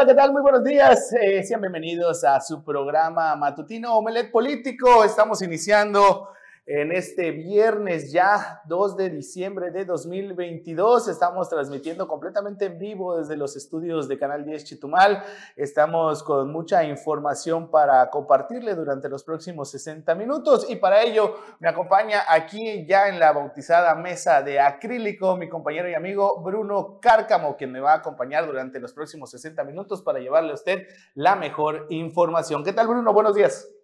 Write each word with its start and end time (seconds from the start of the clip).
Hola, 0.00 0.12
¿qué 0.12 0.16
tal? 0.16 0.32
Muy 0.32 0.40
buenos 0.40 0.64
días. 0.64 1.12
Eh, 1.12 1.42
sean 1.42 1.60
bienvenidos 1.60 2.24
a 2.24 2.40
su 2.40 2.64
programa 2.64 3.36
matutino 3.36 3.98
Omelet 3.98 4.30
Político. 4.32 5.04
Estamos 5.04 5.42
iniciando 5.42 6.30
en 6.66 6.92
este 6.92 7.32
viernes 7.32 8.12
ya 8.12 8.62
2 8.66 8.96
de 8.96 9.10
diciembre 9.10 9.70
de 9.70 9.84
2022. 9.84 11.08
Estamos 11.08 11.48
transmitiendo 11.48 12.06
completamente 12.06 12.66
en 12.66 12.78
vivo 12.78 13.18
desde 13.18 13.36
los 13.36 13.56
estudios 13.56 14.08
de 14.08 14.18
Canal 14.18 14.44
10 14.44 14.64
Chitumal. 14.64 15.22
Estamos 15.56 16.22
con 16.22 16.52
mucha 16.52 16.84
información 16.84 17.70
para 17.70 18.08
compartirle 18.10 18.74
durante 18.74 19.08
los 19.08 19.24
próximos 19.24 19.70
60 19.70 20.14
minutos 20.14 20.66
y 20.68 20.76
para 20.76 21.02
ello 21.02 21.36
me 21.58 21.68
acompaña 21.68 22.22
aquí 22.28 22.86
ya 22.86 23.08
en 23.08 23.18
la 23.18 23.32
bautizada 23.32 23.94
mesa 23.94 24.42
de 24.42 24.60
acrílico 24.60 25.36
mi 25.36 25.48
compañero 25.48 25.88
y 25.88 25.94
amigo 25.94 26.40
Bruno 26.42 26.98
Cárcamo, 27.00 27.56
quien 27.56 27.72
me 27.72 27.80
va 27.80 27.94
a 27.94 27.96
acompañar 27.96 28.46
durante 28.46 28.80
los 28.80 28.92
próximos 28.92 29.30
60 29.30 29.64
minutos 29.64 30.02
para 30.02 30.20
llevarle 30.20 30.52
a 30.52 30.54
usted 30.54 30.86
la 31.14 31.36
mejor 31.36 31.86
información. 31.90 32.62
¿Qué 32.64 32.72
tal 32.72 32.86
Bruno? 32.86 33.12
Buenos 33.12 33.34
días. 33.34 33.79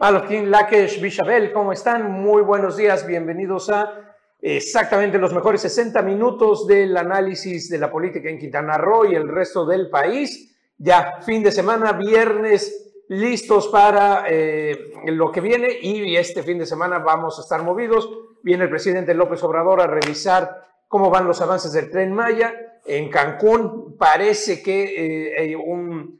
Malokin 0.00 0.50
Lakesh 0.50 0.98
Bishabel, 0.98 1.52
¿cómo 1.52 1.72
están? 1.72 2.10
Muy 2.10 2.40
buenos 2.40 2.78
días, 2.78 3.06
bienvenidos 3.06 3.68
a 3.68 4.14
exactamente 4.40 5.18
los 5.18 5.34
mejores 5.34 5.60
60 5.60 6.00
minutos 6.00 6.66
del 6.66 6.96
análisis 6.96 7.68
de 7.68 7.76
la 7.76 7.90
política 7.90 8.30
en 8.30 8.38
Quintana 8.38 8.78
Roo 8.78 9.04
y 9.04 9.14
el 9.14 9.28
resto 9.28 9.66
del 9.66 9.90
país. 9.90 10.56
Ya 10.78 11.20
fin 11.20 11.42
de 11.42 11.52
semana, 11.52 11.92
viernes, 11.92 13.04
listos 13.08 13.68
para 13.68 14.24
eh, 14.26 14.90
lo 15.04 15.30
que 15.30 15.42
viene 15.42 15.68
y 15.82 16.16
este 16.16 16.42
fin 16.42 16.56
de 16.56 16.64
semana 16.64 17.00
vamos 17.00 17.38
a 17.38 17.42
estar 17.42 17.62
movidos. 17.62 18.08
Viene 18.42 18.64
el 18.64 18.70
presidente 18.70 19.12
López 19.12 19.42
Obrador 19.42 19.82
a 19.82 19.86
revisar 19.86 20.64
cómo 20.88 21.10
van 21.10 21.26
los 21.26 21.42
avances 21.42 21.72
del 21.74 21.90
tren 21.90 22.14
Maya. 22.14 22.54
En 22.86 23.10
Cancún 23.10 23.98
parece 23.98 24.62
que 24.62 25.34
eh, 25.36 25.56
un 25.56 26.19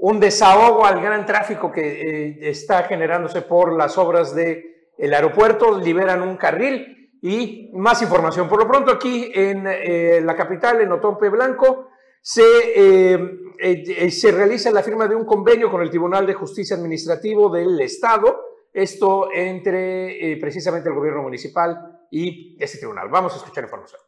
un 0.00 0.20
desahogo 0.20 0.86
al 0.86 1.00
gran 1.00 1.26
tráfico 1.26 1.72
que 1.72 1.82
eh, 1.82 2.50
está 2.50 2.84
generándose 2.84 3.42
por 3.42 3.76
las 3.76 3.98
obras 3.98 4.34
del 4.34 4.64
el 4.96 5.14
aeropuerto, 5.14 5.78
liberan 5.78 6.22
un 6.22 6.36
carril 6.36 7.18
y 7.20 7.70
más 7.74 8.00
información. 8.02 8.48
Por 8.48 8.60
lo 8.60 8.68
pronto 8.68 8.92
aquí 8.92 9.30
en 9.34 9.64
eh, 9.66 10.20
la 10.22 10.36
capital, 10.36 10.80
en 10.80 10.92
Otompe 10.92 11.28
Blanco, 11.28 11.88
se, 12.20 12.42
eh, 12.76 14.10
se 14.10 14.32
realiza 14.32 14.70
la 14.70 14.82
firma 14.82 15.06
de 15.06 15.16
un 15.16 15.24
convenio 15.24 15.70
con 15.70 15.82
el 15.82 15.90
Tribunal 15.90 16.26
de 16.26 16.34
Justicia 16.34 16.76
Administrativo 16.76 17.48
del 17.48 17.80
Estado, 17.80 18.40
esto 18.72 19.30
entre 19.32 20.36
precisamente 20.40 20.88
el 20.88 20.94
gobierno 20.94 21.22
municipal 21.22 22.06
y 22.10 22.56
ese 22.62 22.78
tribunal. 22.78 23.08
Vamos 23.08 23.32
a 23.34 23.36
escuchar 23.36 23.64
información. 23.64 24.07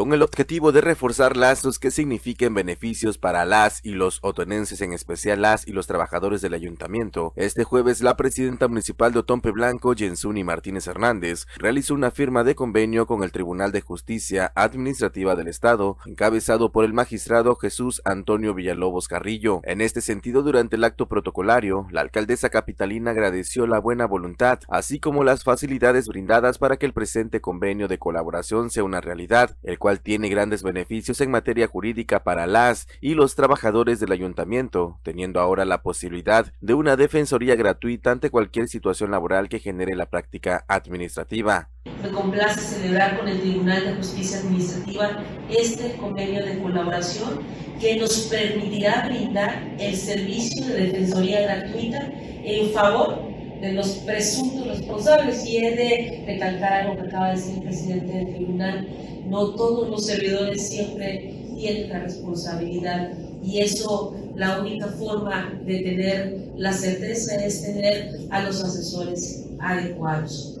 Con 0.00 0.14
el 0.14 0.22
objetivo 0.22 0.72
de 0.72 0.80
reforzar 0.80 1.36
lazos 1.36 1.78
que 1.78 1.90
signifiquen 1.90 2.54
beneficios 2.54 3.18
para 3.18 3.44
las 3.44 3.84
y 3.84 3.90
los 3.90 4.18
otonenses, 4.22 4.80
en 4.80 4.94
especial 4.94 5.42
las 5.42 5.68
y 5.68 5.72
los 5.72 5.86
trabajadores 5.86 6.40
del 6.40 6.54
ayuntamiento. 6.54 7.34
Este 7.36 7.64
jueves, 7.64 8.00
la 8.00 8.16
presidenta 8.16 8.66
municipal 8.66 9.12
de 9.12 9.18
Otompe 9.18 9.50
Blanco, 9.50 9.92
Jensuni 9.94 10.42
Martínez 10.42 10.86
Hernández, 10.86 11.46
realizó 11.58 11.92
una 11.92 12.10
firma 12.10 12.44
de 12.44 12.54
convenio 12.54 13.06
con 13.06 13.22
el 13.22 13.30
Tribunal 13.30 13.72
de 13.72 13.82
Justicia 13.82 14.50
Administrativa 14.54 15.36
del 15.36 15.48
Estado, 15.48 15.98
encabezado 16.06 16.72
por 16.72 16.86
el 16.86 16.94
magistrado 16.94 17.54
Jesús 17.56 18.00
Antonio 18.06 18.54
Villalobos 18.54 19.06
Carrillo. 19.06 19.60
En 19.64 19.82
este 19.82 20.00
sentido, 20.00 20.42
durante 20.42 20.76
el 20.76 20.84
acto 20.84 21.08
protocolario, 21.08 21.88
la 21.90 22.00
alcaldesa 22.00 22.48
capitalina 22.48 23.10
agradeció 23.10 23.66
la 23.66 23.78
buena 23.78 24.06
voluntad, 24.06 24.60
así 24.70 24.98
como 24.98 25.24
las 25.24 25.44
facilidades 25.44 26.08
brindadas 26.08 26.56
para 26.56 26.78
que 26.78 26.86
el 26.86 26.94
presente 26.94 27.42
convenio 27.42 27.86
de 27.86 27.98
colaboración 27.98 28.70
sea 28.70 28.82
una 28.82 29.02
realidad, 29.02 29.58
el 29.62 29.78
cual 29.78 29.89
tiene 29.98 30.28
grandes 30.28 30.62
beneficios 30.62 31.20
en 31.20 31.30
materia 31.30 31.66
jurídica 31.66 32.22
para 32.22 32.46
las 32.46 32.86
y 33.00 33.14
los 33.14 33.34
trabajadores 33.34 34.00
del 34.00 34.12
ayuntamiento, 34.12 34.98
teniendo 35.02 35.40
ahora 35.40 35.64
la 35.64 35.82
posibilidad 35.82 36.52
de 36.60 36.74
una 36.74 36.96
defensoría 36.96 37.56
gratuita 37.56 38.12
ante 38.12 38.30
cualquier 38.30 38.68
situación 38.68 39.10
laboral 39.10 39.48
que 39.48 39.58
genere 39.58 39.96
la 39.96 40.06
práctica 40.06 40.64
administrativa. 40.68 41.68
Me 42.02 42.10
complace 42.10 42.60
celebrar 42.60 43.18
con 43.18 43.28
el 43.28 43.40
Tribunal 43.40 43.84
de 43.84 43.94
Justicia 43.94 44.38
Administrativa 44.38 45.22
este 45.50 45.96
convenio 45.96 46.44
de 46.44 46.58
colaboración 46.58 47.40
que 47.80 47.96
nos 47.96 48.28
permitirá 48.30 49.06
brindar 49.06 49.74
el 49.78 49.96
servicio 49.96 50.66
de 50.66 50.86
defensoría 50.86 51.40
gratuita 51.42 52.10
en 52.44 52.70
favor 52.72 53.30
de 53.60 53.72
los 53.72 53.88
presuntos 53.88 54.66
responsables. 54.66 55.44
Y 55.46 55.58
he 55.58 55.76
de 55.76 56.24
recalcar 56.26 56.72
algo 56.72 56.96
que 56.96 57.08
acaba 57.08 57.28
de 57.30 57.36
decir 57.36 57.54
el 57.56 57.62
presidente 57.62 58.12
del 58.12 58.34
tribunal, 58.34 58.88
no 59.26 59.54
todos 59.54 59.88
los 59.88 60.06
servidores 60.06 60.68
siempre 60.68 61.34
tienen 61.56 61.90
la 61.90 62.00
responsabilidad 62.00 63.10
y 63.44 63.60
eso 63.60 64.14
la 64.34 64.60
única 64.60 64.86
forma 64.86 65.60
de 65.64 65.78
tener 65.80 66.38
la 66.56 66.72
certeza 66.72 67.36
es 67.36 67.62
tener 67.62 68.20
a 68.30 68.42
los 68.42 68.62
asesores 68.62 69.46
adecuados. 69.58 70.59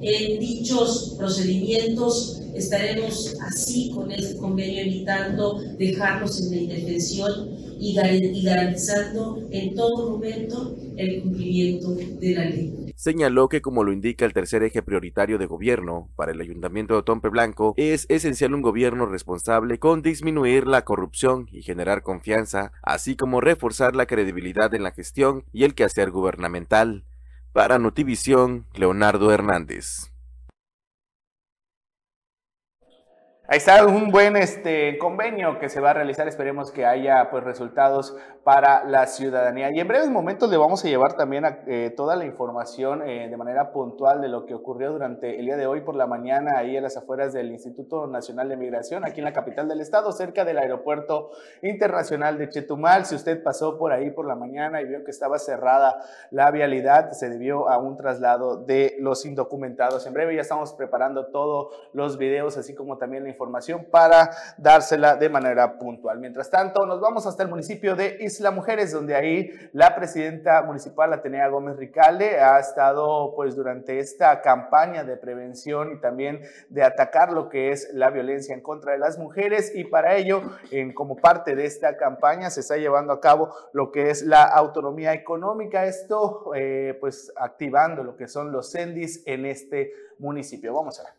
En 0.00 0.38
dichos 0.38 1.16
procedimientos 1.18 2.40
estaremos 2.54 3.34
así 3.40 3.90
con 3.94 4.10
este 4.10 4.36
convenio 4.36 4.80
evitando 4.82 5.60
dejarlos 5.78 6.40
en 6.40 6.50
la 6.50 6.56
indefensión 6.56 7.48
y 7.80 7.94
garantizando 7.94 9.46
en 9.50 9.74
todo 9.74 10.10
momento 10.10 10.76
el 10.96 11.22
cumplimiento 11.22 11.94
de 11.94 12.34
la 12.34 12.44
ley 12.44 12.88
señaló 12.98 13.48
que 13.48 13.62
como 13.62 13.84
lo 13.84 13.92
indica 13.92 14.24
el 14.24 14.32
tercer 14.32 14.64
eje 14.64 14.82
prioritario 14.82 15.38
de 15.38 15.46
gobierno 15.46 16.10
para 16.16 16.32
el 16.32 16.40
Ayuntamiento 16.40 16.96
de 16.96 17.04
Tompe 17.04 17.28
Blanco, 17.28 17.74
es 17.76 18.06
esencial 18.08 18.54
un 18.54 18.60
gobierno 18.60 19.06
responsable 19.06 19.78
con 19.78 20.02
disminuir 20.02 20.66
la 20.66 20.84
corrupción 20.84 21.48
y 21.52 21.62
generar 21.62 22.02
confianza, 22.02 22.72
así 22.82 23.14
como 23.14 23.40
reforzar 23.40 23.94
la 23.94 24.06
credibilidad 24.06 24.74
en 24.74 24.82
la 24.82 24.90
gestión 24.90 25.44
y 25.52 25.62
el 25.62 25.76
quehacer 25.76 26.10
gubernamental. 26.10 27.04
Para 27.52 27.78
Notivisión, 27.78 28.66
Leonardo 28.74 29.32
Hernández. 29.32 30.12
Ahí 33.50 33.56
está 33.56 33.86
un 33.86 34.10
buen 34.10 34.36
este, 34.36 34.98
convenio 34.98 35.58
que 35.58 35.70
se 35.70 35.80
va 35.80 35.92
a 35.92 35.94
realizar. 35.94 36.28
Esperemos 36.28 36.70
que 36.70 36.84
haya 36.84 37.30
pues, 37.30 37.42
resultados 37.44 38.14
para 38.44 38.84
la 38.84 39.06
ciudadanía. 39.06 39.70
Y 39.70 39.80
en 39.80 39.88
breves 39.88 40.10
momentos 40.10 40.50
le 40.50 40.58
vamos 40.58 40.84
a 40.84 40.88
llevar 40.88 41.14
también 41.14 41.46
eh, 41.66 41.90
toda 41.96 42.14
la 42.14 42.26
información 42.26 43.00
eh, 43.08 43.26
de 43.26 43.36
manera 43.38 43.72
puntual 43.72 44.20
de 44.20 44.28
lo 44.28 44.44
que 44.44 44.52
ocurrió 44.52 44.92
durante 44.92 45.38
el 45.38 45.46
día 45.46 45.56
de 45.56 45.66
hoy 45.66 45.80
por 45.80 45.96
la 45.96 46.06
mañana 46.06 46.58
ahí 46.58 46.76
en 46.76 46.82
las 46.82 46.98
afueras 46.98 47.32
del 47.32 47.50
Instituto 47.50 48.06
Nacional 48.06 48.50
de 48.50 48.58
Migración, 48.58 49.06
aquí 49.06 49.20
en 49.20 49.24
la 49.24 49.32
capital 49.32 49.66
del 49.66 49.80
estado, 49.80 50.12
cerca 50.12 50.44
del 50.44 50.58
Aeropuerto 50.58 51.30
Internacional 51.62 52.36
de 52.36 52.50
Chetumal. 52.50 53.06
Si 53.06 53.14
usted 53.14 53.42
pasó 53.42 53.78
por 53.78 53.92
ahí 53.92 54.10
por 54.10 54.26
la 54.26 54.34
mañana 54.34 54.82
y 54.82 54.84
vio 54.84 55.04
que 55.04 55.10
estaba 55.10 55.38
cerrada 55.38 56.02
la 56.30 56.50
vialidad, 56.50 57.12
se 57.12 57.30
debió 57.30 57.70
a 57.70 57.78
un 57.78 57.96
traslado 57.96 58.62
de 58.62 58.96
los 58.98 59.24
indocumentados. 59.24 60.06
En 60.06 60.12
breve 60.12 60.34
ya 60.34 60.42
estamos 60.42 60.74
preparando 60.74 61.28
todos 61.28 61.74
los 61.94 62.18
videos, 62.18 62.58
así 62.58 62.74
como 62.74 62.98
también 62.98 63.22
la 63.22 63.30
información 63.30 63.37
para 63.90 64.30
dársela 64.56 65.16
de 65.16 65.28
manera 65.28 65.78
puntual. 65.78 66.18
Mientras 66.18 66.50
tanto, 66.50 66.86
nos 66.86 67.00
vamos 67.00 67.26
hasta 67.26 67.42
el 67.42 67.48
municipio 67.48 67.96
de 67.96 68.18
Isla 68.20 68.50
Mujeres, 68.50 68.92
donde 68.92 69.14
ahí 69.14 69.50
la 69.72 69.94
presidenta 69.94 70.62
municipal, 70.62 71.12
Atenea 71.12 71.48
Gómez 71.48 71.76
Ricalde, 71.76 72.40
ha 72.40 72.58
estado 72.58 73.34
pues 73.34 73.56
durante 73.56 73.98
esta 73.98 74.40
campaña 74.40 75.04
de 75.04 75.16
prevención 75.16 75.92
y 75.92 76.00
también 76.00 76.42
de 76.68 76.82
atacar 76.82 77.32
lo 77.32 77.48
que 77.48 77.70
es 77.70 77.90
la 77.92 78.10
violencia 78.10 78.54
en 78.54 78.60
contra 78.60 78.92
de 78.92 78.98
las 78.98 79.18
mujeres 79.18 79.72
y 79.74 79.84
para 79.84 80.16
ello, 80.16 80.42
en, 80.70 80.92
como 80.92 81.16
parte 81.16 81.54
de 81.54 81.66
esta 81.66 81.96
campaña, 81.96 82.50
se 82.50 82.60
está 82.60 82.76
llevando 82.76 83.12
a 83.12 83.20
cabo 83.20 83.54
lo 83.72 83.90
que 83.92 84.10
es 84.10 84.22
la 84.22 84.44
autonomía 84.44 85.12
económica, 85.12 85.86
esto 85.86 86.52
eh, 86.54 86.96
pues 87.00 87.32
activando 87.36 88.02
lo 88.02 88.16
que 88.16 88.28
son 88.28 88.52
los 88.52 88.72
CENDIS 88.72 89.22
en 89.26 89.46
este 89.46 89.92
municipio. 90.18 90.74
Vamos 90.74 91.00
a 91.00 91.04
ver. 91.04 91.17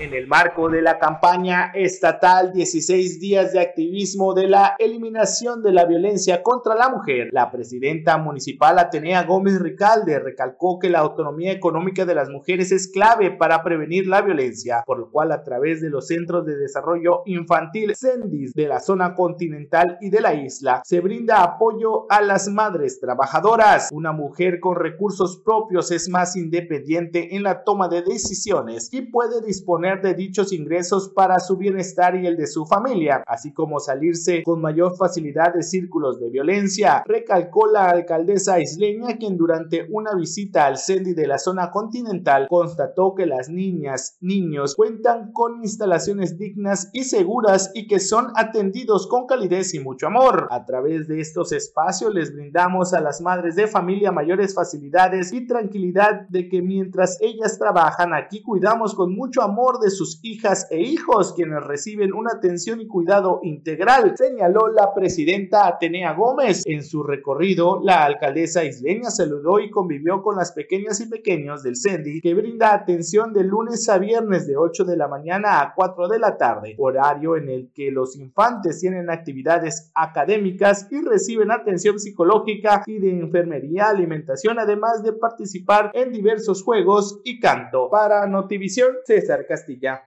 En 0.00 0.12
el 0.12 0.26
marco 0.26 0.68
de 0.68 0.82
la 0.82 0.98
campaña 0.98 1.70
estatal 1.72 2.52
16 2.52 3.20
días 3.20 3.52
de 3.52 3.60
activismo 3.60 4.34
de 4.34 4.48
la 4.48 4.74
eliminación 4.80 5.62
de 5.62 5.70
la 5.70 5.84
violencia 5.84 6.42
contra 6.42 6.74
la 6.74 6.88
mujer, 6.88 7.28
la 7.30 7.52
presidenta 7.52 8.18
municipal 8.18 8.80
Atenea 8.80 9.22
Gómez 9.22 9.60
Ricalde 9.60 10.18
recalcó 10.18 10.80
que 10.80 10.90
la 10.90 10.98
autonomía 10.98 11.52
económica 11.52 12.04
de 12.04 12.16
las 12.16 12.28
mujeres 12.28 12.72
es 12.72 12.88
clave 12.88 13.30
para 13.30 13.62
prevenir 13.62 14.08
la 14.08 14.20
violencia, 14.20 14.82
por 14.84 14.98
lo 14.98 15.10
cual 15.12 15.30
a 15.30 15.44
través 15.44 15.80
de 15.80 15.90
los 15.90 16.08
centros 16.08 16.44
de 16.44 16.56
desarrollo 16.56 17.22
infantil 17.26 17.94
CENDIS 17.94 18.52
de 18.52 18.66
la 18.66 18.80
zona 18.80 19.14
continental 19.14 19.96
y 20.00 20.10
de 20.10 20.20
la 20.20 20.34
isla 20.34 20.82
se 20.84 20.98
brinda 20.98 21.44
apoyo 21.44 22.06
a 22.10 22.20
las 22.20 22.48
madres 22.48 22.98
trabajadoras. 22.98 23.90
Una 23.92 24.10
mujer 24.10 24.58
con 24.58 24.74
recursos 24.74 25.40
propios 25.44 25.92
es 25.92 26.08
más 26.08 26.34
independiente 26.34 27.36
en 27.36 27.44
la 27.44 27.62
toma 27.62 27.88
de 27.88 28.02
decisiones 28.02 28.88
y 28.90 29.02
puede 29.02 29.40
disponer 29.40 29.83
de 29.84 30.14
dichos 30.14 30.50
ingresos 30.54 31.10
para 31.10 31.38
su 31.40 31.58
bienestar 31.58 32.16
y 32.16 32.26
el 32.26 32.38
de 32.38 32.46
su 32.46 32.64
familia, 32.64 33.22
así 33.26 33.52
como 33.52 33.80
salirse 33.80 34.42
con 34.42 34.62
mayor 34.62 34.96
facilidad 34.96 35.52
de 35.52 35.62
círculos 35.62 36.18
de 36.18 36.30
violencia, 36.30 37.02
recalcó 37.06 37.66
la 37.66 37.90
alcaldesa 37.90 38.60
isleña 38.60 39.18
quien 39.18 39.36
durante 39.36 39.86
una 39.90 40.14
visita 40.14 40.64
al 40.64 40.78
CENDI 40.78 41.12
de 41.12 41.26
la 41.26 41.38
zona 41.38 41.70
continental 41.70 42.46
constató 42.48 43.14
que 43.14 43.26
las 43.26 43.50
niñas, 43.50 44.16
niños 44.22 44.74
cuentan 44.74 45.32
con 45.32 45.60
instalaciones 45.62 46.38
dignas 46.38 46.88
y 46.94 47.04
seguras 47.04 47.70
y 47.74 47.86
que 47.86 48.00
son 48.00 48.28
atendidos 48.36 49.06
con 49.06 49.26
calidez 49.26 49.74
y 49.74 49.80
mucho 49.80 50.06
amor. 50.06 50.48
A 50.50 50.64
través 50.64 51.08
de 51.08 51.20
estos 51.20 51.52
espacios 51.52 52.14
les 52.14 52.32
brindamos 52.32 52.94
a 52.94 53.02
las 53.02 53.20
madres 53.20 53.54
de 53.54 53.66
familia 53.66 54.12
mayores 54.12 54.54
facilidades 54.54 55.30
y 55.34 55.46
tranquilidad 55.46 56.26
de 56.30 56.48
que 56.48 56.62
mientras 56.62 57.18
ellas 57.20 57.58
trabajan 57.58 58.14
aquí 58.14 58.40
cuidamos 58.40 58.94
con 58.94 59.14
mucho 59.14 59.42
amor 59.42 59.73
de 59.78 59.90
sus 59.90 60.20
hijas 60.22 60.66
e 60.70 60.80
hijos 60.80 61.32
quienes 61.34 61.62
reciben 61.64 62.12
una 62.12 62.32
atención 62.32 62.80
y 62.80 62.86
cuidado 62.86 63.40
integral, 63.42 64.14
señaló 64.16 64.68
la 64.68 64.94
presidenta 64.94 65.66
Atenea 65.66 66.14
Gómez. 66.14 66.62
En 66.66 66.82
su 66.82 67.02
recorrido, 67.02 67.80
la 67.82 68.04
alcaldesa 68.04 68.64
isleña 68.64 69.10
saludó 69.10 69.60
y 69.60 69.70
convivió 69.70 70.22
con 70.22 70.36
las 70.36 70.52
pequeñas 70.52 71.00
y 71.00 71.06
pequeños 71.06 71.62
del 71.62 71.76
CENDI 71.76 72.20
que 72.20 72.34
brinda 72.34 72.74
atención 72.74 73.32
de 73.32 73.44
lunes 73.44 73.88
a 73.88 73.98
viernes 73.98 74.46
de 74.46 74.56
8 74.56 74.84
de 74.84 74.96
la 74.96 75.08
mañana 75.08 75.60
a 75.60 75.74
4 75.74 76.08
de 76.08 76.18
la 76.18 76.36
tarde, 76.36 76.74
horario 76.78 77.36
en 77.36 77.48
el 77.48 77.70
que 77.72 77.90
los 77.90 78.16
infantes 78.16 78.80
tienen 78.80 79.10
actividades 79.10 79.90
académicas 79.94 80.88
y 80.90 81.02
reciben 81.02 81.50
atención 81.50 81.98
psicológica 81.98 82.82
y 82.86 82.98
de 82.98 83.10
enfermería, 83.10 83.88
alimentación, 83.88 84.58
además 84.58 85.02
de 85.02 85.12
participar 85.12 85.90
en 85.94 86.12
diversos 86.12 86.62
juegos 86.62 87.20
y 87.24 87.40
canto. 87.40 87.88
Para 87.90 88.26
Notivisión, 88.26 88.92
César 89.04 89.46
Castilla. 89.64 90.06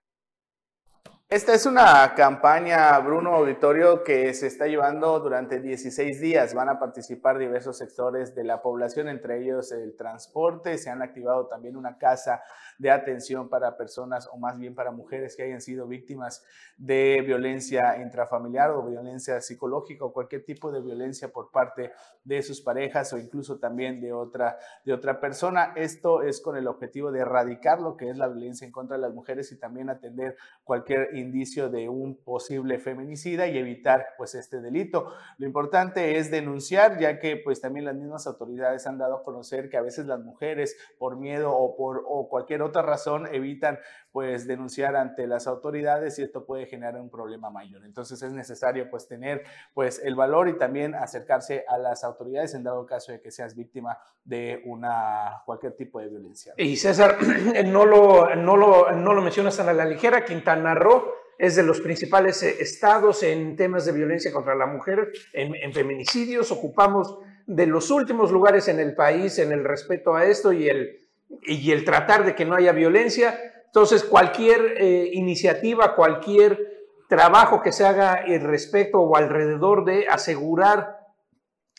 Esta 1.29 1.53
es 1.53 1.65
una 1.65 2.13
campaña, 2.15 2.97
Bruno 2.99 3.35
Auditorio, 3.35 4.03
que 4.03 4.33
se 4.33 4.47
está 4.47 4.67
llevando 4.67 5.19
durante 5.19 5.59
16 5.59 6.21
días. 6.21 6.53
Van 6.53 6.69
a 6.69 6.79
participar 6.79 7.37
diversos 7.37 7.77
sectores 7.77 8.33
de 8.33 8.43
la 8.45 8.61
población, 8.61 9.09
entre 9.09 9.41
ellos 9.41 9.71
el 9.71 9.97
transporte. 9.97 10.77
Se 10.77 10.89
han 10.89 11.01
activado 11.01 11.47
también 11.47 11.75
una 11.75 11.97
casa 11.97 12.41
de 12.77 12.91
atención 12.91 13.49
para 13.49 13.77
personas 13.77 14.29
o 14.31 14.37
más 14.37 14.57
bien 14.57 14.75
para 14.75 14.91
mujeres 14.91 15.35
que 15.35 15.43
hayan 15.43 15.61
sido 15.61 15.87
víctimas 15.87 16.43
de 16.77 17.23
violencia 17.25 18.01
intrafamiliar 18.01 18.71
o 18.71 18.83
violencia 18.83 19.41
psicológica 19.41 20.05
o 20.05 20.13
cualquier 20.13 20.43
tipo 20.43 20.71
de 20.71 20.81
violencia 20.81 21.29
por 21.29 21.51
parte 21.51 21.91
de 22.23 22.41
sus 22.41 22.61
parejas 22.61 23.11
o 23.13 23.17
incluso 23.17 23.57
también 23.57 23.99
de 24.01 24.13
otra, 24.13 24.57
de 24.85 24.93
otra 24.93 25.19
persona. 25.19 25.73
Esto 25.75 26.21
es 26.21 26.41
con 26.41 26.57
el 26.57 26.67
objetivo 26.67 27.11
de 27.11 27.21
erradicar 27.21 27.81
lo 27.81 27.97
que 27.97 28.09
es 28.09 28.17
la 28.17 28.27
violencia 28.27 28.65
en 28.65 28.71
contra 28.71 28.97
de 28.97 29.01
las 29.01 29.13
mujeres 29.13 29.51
y 29.51 29.59
también 29.59 29.89
atender 29.89 30.35
cualquier 30.63 31.15
indicio 31.15 31.69
de 31.69 31.89
un 31.89 32.15
posible 32.15 32.79
feminicida 32.79 33.47
y 33.47 33.57
evitar 33.57 34.07
pues 34.17 34.35
este 34.35 34.61
delito. 34.61 35.13
Lo 35.37 35.45
importante 35.45 36.17
es 36.17 36.29
denunciar 36.29 36.99
ya 36.99 37.19
que 37.19 37.37
pues 37.37 37.61
también 37.61 37.85
las 37.85 37.95
mismas 37.95 38.27
autoridades 38.27 38.85
han 38.87 38.97
dado 38.97 39.17
a 39.17 39.23
conocer 39.23 39.69
que 39.69 39.77
a 39.77 39.81
veces 39.81 40.05
las 40.05 40.19
mujeres 40.19 40.77
por 40.97 41.17
miedo 41.17 41.53
o 41.55 41.75
por 41.75 42.03
o 42.07 42.27
cualquier 42.29 42.61
otra 42.67 42.81
razón 42.81 43.27
evitan 43.31 43.79
pues 44.11 44.47
denunciar 44.47 44.95
ante 44.95 45.27
las 45.27 45.47
autoridades 45.47 46.17
y 46.19 46.23
esto 46.23 46.45
puede 46.45 46.65
generar 46.65 46.99
un 46.99 47.09
problema 47.09 47.49
mayor. 47.49 47.85
Entonces 47.85 48.21
es 48.21 48.31
necesario 48.31 48.89
pues 48.89 49.07
tener 49.07 49.43
pues 49.73 50.01
el 50.03 50.15
valor 50.15 50.49
y 50.49 50.57
también 50.57 50.95
acercarse 50.95 51.65
a 51.67 51.77
las 51.77 52.03
autoridades 52.03 52.53
en 52.53 52.63
dado 52.63 52.85
caso 52.85 53.11
de 53.11 53.21
que 53.21 53.31
seas 53.31 53.55
víctima 53.55 53.97
de 54.23 54.61
una 54.65 55.41
cualquier 55.45 55.75
tipo 55.75 55.99
de 55.99 56.07
violencia. 56.07 56.53
Y 56.57 56.77
César, 56.77 57.17
no 57.65 57.85
lo, 57.85 58.35
no 58.35 58.57
lo, 58.57 58.91
no 58.91 59.13
lo 59.13 59.21
mencionas 59.21 59.59
a 59.59 59.73
la 59.73 59.85
ligera, 59.85 60.25
Quintana 60.25 60.73
Roo 60.73 61.17
es 61.37 61.55
de 61.55 61.63
los 61.63 61.81
principales 61.81 62.41
eh, 62.43 62.57
estados 62.59 63.23
en 63.23 63.55
temas 63.55 63.85
de 63.85 63.91
violencia 63.91 64.31
contra 64.31 64.55
la 64.55 64.65
mujer, 64.65 65.11
en, 65.33 65.73
feminicidios. 65.73 66.51
Ocupamos 66.51 67.19
de 67.45 67.67
los 67.67 67.91
últimos 67.91 68.31
lugares 68.31 68.67
en 68.67 68.79
el 68.79 68.95
país 68.95 69.37
en 69.39 69.51
el 69.51 69.63
respeto 69.63 70.15
a 70.15 70.25
esto 70.25 70.51
y 70.51 70.67
el, 70.67 71.06
y 71.43 71.71
el 71.71 71.85
tratar 71.85 72.25
de 72.25 72.35
que 72.35 72.45
no 72.45 72.55
haya 72.55 72.71
violencia. 72.71 73.39
Entonces, 73.65 74.03
cualquier 74.03 74.75
eh, 74.77 75.09
iniciativa, 75.13 75.95
cualquier 75.95 76.77
trabajo 77.07 77.61
que 77.61 77.71
se 77.71 77.85
haga 77.85 78.23
respecto 78.41 78.99
o 78.99 79.15
alrededor 79.15 79.85
de 79.85 80.07
asegurar 80.07 80.97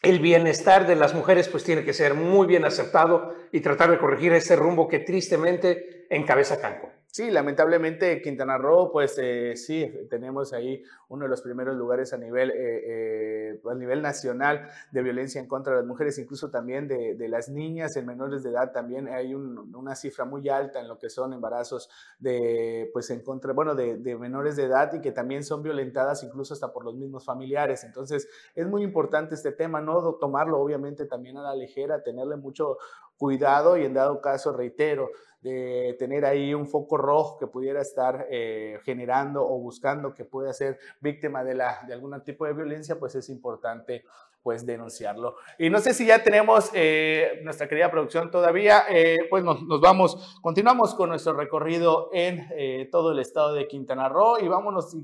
el 0.02 0.20
bienestar 0.20 0.86
de 0.86 0.96
las 0.96 1.14
mujeres, 1.14 1.48
pues 1.48 1.64
tiene 1.64 1.84
que 1.84 1.92
ser 1.92 2.14
muy 2.14 2.46
bien 2.46 2.64
aceptado 2.64 3.34
y 3.52 3.60
tratar 3.60 3.90
de 3.90 3.98
corregir 3.98 4.32
ese 4.32 4.56
rumbo 4.56 4.88
que 4.88 5.00
tristemente 5.00 6.06
encabeza 6.08 6.60
Canco. 6.60 6.97
Sí, 7.18 7.32
lamentablemente 7.32 8.22
Quintana 8.22 8.58
Roo, 8.58 8.92
pues 8.92 9.18
eh, 9.18 9.56
sí, 9.56 9.92
tenemos 10.08 10.52
ahí 10.52 10.84
uno 11.08 11.24
de 11.24 11.28
los 11.28 11.42
primeros 11.42 11.74
lugares 11.74 12.12
a 12.12 12.16
nivel, 12.16 12.52
eh, 12.52 13.54
eh, 13.56 13.60
a 13.68 13.74
nivel 13.74 14.02
nacional 14.02 14.68
de 14.92 15.02
violencia 15.02 15.40
en 15.40 15.48
contra 15.48 15.72
de 15.72 15.80
las 15.80 15.86
mujeres, 15.88 16.16
incluso 16.20 16.48
también 16.48 16.86
de, 16.86 17.28
las 17.28 17.48
niñas 17.48 17.96
en 17.96 18.06
menores 18.06 18.44
de 18.44 18.50
edad, 18.50 18.70
también 18.70 19.08
hay 19.08 19.34
una 19.34 19.96
cifra 19.96 20.26
muy 20.26 20.48
alta 20.48 20.78
en 20.78 20.86
lo 20.86 20.96
que 21.00 21.10
son 21.10 21.32
embarazos 21.32 21.90
de, 22.20 22.88
pues 22.92 23.10
en 23.10 23.24
contra, 23.24 23.52
bueno, 23.52 23.74
de, 23.74 23.96
de, 23.96 24.16
menores 24.16 24.54
de 24.54 24.66
edad 24.66 24.92
y 24.94 25.00
que 25.00 25.10
también 25.10 25.42
son 25.42 25.64
violentadas 25.64 26.22
incluso 26.22 26.54
hasta 26.54 26.72
por 26.72 26.84
los 26.84 26.94
mismos 26.94 27.24
familiares. 27.24 27.82
Entonces, 27.82 28.28
es 28.54 28.68
muy 28.68 28.84
importante 28.84 29.34
este 29.34 29.50
tema, 29.50 29.80
no 29.80 30.14
tomarlo 30.20 30.60
obviamente 30.60 31.04
también 31.04 31.36
a 31.36 31.42
la 31.42 31.56
ligera, 31.56 32.00
tenerle 32.00 32.36
mucho 32.36 32.76
cuidado 33.16 33.76
y 33.76 33.84
en 33.84 33.94
dado 33.94 34.20
caso, 34.20 34.52
reitero, 34.52 35.10
de 35.40 35.94
tener 35.98 36.24
ahí 36.24 36.52
un 36.52 36.66
foco 36.66 36.96
rojo 36.96 37.38
que 37.38 37.46
pudiera 37.46 37.80
estar 37.80 38.26
eh, 38.30 38.80
generando 38.84 39.44
o 39.44 39.58
buscando 39.58 40.12
que 40.12 40.24
pueda 40.24 40.52
ser 40.52 40.78
víctima 41.00 41.44
de, 41.44 41.54
la, 41.54 41.84
de 41.86 41.94
algún 41.94 42.20
tipo 42.24 42.44
de 42.46 42.54
violencia, 42.54 42.98
pues 42.98 43.14
es 43.14 43.28
importante 43.28 44.04
pues 44.48 44.64
denunciarlo. 44.64 45.36
Y 45.58 45.68
no 45.68 45.78
sé 45.78 45.92
si 45.92 46.06
ya 46.06 46.22
tenemos 46.24 46.70
eh, 46.72 47.38
nuestra 47.44 47.68
querida 47.68 47.90
producción 47.90 48.30
todavía, 48.30 48.84
eh, 48.88 49.18
pues 49.28 49.44
nos, 49.44 49.62
nos, 49.64 49.78
vamos, 49.78 50.38
continuamos 50.40 50.94
con 50.94 51.10
nuestro 51.10 51.34
recorrido 51.34 52.08
en 52.14 52.48
todo 52.90 53.12
el 53.12 53.18
estado 53.18 53.52
de 53.52 53.68
Quintana 53.68 54.08
Roo 54.08 54.38
y 54.40 54.48
vámonos 54.48 54.96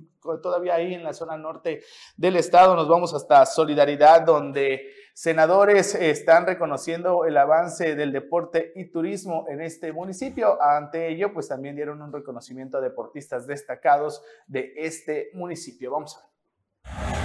todavía 0.42 0.76
ahí 0.76 0.94
en 0.94 1.04
la 1.04 1.12
zona 1.12 1.36
norte 1.36 1.82
del 2.16 2.36
estado, 2.36 2.74
nos 2.74 2.88
vamos 2.88 3.12
hasta 3.12 3.44
Solidaridad, 3.44 4.22
donde 4.22 4.94
Senadores 5.12 5.94
están 5.94 6.46
reconociendo 6.46 7.26
el 7.26 7.36
avance 7.36 7.94
del 7.94 8.12
deporte 8.12 8.72
y 8.74 8.86
turismo 8.86 9.44
en 9.48 9.60
este 9.60 9.92
municipio. 9.92 10.60
Ante 10.60 11.08
ello, 11.08 11.34
pues 11.34 11.48
también 11.48 11.76
dieron 11.76 12.00
un 12.00 12.12
reconocimiento 12.12 12.78
a 12.78 12.80
deportistas 12.80 13.46
destacados 13.46 14.22
de 14.46 14.72
este 14.76 15.28
municipio. 15.34 15.92
Vamos 15.92 16.16
a 16.16 16.20
ver. 16.22 17.23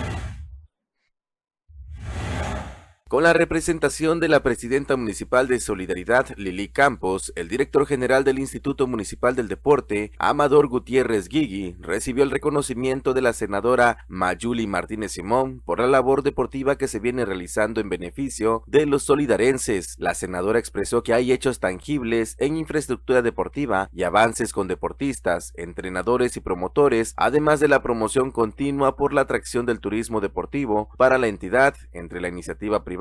Con 3.09 3.23
la 3.23 3.33
representación 3.33 4.19
de 4.19 4.27
la 4.27 4.43
presidenta 4.43 4.95
municipal 4.95 5.47
de 5.47 5.59
Solidaridad, 5.59 6.27
Lili 6.37 6.67
Campos, 6.67 7.33
el 7.35 7.47
director 7.47 7.87
general 7.87 8.23
del 8.23 8.37
Instituto 8.37 8.85
Municipal 8.85 9.35
del 9.35 9.47
Deporte, 9.47 10.11
Amador 10.19 10.67
Gutiérrez 10.67 11.27
Guigui, 11.27 11.75
recibió 11.79 12.23
el 12.23 12.29
reconocimiento 12.29 13.15
de 13.15 13.23
la 13.23 13.33
senadora 13.33 14.05
Mayuli 14.09 14.67
Martínez 14.67 15.13
Simón 15.13 15.63
por 15.65 15.79
la 15.79 15.87
labor 15.87 16.21
deportiva 16.21 16.77
que 16.77 16.87
se 16.87 16.99
viene 16.99 17.25
realizando 17.25 17.81
en 17.81 17.89
beneficio 17.89 18.61
de 18.67 18.85
los 18.85 19.01
solidarenses. 19.01 19.95
La 19.97 20.13
senadora 20.13 20.59
expresó 20.59 21.01
que 21.01 21.15
hay 21.15 21.31
hechos 21.31 21.59
tangibles 21.59 22.35
en 22.37 22.57
infraestructura 22.57 23.23
deportiva 23.23 23.89
y 23.91 24.03
avances 24.03 24.53
con 24.53 24.67
deportistas, 24.67 25.51
entrenadores 25.55 26.37
y 26.37 26.41
promotores, 26.41 27.15
además 27.17 27.59
de 27.59 27.69
la 27.69 27.81
promoción 27.81 28.29
continua 28.29 28.95
por 28.95 29.13
la 29.13 29.21
atracción 29.21 29.65
del 29.65 29.79
turismo 29.79 30.21
deportivo 30.21 30.89
para 30.95 31.17
la 31.17 31.25
entidad 31.25 31.73
entre 31.91 32.21
la 32.21 32.27
iniciativa 32.27 32.83
privada 32.83 32.98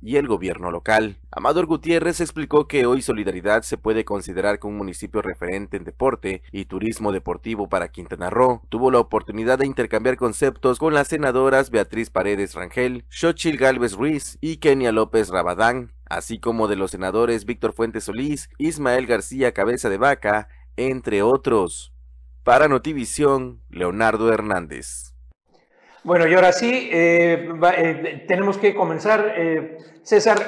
y 0.00 0.16
el 0.16 0.28
gobierno 0.28 0.70
local. 0.70 1.18
Amador 1.32 1.66
Gutiérrez 1.66 2.20
explicó 2.20 2.68
que 2.68 2.86
hoy 2.86 3.02
Solidaridad 3.02 3.62
se 3.62 3.76
puede 3.76 4.04
considerar 4.04 4.60
como 4.60 4.72
un 4.72 4.78
municipio 4.78 5.22
referente 5.22 5.76
en 5.76 5.82
deporte 5.82 6.44
y 6.52 6.66
turismo 6.66 7.10
deportivo 7.10 7.68
para 7.68 7.88
Quintana 7.88 8.30
Roo. 8.30 8.62
Tuvo 8.68 8.92
la 8.92 9.00
oportunidad 9.00 9.58
de 9.58 9.66
intercambiar 9.66 10.16
conceptos 10.16 10.78
con 10.78 10.94
las 10.94 11.08
senadoras 11.08 11.70
Beatriz 11.70 12.10
Paredes 12.10 12.54
Rangel, 12.54 13.04
Xochil 13.08 13.56
Galvez 13.56 13.94
Ruiz 13.94 14.38
y 14.40 14.58
Kenia 14.58 14.92
López 14.92 15.30
Rabadán, 15.30 15.94
así 16.08 16.38
como 16.38 16.68
de 16.68 16.76
los 16.76 16.92
senadores 16.92 17.44
Víctor 17.44 17.72
Fuentes 17.72 18.04
Solís, 18.04 18.50
Ismael 18.56 19.06
García 19.06 19.52
Cabeza 19.52 19.88
de 19.88 19.98
Vaca, 19.98 20.48
entre 20.76 21.22
otros. 21.22 21.92
Para 22.44 22.68
Notivisión, 22.68 23.62
Leonardo 23.68 24.32
Hernández. 24.32 25.09
Bueno, 26.02 26.26
y 26.26 26.34
ahora 26.34 26.52
sí, 26.52 26.88
eh, 26.90 27.50
eh, 27.76 28.24
tenemos 28.26 28.56
que 28.56 28.74
comenzar, 28.74 29.34
eh, 29.36 29.76
César, 30.02 30.46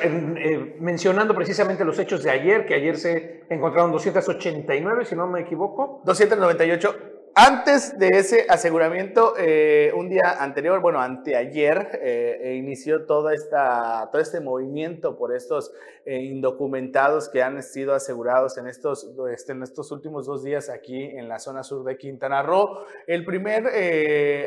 mencionando 0.80 1.34
precisamente 1.34 1.84
los 1.84 1.98
hechos 1.98 2.22
de 2.22 2.30
ayer, 2.30 2.64
que 2.64 2.74
ayer 2.74 2.96
se 2.96 3.44
encontraron 3.50 3.92
289, 3.92 5.04
si 5.04 5.14
no 5.14 5.26
me 5.26 5.40
equivoco. 5.40 6.00
298 6.04 7.11
Antes 7.34 7.98
de 7.98 8.10
ese 8.12 8.44
aseguramiento, 8.46 9.32
eh, 9.38 9.90
un 9.96 10.10
día 10.10 10.36
anterior, 10.38 10.82
bueno, 10.82 11.00
anteayer, 11.00 11.98
eh, 12.02 12.38
e 12.42 12.54
inició 12.56 13.06
toda 13.06 13.32
esta, 13.32 14.10
todo 14.12 14.20
este 14.20 14.40
movimiento 14.40 15.16
por 15.16 15.34
estos 15.34 15.72
eh, 16.04 16.20
indocumentados 16.20 17.30
que 17.30 17.42
han 17.42 17.62
sido 17.62 17.94
asegurados 17.94 18.58
en 18.58 18.66
estos, 18.66 19.10
este, 19.32 19.52
en 19.52 19.62
estos 19.62 19.90
últimos 19.92 20.26
dos 20.26 20.44
días 20.44 20.68
aquí 20.68 21.04
en 21.04 21.26
la 21.26 21.38
zona 21.38 21.62
sur 21.62 21.84
de 21.84 21.96
Quintana 21.96 22.42
Roo. 22.42 22.84
El 23.06 23.24
primer 23.24 23.66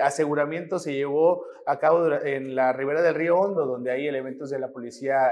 aseguramiento 0.04 0.77
se 0.77 0.94
llevó 0.94 1.44
a 1.65 1.80
cabo 1.80 2.12
en 2.13 2.54
la 2.54 2.72
ribera 2.72 3.01
del 3.01 3.15
río 3.15 3.39
Hondo, 3.39 3.65
donde 3.65 3.89
hay 3.89 4.08
elementos 4.08 4.51
de 4.51 4.60
la 4.60 4.68
Policía 4.68 5.32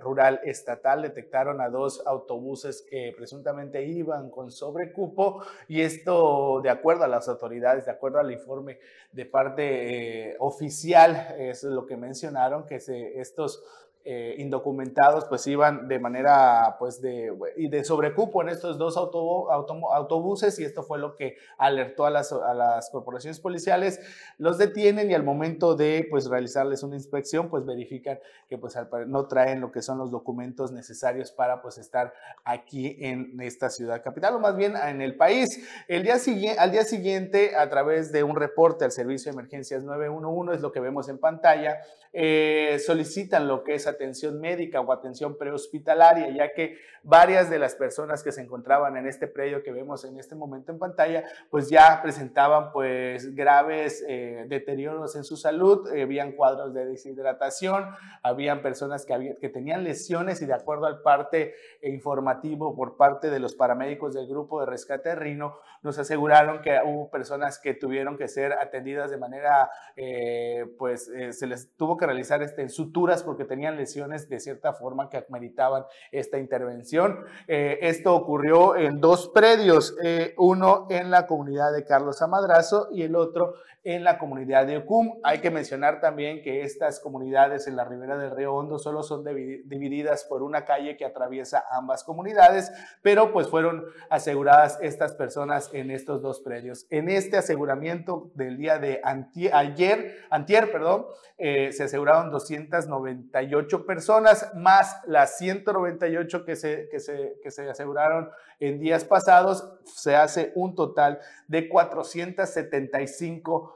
Rural 0.00 0.40
Estatal 0.44 1.02
detectaron 1.02 1.60
a 1.60 1.68
dos 1.68 2.06
autobuses 2.06 2.86
que 2.88 3.12
presuntamente 3.16 3.82
iban 3.82 4.30
con 4.30 4.52
sobrecupo 4.52 5.42
y 5.66 5.80
esto 5.80 6.60
de 6.62 6.75
acuerdo 6.76 7.04
a 7.04 7.08
las 7.08 7.28
autoridades, 7.28 7.84
de 7.84 7.90
acuerdo 7.90 8.18
al 8.18 8.30
informe 8.30 8.78
de 9.12 9.26
parte 9.26 10.30
eh, 10.30 10.36
oficial, 10.38 11.34
es 11.38 11.64
lo 11.64 11.84
que 11.84 11.96
mencionaron, 11.96 12.66
que 12.66 12.80
se, 12.80 13.20
estos 13.20 13.62
eh, 14.08 14.36
indocumentados 14.38 15.24
pues 15.24 15.44
iban 15.48 15.88
de 15.88 15.98
manera 15.98 16.76
pues 16.78 17.02
de, 17.02 17.36
y 17.56 17.66
de 17.66 17.82
sobrecupo 17.82 18.40
en 18.40 18.50
estos 18.50 18.78
dos 18.78 18.96
autobuses 18.96 20.60
y 20.60 20.64
esto 20.64 20.84
fue 20.84 21.00
lo 21.00 21.16
que 21.16 21.36
alertó 21.58 22.06
a 22.06 22.10
las, 22.10 22.30
a 22.30 22.54
las 22.54 22.88
corporaciones 22.90 23.40
policiales, 23.40 23.98
los 24.38 24.58
detienen 24.58 25.10
y 25.10 25.14
al 25.14 25.24
momento 25.24 25.74
de 25.74 26.06
pues 26.08 26.30
realizarles 26.30 26.84
una 26.84 26.94
inspección 26.94 27.48
pues 27.48 27.66
verifican 27.66 28.20
que 28.48 28.58
pues 28.58 28.78
no 29.08 29.26
traen 29.26 29.60
lo 29.60 29.72
que 29.72 29.82
son 29.82 29.98
los 29.98 30.12
documentos 30.12 30.70
necesarios 30.70 31.32
para 31.32 31.60
pues 31.60 31.76
estar 31.76 32.14
aquí 32.44 32.96
en 33.00 33.40
esta 33.40 33.70
ciudad 33.70 34.04
capital 34.04 34.36
o 34.36 34.38
más 34.38 34.56
bien 34.56 34.74
en 34.76 35.02
el 35.02 35.16
país. 35.16 35.68
El 35.88 36.04
día 36.04 36.16
al 36.58 36.70
día 36.70 36.84
siguiente 36.84 37.56
a 37.56 37.68
través 37.68 38.12
de 38.12 38.22
un 38.22 38.36
reporte 38.36 38.84
al 38.84 38.92
servicio 38.92 39.32
de 39.32 39.38
emergencias 39.40 39.82
911 39.82 40.54
es 40.54 40.60
lo 40.60 40.70
que 40.70 40.78
vemos 40.78 41.08
en 41.08 41.18
pantalla, 41.18 41.80
eh, 42.12 42.78
solicitan 42.84 43.48
lo 43.48 43.64
que 43.64 43.74
es 43.74 43.95
atención 43.96 44.40
médica 44.40 44.80
o 44.80 44.92
atención 44.92 45.36
prehospitalaria, 45.36 46.30
ya 46.30 46.52
que 46.52 46.76
varias 47.02 47.48
de 47.48 47.58
las 47.58 47.74
personas 47.74 48.22
que 48.22 48.32
se 48.32 48.42
encontraban 48.42 48.96
en 48.96 49.06
este 49.06 49.26
predio 49.26 49.62
que 49.62 49.72
vemos 49.72 50.04
en 50.04 50.18
este 50.18 50.34
momento 50.34 50.72
en 50.72 50.78
pantalla, 50.78 51.24
pues 51.50 51.68
ya 51.70 52.00
presentaban 52.02 52.72
pues 52.72 53.34
graves 53.34 54.04
eh, 54.08 54.44
deterioros 54.48 55.16
en 55.16 55.24
su 55.24 55.36
salud, 55.36 55.88
eh, 55.92 56.02
habían 56.02 56.32
cuadros 56.32 56.74
de 56.74 56.84
deshidratación, 56.84 57.86
habían 58.22 58.60
personas 58.60 59.06
que, 59.06 59.36
que 59.40 59.48
tenían 59.48 59.84
lesiones 59.84 60.42
y 60.42 60.46
de 60.46 60.54
acuerdo 60.54 60.86
al 60.86 61.02
parte 61.02 61.54
informativo 61.82 62.74
por 62.74 62.96
parte 62.96 63.30
de 63.30 63.38
los 63.38 63.54
paramédicos 63.54 64.14
del 64.14 64.26
grupo 64.26 64.60
de 64.60 64.66
rescate 64.66 65.14
Rino, 65.14 65.56
nos 65.82 65.98
aseguraron 65.98 66.60
que 66.60 66.78
hubo 66.84 67.10
personas 67.10 67.58
que 67.60 67.74
tuvieron 67.74 68.16
que 68.16 68.28
ser 68.28 68.52
atendidas 68.52 69.10
de 69.10 69.18
manera, 69.18 69.70
eh, 69.94 70.64
pues 70.78 71.10
se 71.30 71.46
les 71.46 71.72
tuvo 71.76 71.96
que 71.96 72.06
realizar 72.06 72.42
este, 72.42 72.68
suturas 72.68 73.22
porque 73.22 73.44
tenían 73.44 73.76
lesiones 73.76 73.85
de 74.28 74.40
cierta 74.40 74.72
forma 74.72 75.08
que 75.08 75.24
ameritaban 75.28 75.84
esta 76.10 76.38
intervención. 76.38 77.24
Eh, 77.46 77.78
esto 77.82 78.14
ocurrió 78.14 78.76
en 78.76 79.00
dos 79.00 79.28
predios, 79.28 79.96
eh, 80.02 80.34
uno 80.38 80.86
en 80.90 81.10
la 81.10 81.26
comunidad 81.26 81.72
de 81.72 81.84
Carlos 81.84 82.20
Amadrazo 82.22 82.88
y 82.92 83.02
el 83.02 83.14
otro 83.14 83.54
en 83.86 84.02
la 84.02 84.18
comunidad 84.18 84.66
de 84.66 84.78
Ocum. 84.78 85.20
Hay 85.22 85.38
que 85.38 85.52
mencionar 85.52 86.00
también 86.00 86.42
que 86.42 86.62
estas 86.62 86.98
comunidades 86.98 87.68
en 87.68 87.76
la 87.76 87.84
ribera 87.84 88.18
del 88.18 88.32
río 88.32 88.52
Hondo 88.52 88.80
solo 88.80 89.04
son 89.04 89.24
divididas 89.24 90.24
por 90.24 90.42
una 90.42 90.64
calle 90.64 90.96
que 90.96 91.04
atraviesa 91.04 91.64
ambas 91.70 92.02
comunidades, 92.02 92.72
pero 93.00 93.32
pues 93.32 93.46
fueron 93.46 93.84
aseguradas 94.10 94.80
estas 94.82 95.12
personas 95.12 95.70
en 95.72 95.92
estos 95.92 96.20
dos 96.20 96.40
predios. 96.40 96.88
En 96.90 97.08
este 97.08 97.36
aseguramiento 97.36 98.32
del 98.34 98.56
día 98.56 98.80
de 98.80 99.00
ayer, 99.04 100.16
antier, 100.30 100.72
perdón, 100.72 101.06
eh, 101.38 101.70
se 101.70 101.84
aseguraron 101.84 102.32
298 102.32 103.86
personas 103.86 104.50
más 104.56 105.00
las 105.06 105.38
198 105.38 106.44
que 106.44 106.56
se, 106.56 106.88
que 106.88 106.98
se, 106.98 107.38
que 107.40 107.52
se 107.52 107.70
aseguraron 107.70 108.30
en 108.58 108.80
días 108.80 109.04
pasados, 109.04 109.78
se 109.84 110.16
hace 110.16 110.50
un 110.56 110.74
total 110.74 111.20
de 111.46 111.68
475 111.68 113.75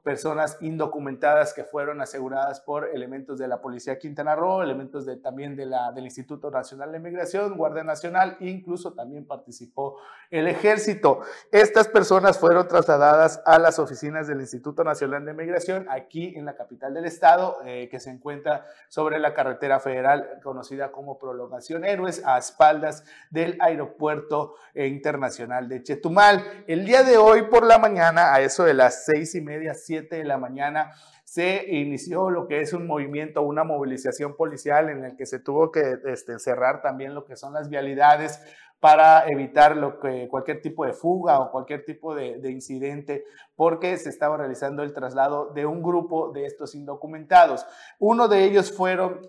personas 0.03 0.57
indocumentadas 0.61 1.53
que 1.53 1.63
fueron 1.63 2.01
aseguradas 2.01 2.59
por 2.61 2.89
elementos 2.93 3.37
de 3.37 3.47
la 3.47 3.61
Policía 3.61 3.99
Quintana 3.99 4.35
Roo, 4.35 4.63
elementos 4.63 5.05
de, 5.05 5.17
también 5.17 5.55
de 5.55 5.65
la, 5.65 5.91
del 5.91 6.05
Instituto 6.05 6.49
Nacional 6.49 6.91
de 6.91 6.99
Migración, 6.99 7.55
Guardia 7.55 7.83
Nacional, 7.83 8.37
incluso 8.39 8.93
también 8.93 9.25
participó 9.25 9.97
el 10.29 10.47
Ejército. 10.47 11.21
Estas 11.51 11.87
personas 11.87 12.39
fueron 12.39 12.67
trasladadas 12.67 13.41
a 13.45 13.59
las 13.59 13.77
oficinas 13.79 14.27
del 14.27 14.41
Instituto 14.41 14.83
Nacional 14.83 15.25
de 15.25 15.33
Migración 15.33 15.85
aquí 15.89 16.33
en 16.35 16.45
la 16.45 16.55
capital 16.55 16.93
del 16.93 17.05
estado, 17.05 17.59
eh, 17.65 17.87
que 17.89 17.99
se 17.99 18.09
encuentra 18.09 18.65
sobre 18.87 19.19
la 19.19 19.33
carretera 19.33 19.79
federal 19.79 20.39
conocida 20.43 20.91
como 20.91 21.19
Prolongación 21.19 21.85
Héroes, 21.85 22.23
a 22.25 22.37
espaldas 22.37 23.03
del 23.29 23.57
Aeropuerto 23.61 24.55
Internacional 24.73 25.69
de 25.69 25.83
Chetumal. 25.83 26.43
El 26.67 26.85
día 26.85 27.03
de 27.03 27.17
hoy 27.17 27.43
por 27.43 27.65
la 27.65 27.77
mañana, 27.77 28.33
a 28.33 28.41
eso 28.41 28.63
de 28.63 28.73
las 28.73 29.05
seis 29.05 29.35
y 29.35 29.41
media, 29.41 29.73
7 29.91 30.15
de 30.15 30.23
la 30.23 30.37
mañana 30.37 30.93
se 31.25 31.65
inició 31.67 32.29
lo 32.29 32.47
que 32.47 32.61
es 32.61 32.71
un 32.71 32.87
movimiento, 32.87 33.41
una 33.41 33.65
movilización 33.65 34.37
policial 34.37 34.87
en 34.89 35.03
el 35.03 35.17
que 35.17 35.25
se 35.25 35.39
tuvo 35.39 35.69
que 35.69 35.97
este, 36.05 36.39
cerrar 36.39 36.81
también 36.81 37.13
lo 37.13 37.25
que 37.25 37.35
son 37.35 37.53
las 37.53 37.67
vialidades 37.67 38.41
para 38.79 39.27
evitar 39.27 39.75
lo 39.75 39.99
que, 39.99 40.29
cualquier 40.29 40.61
tipo 40.61 40.85
de 40.85 40.93
fuga 40.93 41.39
o 41.39 41.51
cualquier 41.51 41.83
tipo 41.83 42.15
de, 42.15 42.37
de 42.37 42.51
incidente, 42.51 43.25
porque 43.57 43.97
se 43.97 44.07
estaba 44.07 44.37
realizando 44.37 44.81
el 44.81 44.93
traslado 44.93 45.51
de 45.53 45.65
un 45.65 45.83
grupo 45.83 46.31
de 46.31 46.45
estos 46.45 46.73
indocumentados. 46.73 47.65
Uno 47.99 48.29
de 48.29 48.45
ellos 48.45 48.71
fueron 48.71 49.19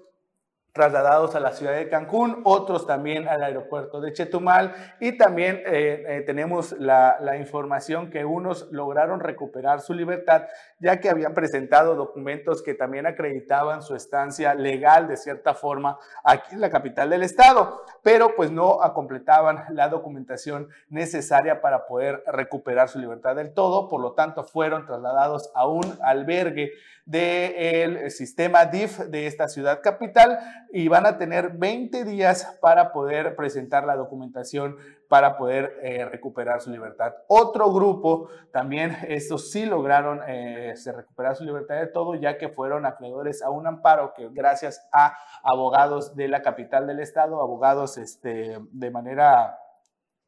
trasladados 0.72 1.34
a 1.34 1.40
la 1.40 1.52
ciudad 1.52 1.74
de 1.74 1.90
Cancún, 1.90 2.40
otros 2.44 2.86
también 2.86 3.28
al 3.28 3.42
aeropuerto 3.42 4.00
de 4.00 4.12
Chetumal. 4.12 4.74
Y 5.00 5.18
también 5.18 5.62
eh, 5.66 6.04
eh, 6.08 6.22
tenemos 6.24 6.72
la, 6.72 7.18
información 7.38 8.10
que 8.10 8.24
unos 8.24 8.70
lograron 8.70 9.20
recuperar 9.20 9.80
su 9.80 9.94
libertad 9.94 10.44
ya 10.78 11.00
que 11.00 11.08
habían 11.08 11.34
presentado 11.34 11.94
documentos 11.94 12.62
que 12.62 12.74
también 12.74 13.06
acreditaban 13.06 13.82
su 13.82 13.94
estancia 13.94 14.54
legal 14.54 15.08
de 15.08 15.16
cierta 15.16 15.54
forma 15.54 15.98
aquí 16.24 16.54
en 16.54 16.60
la 16.60 16.70
capital 16.70 17.10
del 17.10 17.22
estado, 17.22 17.82
pero 18.02 18.34
pues 18.36 18.50
no 18.50 18.78
completaban 18.94 19.64
la 19.70 19.88
documentación 19.88 20.68
necesaria 20.88 21.60
para 21.60 21.86
poder 21.86 22.22
recuperar 22.26 22.88
su 22.88 22.98
libertad 22.98 23.36
del 23.36 23.54
todo, 23.54 23.88
por 23.88 24.00
lo 24.00 24.12
tanto 24.12 24.44
fueron 24.44 24.86
trasladados 24.86 25.50
a 25.54 25.66
un 25.66 25.98
albergue 26.02 26.72
del 27.04 28.10
sistema 28.10 28.64
DIF 28.66 28.98
de 28.98 29.26
esta 29.26 29.48
ciudad 29.48 29.80
capital 29.82 30.38
y 30.72 30.88
van 30.88 31.04
a 31.04 31.18
tener 31.18 31.50
20 31.50 32.04
días 32.04 32.58
para 32.62 32.92
poder 32.92 33.36
presentar 33.36 33.84
la 33.84 33.94
documentación 33.94 34.78
para 35.06 35.36
poder 35.36 35.78
eh, 35.82 36.06
recuperar 36.06 36.62
su 36.62 36.70
libertad. 36.70 37.12
Otro 37.28 37.70
grupo 37.70 38.30
también, 38.50 38.96
estos 39.06 39.50
sí 39.50 39.66
lograron 39.66 40.22
eh, 40.26 40.74
recuperar 40.86 41.36
su 41.36 41.44
libertad 41.44 41.74
de 41.74 41.88
todo, 41.88 42.14
ya 42.14 42.38
que 42.38 42.48
fueron 42.48 42.86
acreedores 42.86 43.42
a 43.42 43.50
un 43.50 43.66
amparo 43.66 44.14
que 44.14 44.30
gracias 44.30 44.88
a 44.90 45.14
abogados 45.42 46.16
de 46.16 46.28
la 46.28 46.40
capital 46.40 46.86
del 46.86 47.00
estado, 47.00 47.42
abogados 47.42 47.98
este, 47.98 48.58
de 48.70 48.90
manera 48.90 49.58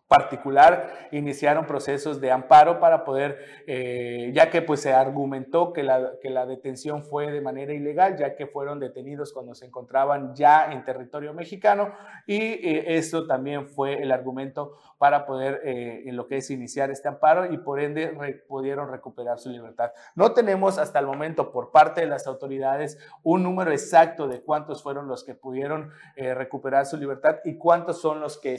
particular 0.07 1.09
iniciaron 1.13 1.67
procesos 1.67 2.21
de 2.21 2.31
amparo 2.31 2.79
para 2.79 3.05
poder, 3.05 3.39
eh, 3.67 4.31
ya 4.35 4.51
que 4.51 4.61
pues 4.61 4.81
se 4.81 4.93
argumentó 4.93 5.73
que 5.73 5.83
la, 5.83 6.13
que 6.21 6.29
la 6.29 6.45
detención 6.45 7.03
fue 7.03 7.33
de 7.33 7.41
manera 7.41 7.73
ilegal, 7.73 8.17
ya 8.19 8.37
que 8.37 8.47
fueron 8.47 8.81
detenidos 8.81 9.33
cuando 9.33 9.55
se 9.55 9.65
encontraban 9.65 10.35
ya 10.35 10.71
en 10.71 10.85
territorio 10.85 11.33
mexicano 11.33 11.93
y 12.27 12.37
eh, 12.37 12.97
eso 12.97 13.27
también 13.27 13.67
fue 13.67 14.03
el 14.03 14.13
argumento 14.13 14.77
para 14.99 15.25
poder 15.25 15.63
eh, 15.65 16.05
en 16.07 16.17
lo 16.17 16.27
que 16.27 16.37
es 16.37 16.51
iniciar 16.51 16.91
este 16.91 17.09
amparo 17.09 17.51
y 17.51 17.59
por 17.59 17.81
ende 17.81 18.43
pudieron 18.47 18.91
recuperar 18.91 19.39
su 19.39 19.49
libertad. 19.49 19.93
No 20.15 20.33
tenemos 20.33 20.79
hasta 20.79 20.99
el 20.99 21.07
momento 21.07 21.51
por 21.51 21.73
parte 21.73 22.03
de 22.03 22.07
las 22.07 22.27
autoridades 22.27 22.99
un 23.23 23.43
número 23.43 23.71
exacto 23.73 24.29
de 24.29 24.43
cuántos 24.43 24.83
fueron 24.83 25.09
los 25.09 25.25
que 25.25 25.35
pudieron 25.35 25.91
recuperar 26.17 26.87
su 26.87 26.97
libertad 26.97 27.37
y 27.45 27.57
cuántos 27.57 28.01
son 28.01 28.21
los 28.21 28.39
que 28.39 28.57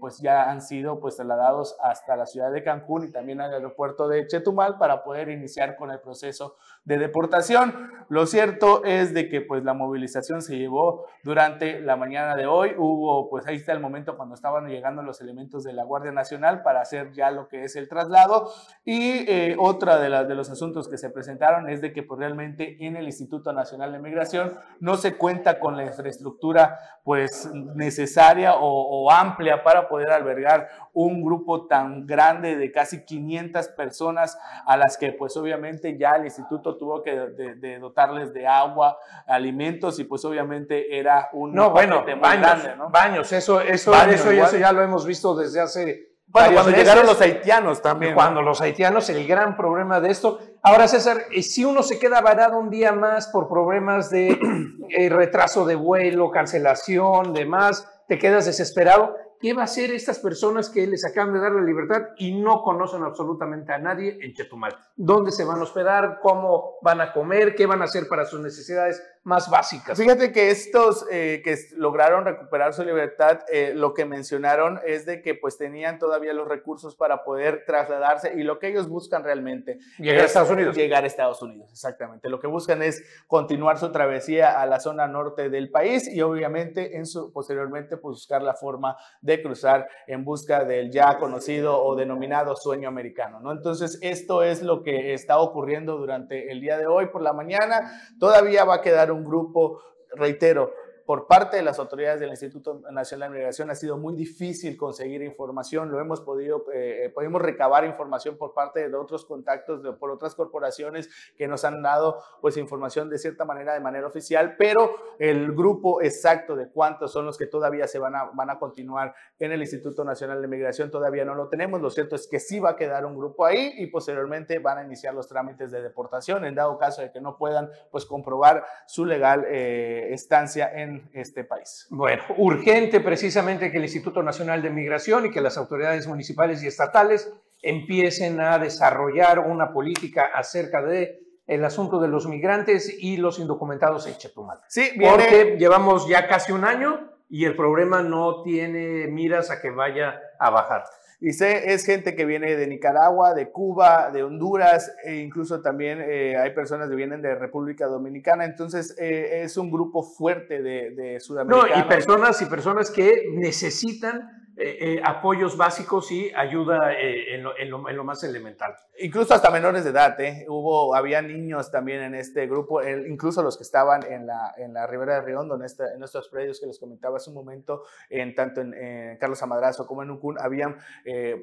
pues 0.00 0.18
ya 0.18 0.50
han 0.50 0.62
sido 0.66 1.00
pues 1.00 1.16
trasladados 1.16 1.76
hasta 1.82 2.16
la 2.16 2.26
ciudad 2.26 2.52
de 2.52 2.62
Cancún 2.62 3.04
y 3.04 3.12
también 3.12 3.40
al 3.40 3.52
aeropuerto 3.52 4.08
de 4.08 4.26
Chetumal 4.26 4.78
para 4.78 5.02
poder 5.02 5.28
iniciar 5.28 5.76
con 5.76 5.90
el 5.90 6.00
proceso 6.00 6.56
de 6.84 6.98
deportación. 6.98 7.90
Lo 8.08 8.26
cierto 8.26 8.84
es 8.84 9.14
de 9.14 9.28
que 9.28 9.40
pues 9.40 9.64
la 9.64 9.74
movilización 9.74 10.42
se 10.42 10.56
llevó 10.56 11.06
durante 11.24 11.80
la 11.80 11.96
mañana 11.96 12.36
de 12.36 12.46
hoy. 12.46 12.74
Hubo 12.76 13.28
pues 13.28 13.46
ahí 13.46 13.56
está 13.56 13.72
el 13.72 13.80
momento 13.80 14.16
cuando 14.16 14.34
estaban 14.34 14.66
llegando 14.68 15.02
los 15.02 15.20
elementos 15.20 15.64
de 15.64 15.72
la 15.72 15.84
Guardia 15.84 16.12
Nacional 16.12 16.62
para 16.62 16.80
hacer 16.80 17.12
ya 17.12 17.30
lo 17.30 17.48
que 17.48 17.64
es 17.64 17.76
el 17.76 17.88
traslado 17.88 18.52
y 18.84 19.24
eh, 19.28 19.56
otra 19.58 19.98
de, 19.98 20.08
las 20.08 20.28
de 20.28 20.34
los 20.34 20.50
asuntos 20.50 20.88
que 20.88 20.98
se 20.98 21.10
presentaron 21.10 21.68
es 21.68 21.80
de 21.80 21.92
que 21.92 22.02
pues 22.02 22.18
realmente 22.18 22.76
en 22.86 22.96
el 22.96 23.06
Instituto 23.06 23.52
Nacional 23.52 23.92
de 23.92 23.98
Migración 23.98 24.52
no 24.80 24.96
se 24.96 25.16
cuenta 25.16 25.58
con 25.58 25.76
la 25.76 25.84
infraestructura 25.84 26.78
pues 27.04 27.50
necesaria 27.74 28.54
o, 28.54 29.04
o 29.04 29.10
amplia 29.10 29.62
para 29.62 29.88
poder 29.88 30.10
albergar 30.10 30.55
un 30.92 31.22
grupo 31.22 31.66
tan 31.66 32.06
grande 32.06 32.56
de 32.56 32.72
casi 32.72 33.04
500 33.04 33.68
personas 33.68 34.38
a 34.66 34.76
las 34.76 34.96
que 34.96 35.12
pues 35.12 35.36
obviamente 35.36 35.96
ya 35.98 36.16
el 36.16 36.24
instituto 36.24 36.76
tuvo 36.76 37.02
que 37.02 37.12
de, 37.12 37.78
dotarles 37.78 38.32
de 38.32 38.46
agua, 38.46 38.98
alimentos 39.26 39.98
y 39.98 40.04
pues 40.04 40.24
obviamente 40.24 40.98
era 40.98 41.28
un 41.32 41.54
no 41.54 41.70
bueno 41.70 42.04
baños, 42.20 42.62
baños 42.90 43.32
eso 43.32 43.60
eso 43.60 43.94
eso, 43.94 44.30
eso 44.30 44.56
ya 44.56 44.72
lo 44.72 44.82
hemos 44.82 45.04
visto 45.04 45.34
desde 45.34 45.60
hace 45.60 46.16
cuando 46.30 46.70
llegaron 46.70 47.06
los 47.06 47.20
haitianos 47.20 47.80
también. 47.80 48.14
Cuando 48.14 48.42
los 48.42 48.60
haitianos, 48.60 49.08
el 49.10 49.26
gran 49.26 49.56
problema 49.56 50.00
de 50.00 50.10
esto. 50.10 50.40
Ahora, 50.62 50.88
César, 50.88 51.18
eh, 51.30 51.42
si 51.42 51.64
uno 51.64 51.82
se 51.82 51.98
queda 51.98 52.20
varado 52.20 52.58
un 52.58 52.68
día 52.68 52.92
más 52.92 53.28
por 53.28 53.48
problemas 53.48 54.10
de 54.10 54.38
eh, 54.90 55.08
retraso 55.08 55.64
de 55.64 55.76
vuelo, 55.76 56.30
cancelación, 56.30 57.32
demás, 57.32 57.88
te 58.08 58.18
quedas 58.18 58.46
desesperado. 58.46 59.16
¿Qué 59.40 59.52
va 59.52 59.62
a 59.62 59.64
hacer 59.64 59.90
estas 59.90 60.18
personas 60.18 60.70
que 60.70 60.86
les 60.86 61.04
acaban 61.04 61.34
de 61.34 61.40
dar 61.40 61.52
la 61.52 61.62
libertad 61.62 62.02
y 62.16 62.32
no 62.40 62.62
conocen 62.62 63.02
absolutamente 63.02 63.72
a 63.72 63.78
nadie 63.78 64.18
en 64.20 64.32
Chetumal? 64.32 64.76
¿Dónde 64.96 65.30
se 65.30 65.44
van 65.44 65.60
a 65.60 65.64
hospedar? 65.64 66.20
¿Cómo 66.22 66.76
van 66.82 67.00
a 67.00 67.12
comer? 67.12 67.54
¿Qué 67.54 67.66
van 67.66 67.82
a 67.82 67.84
hacer 67.84 68.08
para 68.08 68.24
sus 68.24 68.40
necesidades 68.40 69.02
más 69.26 69.50
básicas? 69.50 69.98
Fíjate 69.98 70.32
que 70.32 70.50
estos 70.50 71.04
eh, 71.10 71.42
que 71.44 71.56
lograron 71.76 72.24
recuperar 72.24 72.72
su 72.72 72.84
libertad, 72.84 73.40
eh, 73.52 73.72
lo 73.74 73.92
que 73.92 74.04
mencionaron 74.04 74.80
es 74.86 75.04
de 75.04 75.20
que 75.20 75.34
pues 75.34 75.58
tenían 75.58 75.98
todavía 75.98 76.32
los 76.32 76.46
recursos 76.46 76.94
para 76.94 77.24
poder 77.24 77.64
trasladarse 77.66 78.34
y 78.36 78.44
lo 78.44 78.60
que 78.60 78.68
ellos 78.68 78.88
buscan 78.88 79.24
realmente 79.24 79.78
llegar 79.98 80.22
a 80.22 80.26
Estados 80.26 80.50
Unidos. 80.50 80.76
Llegar 80.76 81.02
a 81.04 81.06
Estados 81.08 81.42
Unidos, 81.42 81.72
exactamente. 81.72 82.28
Lo 82.28 82.38
que 82.38 82.46
buscan 82.46 82.82
es 82.82 83.04
continuar 83.26 83.78
su 83.78 83.90
travesía 83.90 84.60
a 84.60 84.66
la 84.66 84.78
zona 84.78 85.08
norte 85.08 85.50
del 85.50 85.70
país 85.70 86.08
y 86.08 86.22
obviamente 86.22 86.96
en 86.96 87.04
su 87.04 87.32
posteriormente 87.32 87.96
pues, 87.96 88.14
buscar 88.14 88.42
la 88.42 88.54
forma 88.54 88.96
de 89.20 89.42
cruzar 89.42 89.88
en 90.06 90.24
busca 90.24 90.64
del 90.64 90.92
ya 90.92 91.18
conocido 91.18 91.82
o 91.82 91.96
denominado 91.96 92.54
sueño 92.54 92.88
americano, 92.88 93.40
¿no? 93.40 93.50
Entonces, 93.50 93.98
esto 94.02 94.42
es 94.42 94.62
lo 94.62 94.82
que 94.82 95.14
está 95.14 95.38
ocurriendo 95.38 95.96
durante 95.96 96.52
el 96.52 96.60
día 96.60 96.78
de 96.78 96.86
hoy 96.86 97.06
por 97.06 97.22
la 97.22 97.32
mañana. 97.32 97.90
Todavía 98.20 98.64
va 98.64 98.76
a 98.76 98.82
quedar 98.82 99.10
un 99.10 99.15
grupo, 99.24 99.80
reitero, 100.14 100.72
por 101.06 101.28
parte 101.28 101.56
de 101.56 101.62
las 101.62 101.78
autoridades 101.78 102.18
del 102.18 102.30
Instituto 102.30 102.82
Nacional 102.90 103.30
de 103.30 103.38
Migración 103.38 103.70
ha 103.70 103.76
sido 103.76 103.96
muy 103.96 104.14
difícil 104.14 104.76
conseguir 104.76 105.22
información. 105.22 105.90
Lo 105.90 106.00
hemos 106.00 106.20
podido, 106.20 106.64
eh, 106.74 107.10
podemos 107.14 107.40
recabar 107.40 107.84
información 107.84 108.36
por 108.36 108.52
parte 108.52 108.88
de 108.88 108.96
otros 108.96 109.24
contactos, 109.24 109.84
de, 109.84 109.92
por 109.92 110.10
otras 110.10 110.34
corporaciones 110.34 111.08
que 111.36 111.46
nos 111.46 111.64
han 111.64 111.80
dado 111.80 112.20
pues 112.40 112.56
información 112.56 113.08
de 113.08 113.18
cierta 113.18 113.44
manera, 113.44 113.72
de 113.72 113.80
manera 113.80 114.08
oficial, 114.08 114.56
pero 114.58 114.96
el 115.20 115.52
grupo 115.52 116.02
exacto 116.02 116.56
de 116.56 116.68
cuántos 116.68 117.12
son 117.12 117.24
los 117.24 117.38
que 117.38 117.46
todavía 117.46 117.86
se 117.86 118.00
van 118.00 118.16
a, 118.16 118.24
van 118.34 118.50
a 118.50 118.58
continuar 118.58 119.14
en 119.38 119.52
el 119.52 119.60
Instituto 119.60 120.04
Nacional 120.04 120.42
de 120.42 120.48
Migración 120.48 120.90
todavía 120.90 121.24
no 121.24 121.36
lo 121.36 121.48
tenemos. 121.48 121.80
Lo 121.80 121.90
cierto 121.90 122.16
es 122.16 122.26
que 122.26 122.40
sí 122.40 122.58
va 122.58 122.70
a 122.70 122.76
quedar 122.76 123.06
un 123.06 123.16
grupo 123.16 123.44
ahí 123.44 123.74
y 123.76 123.86
posteriormente 123.86 124.58
van 124.58 124.78
a 124.78 124.84
iniciar 124.84 125.14
los 125.14 125.28
trámites 125.28 125.70
de 125.70 125.82
deportación 125.82 126.44
en 126.44 126.56
dado 126.56 126.76
caso 126.78 127.02
de 127.02 127.12
que 127.12 127.20
no 127.20 127.36
puedan 127.36 127.70
pues 127.92 128.06
comprobar 128.06 128.66
su 128.86 129.04
legal 129.04 129.44
eh, 129.48 130.08
estancia 130.12 130.72
en 130.72 130.95
este 131.12 131.44
país. 131.44 131.86
Bueno, 131.90 132.22
urgente 132.36 133.00
precisamente 133.00 133.70
que 133.70 133.78
el 133.78 133.84
Instituto 133.84 134.22
Nacional 134.22 134.62
de 134.62 134.70
Migración 134.70 135.26
y 135.26 135.30
que 135.30 135.40
las 135.40 135.56
autoridades 135.56 136.06
municipales 136.06 136.62
y 136.62 136.66
estatales 136.66 137.32
empiecen 137.62 138.40
a 138.40 138.58
desarrollar 138.58 139.40
una 139.40 139.72
política 139.72 140.30
acerca 140.34 140.82
de 140.82 141.20
el 141.46 141.64
asunto 141.64 142.00
de 142.00 142.08
los 142.08 142.26
migrantes 142.26 142.94
y 142.98 143.16
los 143.16 143.38
indocumentados 143.38 144.06
en 144.06 144.16
Chetumal. 144.16 144.58
Sí, 144.68 144.90
porque 145.00 145.56
llevamos 145.58 146.08
ya 146.08 146.26
casi 146.26 146.52
un 146.52 146.64
año 146.64 147.12
y 147.28 147.44
el 147.44 147.56
problema 147.56 148.02
no 148.02 148.42
tiene 148.42 149.06
miras 149.08 149.50
a 149.50 149.60
que 149.60 149.70
vaya 149.70 150.20
a 150.38 150.50
bajar. 150.50 150.84
Y 151.18 151.32
sé, 151.32 151.72
es 151.72 151.86
gente 151.86 152.14
que 152.14 152.26
viene 152.26 152.56
de 152.56 152.66
Nicaragua, 152.66 153.32
de 153.32 153.50
Cuba, 153.50 154.10
de 154.10 154.22
Honduras, 154.22 154.94
e 155.04 155.16
incluso 155.16 155.62
también 155.62 155.98
eh, 156.02 156.36
hay 156.36 156.50
personas 156.50 156.90
que 156.90 156.96
vienen 156.96 157.22
de 157.22 157.34
República 157.34 157.86
Dominicana. 157.86 158.44
Entonces, 158.44 158.94
eh, 158.98 159.42
es 159.42 159.56
un 159.56 159.70
grupo 159.70 160.02
fuerte 160.02 160.62
de, 160.62 160.90
de 160.90 161.20
sudamericanos. 161.20 161.76
No, 161.76 161.80
y 161.80 161.88
personas, 161.88 162.42
y 162.42 162.46
personas 162.46 162.90
que 162.90 163.24
necesitan 163.32 164.45
eh, 164.58 164.78
eh, 164.80 165.00
apoyos 165.04 165.54
básicos 165.54 166.10
y 166.10 166.32
ayuda 166.34 166.94
eh, 166.94 167.34
en, 167.34 167.70
lo, 167.70 168.04
más 168.04 168.24
elemental. 168.24 168.74
Incluso 168.98 169.34
hasta 169.34 169.50
menores 169.50 169.84
de 169.84 169.90
edad, 169.90 170.16
Hubo, 170.48 170.94
había 170.94 171.20
niños 171.20 171.70
también 171.70 172.00
en 172.02 172.14
este 172.14 172.46
grupo, 172.46 172.82
incluso 172.82 173.42
los 173.42 173.58
que 173.58 173.64
estaban 173.64 174.02
en 174.10 174.26
la, 174.26 174.54
en 174.56 174.72
la 174.72 174.86
Ribera 174.86 175.16
de 175.16 175.20
Riondo, 175.20 175.56
en, 175.56 175.60
en 175.60 176.02
estos 176.02 176.30
predios 176.30 176.58
que 176.58 176.66
les 176.66 176.78
comentaba 176.78 177.18
hace 177.18 177.28
un 177.28 177.36
momento, 177.36 177.82
en, 178.08 178.34
tanto 178.34 178.62
en, 178.62 179.18
Carlos 179.20 179.42
Amadrazo 179.42 179.86
como 179.86 180.02
en 180.02 180.10
Ucún, 180.10 180.38
habían 180.40 180.78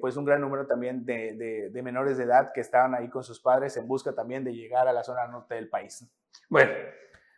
pues 0.02 0.17
un 0.17 0.26
gran 0.26 0.41
número 0.41 0.65
también 0.65 1.06
de, 1.06 1.69
de 1.71 1.82
menores 1.84 2.17
de 2.17 2.23
edad 2.23 2.52
que 2.52 2.62
estaban 2.62 2.95
ahí 2.95 3.10
con 3.10 3.23
sus 3.23 3.39
padres 3.39 3.78
en 3.78 3.88
busca 3.88 4.13
también 4.13 4.43
de 4.43 4.54
llegar 4.54 4.88
a 4.88 4.93
la 4.93 5.04
zona 5.04 5.28
norte 5.28 5.54
del 5.54 5.69
país. 5.69 6.04
Bueno, 6.49 6.71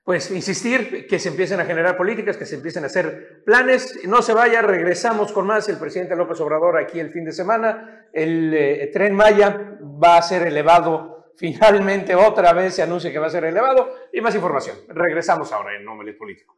pues 0.06 0.30
insistir, 0.30 1.08
que 1.08 1.18
se 1.18 1.30
empiecen 1.30 1.60
a 1.60 1.66
generar 1.66 1.98
políticas, 1.98 2.38
que 2.38 2.46
se 2.46 2.56
empiecen 2.56 2.84
a 2.84 2.86
hacer 2.86 3.42
planes. 3.44 4.02
No 4.06 4.22
se 4.22 4.34
vaya, 4.34 4.62
regresamos 4.62 5.32
con 5.32 5.48
más. 5.48 5.68
El 5.68 5.80
presidente 5.80 6.16
López 6.16 6.40
Obrador 6.42 6.78
aquí 6.78 7.00
el 7.00 7.10
fin 7.10 7.26
de 7.26 7.32
semana. 7.32 8.08
El 8.14 8.54
eh, 8.54 8.92
tren 8.94 9.16
Maya 9.16 9.80
va 9.82 10.18
a 10.18 10.22
ser 10.22 10.46
elevado 10.46 11.34
finalmente 11.38 12.14
otra 12.14 12.54
vez, 12.54 12.76
se 12.76 12.84
anuncia 12.84 13.12
que 13.12 13.18
va 13.18 13.26
a 13.26 13.32
ser 13.32 13.46
elevado. 13.46 13.96
Y 14.14 14.22
más 14.22 14.36
información. 14.36 14.78
Regresamos 14.90 15.52
ahora 15.52 15.76
en 15.76 15.84
Nombre 15.84 16.14
Político. 16.14 16.56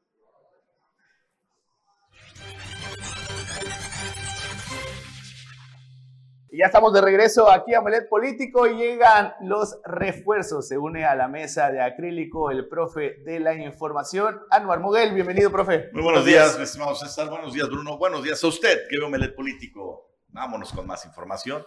Ya 6.57 6.65
estamos 6.65 6.91
de 6.91 7.01
regreso 7.01 7.51
aquí 7.51 7.75
a 7.75 7.81
Melet 7.81 8.09
Político 8.09 8.65
y 8.65 8.75
llegan 8.75 9.33
los 9.41 9.79
refuerzos. 9.85 10.67
Se 10.67 10.77
une 10.77 11.05
a 11.05 11.15
la 11.15 11.27
mesa 11.27 11.71
de 11.71 11.81
acrílico 11.81 12.49
el 12.49 12.67
profe 12.67 13.17
de 13.23 13.39
la 13.39 13.53
información, 13.53 14.41
Anuar 14.49 14.79
Moguel. 14.79 15.13
Bienvenido, 15.13 15.51
profe. 15.51 15.89
Muy 15.93 16.01
buenos 16.01 16.25
días, 16.25 16.57
mi 16.57 16.63
estimado 16.63 16.95
César. 16.95 17.29
Buenos 17.29 17.53
días, 17.53 17.69
Bruno. 17.69 17.97
Buenos 17.97 18.23
días 18.23 18.43
a 18.43 18.47
usted 18.47 18.87
que 18.89 18.97
veo 18.97 19.07
Melet 19.07 19.35
Político. 19.35 20.09
Vámonos 20.29 20.71
con 20.73 20.87
más 20.87 21.05
información. 21.05 21.63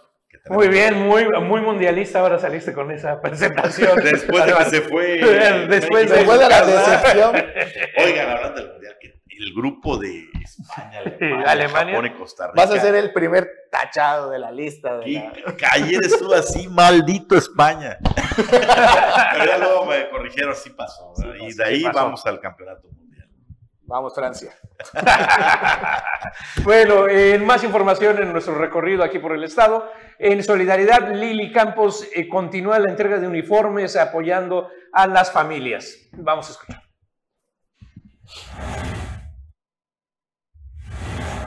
Muy 0.49 0.69
bien, 0.69 0.95
muy, 0.95 1.25
muy 1.41 1.61
mundialista 1.61 2.19
ahora 2.19 2.39
saliste 2.39 2.73
con 2.73 2.89
esa 2.91 3.21
presentación. 3.21 3.97
Después 4.01 4.45
de 4.45 4.53
que 4.53 4.65
se 4.69 4.81
fue. 4.81 5.05
Después, 5.69 6.09
de, 6.09 6.25
la 6.25 6.65
decepción. 6.65 7.35
Oigan, 7.97 8.29
hablando 8.29 8.61
del 8.61 8.71
mundial, 8.71 8.97
el 9.41 9.53
grupo 9.53 9.97
de 9.97 10.29
España, 10.43 10.99
Alemania, 11.47 11.95
Japón 11.95 12.05
y 12.05 12.13
Costa 12.13 12.47
Rica. 12.47 12.65
Vas 12.65 12.71
a 12.77 12.79
ser 12.79 12.95
el 12.95 13.11
primer 13.11 13.49
tachado 13.71 14.29
de 14.29 14.39
la 14.39 14.51
lista. 14.51 14.97
De 14.97 15.11
la... 15.11 15.33
Ayer 15.71 15.99
estuvo 16.03 16.33
así, 16.33 16.67
maldito 16.67 17.35
España. 17.35 17.97
Pero 18.37 19.45
ya 19.45 19.57
luego 19.57 19.85
me 19.85 20.09
corrigieron, 20.09 20.55
sí 20.55 20.69
pasó. 20.69 21.13
y 21.39 21.53
de 21.53 21.63
ahí 21.63 21.83
vamos 21.91 22.25
al 22.25 22.39
campeonato 22.39 22.87
mundial. 22.89 23.27
Vamos, 23.83 24.13
Francia. 24.13 24.53
bueno, 26.63 27.07
en 27.07 27.43
más 27.45 27.63
información 27.63 28.21
en 28.21 28.31
nuestro 28.31 28.55
recorrido 28.55 29.03
aquí 29.03 29.19
por 29.19 29.33
el 29.33 29.43
Estado. 29.43 29.91
En 30.19 30.43
solidaridad, 30.43 31.11
Lili 31.13 31.51
Campos 31.51 32.07
eh, 32.15 32.29
continúa 32.29 32.77
la 32.79 32.89
entrega 32.89 33.17
de 33.17 33.27
uniformes 33.27 33.95
apoyando 33.95 34.69
a 34.93 35.07
las 35.07 35.31
familias. 35.31 35.97
Vamos 36.13 36.47
a 36.47 36.51
escuchar. 36.51 36.83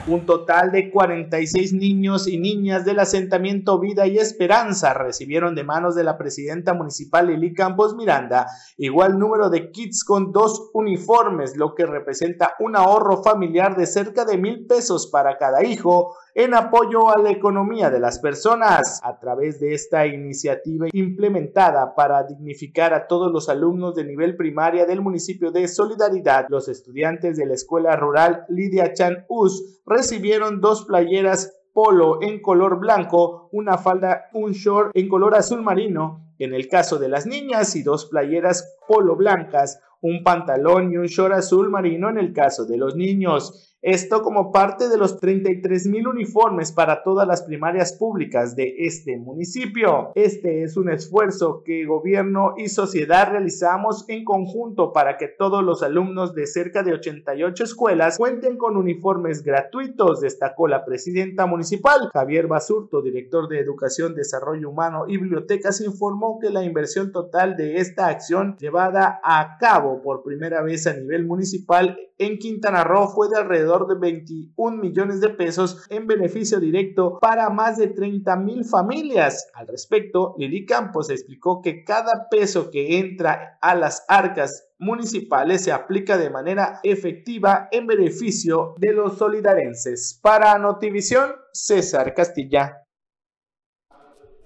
Un 0.07 0.27
total 0.27 0.71
de 0.71 0.91
46 0.91 1.73
niños 1.73 2.27
y 2.27 2.37
niñas 2.37 2.85
del 2.85 2.99
asentamiento 2.99 3.79
Vida 3.79 4.05
y 4.05 4.19
Esperanza 4.19 4.93
recibieron 4.93 5.55
de 5.55 5.63
manos 5.63 5.95
de 5.95 6.03
la 6.03 6.15
presidenta 6.15 6.75
municipal 6.75 7.25
Lili 7.25 7.53
Campos 7.53 7.95
Miranda 7.95 8.45
igual 8.77 9.17
número 9.17 9.49
de 9.49 9.71
kits 9.71 10.03
con 10.03 10.31
dos 10.31 10.69
uniformes, 10.73 11.57
lo 11.57 11.73
que 11.73 11.87
representa 11.87 12.53
un 12.59 12.75
ahorro 12.75 13.23
familiar 13.23 13.75
de 13.75 13.87
cerca 13.87 14.25
de 14.25 14.37
mil 14.37 14.67
pesos 14.67 15.07
para 15.07 15.39
cada 15.39 15.65
hijo 15.65 16.15
en 16.35 16.53
apoyo 16.53 17.09
a 17.09 17.17
la 17.17 17.31
economía 17.31 17.89
de 17.89 17.99
las 17.99 18.19
personas. 18.19 18.99
A 19.03 19.17
través 19.19 19.59
de 19.61 19.73
esta 19.73 20.05
iniciativa 20.05 20.87
implementada 20.91 21.95
para 21.95 22.23
dignificar 22.23 22.93
a 22.93 23.07
todos 23.07 23.31
los 23.31 23.47
alumnos 23.47 23.95
de 23.95 24.03
nivel 24.03 24.35
primaria 24.35 24.85
del 24.85 25.01
municipio 25.01 25.51
de 25.51 25.69
Solidaridad, 25.69 26.47
los 26.49 26.67
estudiantes 26.67 27.37
de 27.37 27.45
la 27.45 27.53
escuela 27.53 27.95
rural 27.95 28.45
Lidia 28.49 28.93
Chan 28.93 29.25
Us 29.29 29.81
recibieron 29.85 30.59
dos 30.59 30.83
playeras 30.85 31.57
polo 31.73 32.21
en 32.21 32.41
color 32.41 32.79
blanco, 32.79 33.49
una 33.53 33.77
falda, 33.77 34.25
un 34.33 34.51
short 34.51 34.91
en 34.93 35.07
color 35.07 35.35
azul 35.35 35.61
marino, 35.61 36.21
en 36.37 36.53
el 36.53 36.67
caso 36.67 36.99
de 36.99 37.07
las 37.07 37.25
niñas 37.25 37.75
y 37.77 37.83
dos 37.83 38.07
playeras 38.07 38.77
polo 38.87 39.15
blancas, 39.15 39.79
un 40.05 40.23
pantalón 40.23 40.91
y 40.91 40.97
un 40.97 41.07
short 41.07 41.33
azul 41.33 41.69
marino 41.69 42.09
en 42.09 42.19
el 42.19 42.31
caso 42.31 42.65
de 42.65 42.77
los 42.77 42.95
niños. 42.95 43.75
Esto 43.87 44.23
como 44.23 44.51
parte 44.51 44.89
de 44.89 44.97
los 44.97 45.19
33 45.19 45.85
mil 45.85 46.07
uniformes 46.07 46.71
para 46.71 47.03
todas 47.03 47.27
las 47.27 47.43
primarias 47.43 47.93
públicas 47.93 48.55
de 48.55 48.73
este 48.79 49.15
municipio. 49.17 50.11
Este 50.15 50.63
es 50.63 50.75
un 50.75 50.89
esfuerzo 50.89 51.61
que 51.63 51.85
gobierno 51.85 52.55
y 52.57 52.69
sociedad 52.69 53.29
realizamos 53.29 54.05
en 54.07 54.25
conjunto 54.25 54.91
para 54.91 55.17
que 55.17 55.27
todos 55.27 55.63
los 55.63 55.83
alumnos 55.83 56.33
de 56.33 56.47
cerca 56.47 56.81
de 56.81 56.93
88 56.93 57.63
escuelas 57.63 58.17
cuenten 58.17 58.57
con 58.57 58.75
uniformes 58.75 59.43
gratuitos, 59.43 60.19
destacó 60.19 60.67
la 60.67 60.83
presidenta 60.83 61.45
municipal. 61.45 62.09
Javier 62.11 62.47
Basurto, 62.47 63.03
director 63.03 63.47
de 63.47 63.59
Educación, 63.59 64.15
Desarrollo 64.15 64.71
Humano 64.71 65.03
y 65.07 65.17
Bibliotecas, 65.17 65.79
informó 65.81 66.39
que 66.39 66.49
la 66.49 66.63
inversión 66.63 67.11
total 67.11 67.55
de 67.55 67.75
esta 67.75 68.07
acción 68.07 68.57
llevada 68.57 69.19
a 69.23 69.59
cabo 69.59 69.94
por 70.01 70.23
primera 70.23 70.61
vez 70.61 70.87
a 70.87 70.93
nivel 70.93 71.25
municipal 71.25 71.97
en 72.17 72.37
Quintana 72.37 72.83
Roo 72.83 73.09
fue 73.09 73.27
de 73.29 73.37
alrededor 73.37 73.87
de 73.87 73.95
21 73.95 74.77
millones 74.77 75.19
de 75.19 75.29
pesos 75.29 75.85
en 75.89 76.07
beneficio 76.07 76.59
directo 76.59 77.19
para 77.19 77.49
más 77.49 77.77
de 77.77 77.87
30 77.87 78.35
mil 78.37 78.63
familias. 78.63 79.49
Al 79.53 79.67
respecto, 79.67 80.33
Lili 80.37 80.65
Campos 80.65 81.09
explicó 81.09 81.61
que 81.61 81.83
cada 81.83 82.29
peso 82.29 82.71
que 82.71 82.99
entra 82.99 83.57
a 83.61 83.75
las 83.75 84.05
arcas 84.07 84.69
municipales 84.77 85.63
se 85.63 85.71
aplica 85.71 86.17
de 86.17 86.29
manera 86.29 86.79
efectiva 86.83 87.67
en 87.71 87.87
beneficio 87.87 88.75
de 88.77 88.93
los 88.93 89.17
solidarenses. 89.17 90.19
Para 90.21 90.57
Notivisión, 90.57 91.31
César 91.51 92.13
Castilla. 92.13 92.84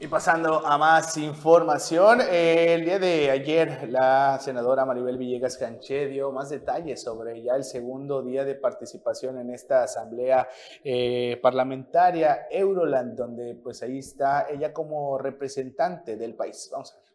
Y 0.01 0.07
pasando 0.07 0.65
a 0.65 0.77
más 0.77 1.17
información, 1.17 2.21
el 2.21 2.85
día 2.85 2.99
de 2.99 3.29
ayer 3.31 3.89
la 3.89 4.39
senadora 4.39 4.85
Maribel 4.85 5.17
Villegas 5.17 5.57
Canché 5.57 6.07
dio 6.07 6.31
más 6.31 6.49
detalles 6.49 7.01
sobre 7.01 7.41
ya 7.41 7.55
el 7.55 7.65
segundo 7.65 8.21
día 8.21 8.45
de 8.45 8.55
participación 8.55 9.39
en 9.39 9.49
esta 9.49 9.83
asamblea 9.83 10.47
eh, 10.85 11.37
parlamentaria 11.41 12.47
Euroland, 12.49 13.17
donde 13.17 13.55
pues 13.55 13.83
ahí 13.83 13.97
está 13.97 14.47
ella 14.49 14.71
como 14.71 15.17
representante 15.17 16.15
del 16.15 16.33
país. 16.33 16.69
Vamos 16.71 16.93
a 16.93 16.99
ver. 17.01 17.08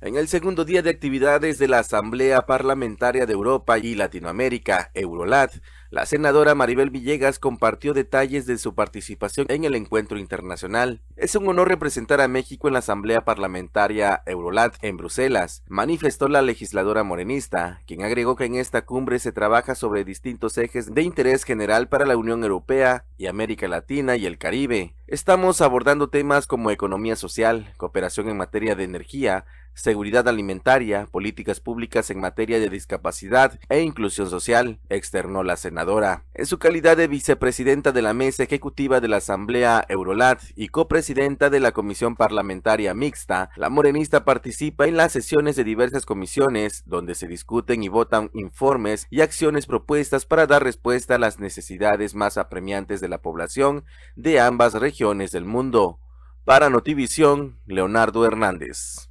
En 0.00 0.14
el 0.14 0.28
segundo 0.28 0.64
día 0.64 0.80
de 0.80 0.90
actividades 0.90 1.58
de 1.58 1.66
la 1.66 1.80
Asamblea 1.80 2.46
Parlamentaria 2.46 3.26
de 3.26 3.32
Europa 3.32 3.78
y 3.80 3.96
Latinoamérica, 3.96 4.92
Eurolat, 4.94 5.52
la 5.90 6.06
senadora 6.06 6.54
Maribel 6.54 6.90
Villegas 6.90 7.40
compartió 7.40 7.94
detalles 7.94 8.46
de 8.46 8.58
su 8.58 8.76
participación 8.76 9.46
en 9.48 9.64
el 9.64 9.74
encuentro 9.74 10.16
internacional. 10.16 11.00
Es 11.16 11.34
un 11.34 11.48
honor 11.48 11.66
representar 11.66 12.20
a 12.20 12.28
México 12.28 12.68
en 12.68 12.74
la 12.74 12.78
Asamblea 12.78 13.24
Parlamentaria 13.24 14.22
Eurolat 14.24 14.76
en 14.82 14.98
Bruselas, 14.98 15.64
manifestó 15.66 16.28
la 16.28 16.42
legisladora 16.42 17.02
morenista, 17.02 17.80
quien 17.84 18.02
agregó 18.02 18.36
que 18.36 18.44
en 18.44 18.54
esta 18.54 18.84
cumbre 18.84 19.18
se 19.18 19.32
trabaja 19.32 19.74
sobre 19.74 20.04
distintos 20.04 20.58
ejes 20.58 20.94
de 20.94 21.02
interés 21.02 21.42
general 21.42 21.88
para 21.88 22.06
la 22.06 22.16
Unión 22.16 22.44
Europea 22.44 23.04
y 23.16 23.26
América 23.26 23.66
Latina 23.66 24.14
y 24.14 24.26
el 24.26 24.38
Caribe. 24.38 24.94
Estamos 25.08 25.60
abordando 25.60 26.08
temas 26.10 26.46
como 26.46 26.70
economía 26.70 27.16
social, 27.16 27.72
cooperación 27.78 28.28
en 28.28 28.36
materia 28.36 28.74
de 28.74 28.84
energía, 28.84 29.46
seguridad 29.78 30.26
alimentaria, 30.26 31.06
políticas 31.10 31.60
públicas 31.60 32.10
en 32.10 32.20
materia 32.20 32.58
de 32.58 32.68
discapacidad 32.68 33.58
e 33.68 33.80
inclusión 33.80 34.28
social, 34.28 34.80
externó 34.88 35.44
la 35.44 35.56
senadora. 35.56 36.24
En 36.34 36.46
su 36.46 36.58
calidad 36.58 36.96
de 36.96 37.06
vicepresidenta 37.06 37.92
de 37.92 38.02
la 38.02 38.12
mesa 38.12 38.42
ejecutiva 38.42 39.00
de 39.00 39.08
la 39.08 39.18
Asamblea 39.18 39.84
Eurolat 39.88 40.42
y 40.56 40.68
copresidenta 40.68 41.48
de 41.48 41.60
la 41.60 41.72
Comisión 41.72 42.16
Parlamentaria 42.16 42.92
Mixta, 42.92 43.50
la 43.56 43.70
morenista 43.70 44.24
participa 44.24 44.86
en 44.86 44.96
las 44.96 45.12
sesiones 45.12 45.54
de 45.56 45.64
diversas 45.64 46.04
comisiones 46.04 46.82
donde 46.84 47.14
se 47.14 47.28
discuten 47.28 47.82
y 47.82 47.88
votan 47.88 48.30
informes 48.34 49.06
y 49.10 49.20
acciones 49.20 49.66
propuestas 49.66 50.26
para 50.26 50.46
dar 50.46 50.64
respuesta 50.64 51.14
a 51.14 51.18
las 51.18 51.38
necesidades 51.38 52.14
más 52.14 52.36
apremiantes 52.36 53.00
de 53.00 53.08
la 53.08 53.22
población 53.22 53.84
de 54.16 54.40
ambas 54.40 54.74
regiones 54.74 55.30
del 55.30 55.44
mundo. 55.44 56.00
Para 56.44 56.70
Notivisión, 56.70 57.60
Leonardo 57.66 58.24
Hernández. 58.24 59.07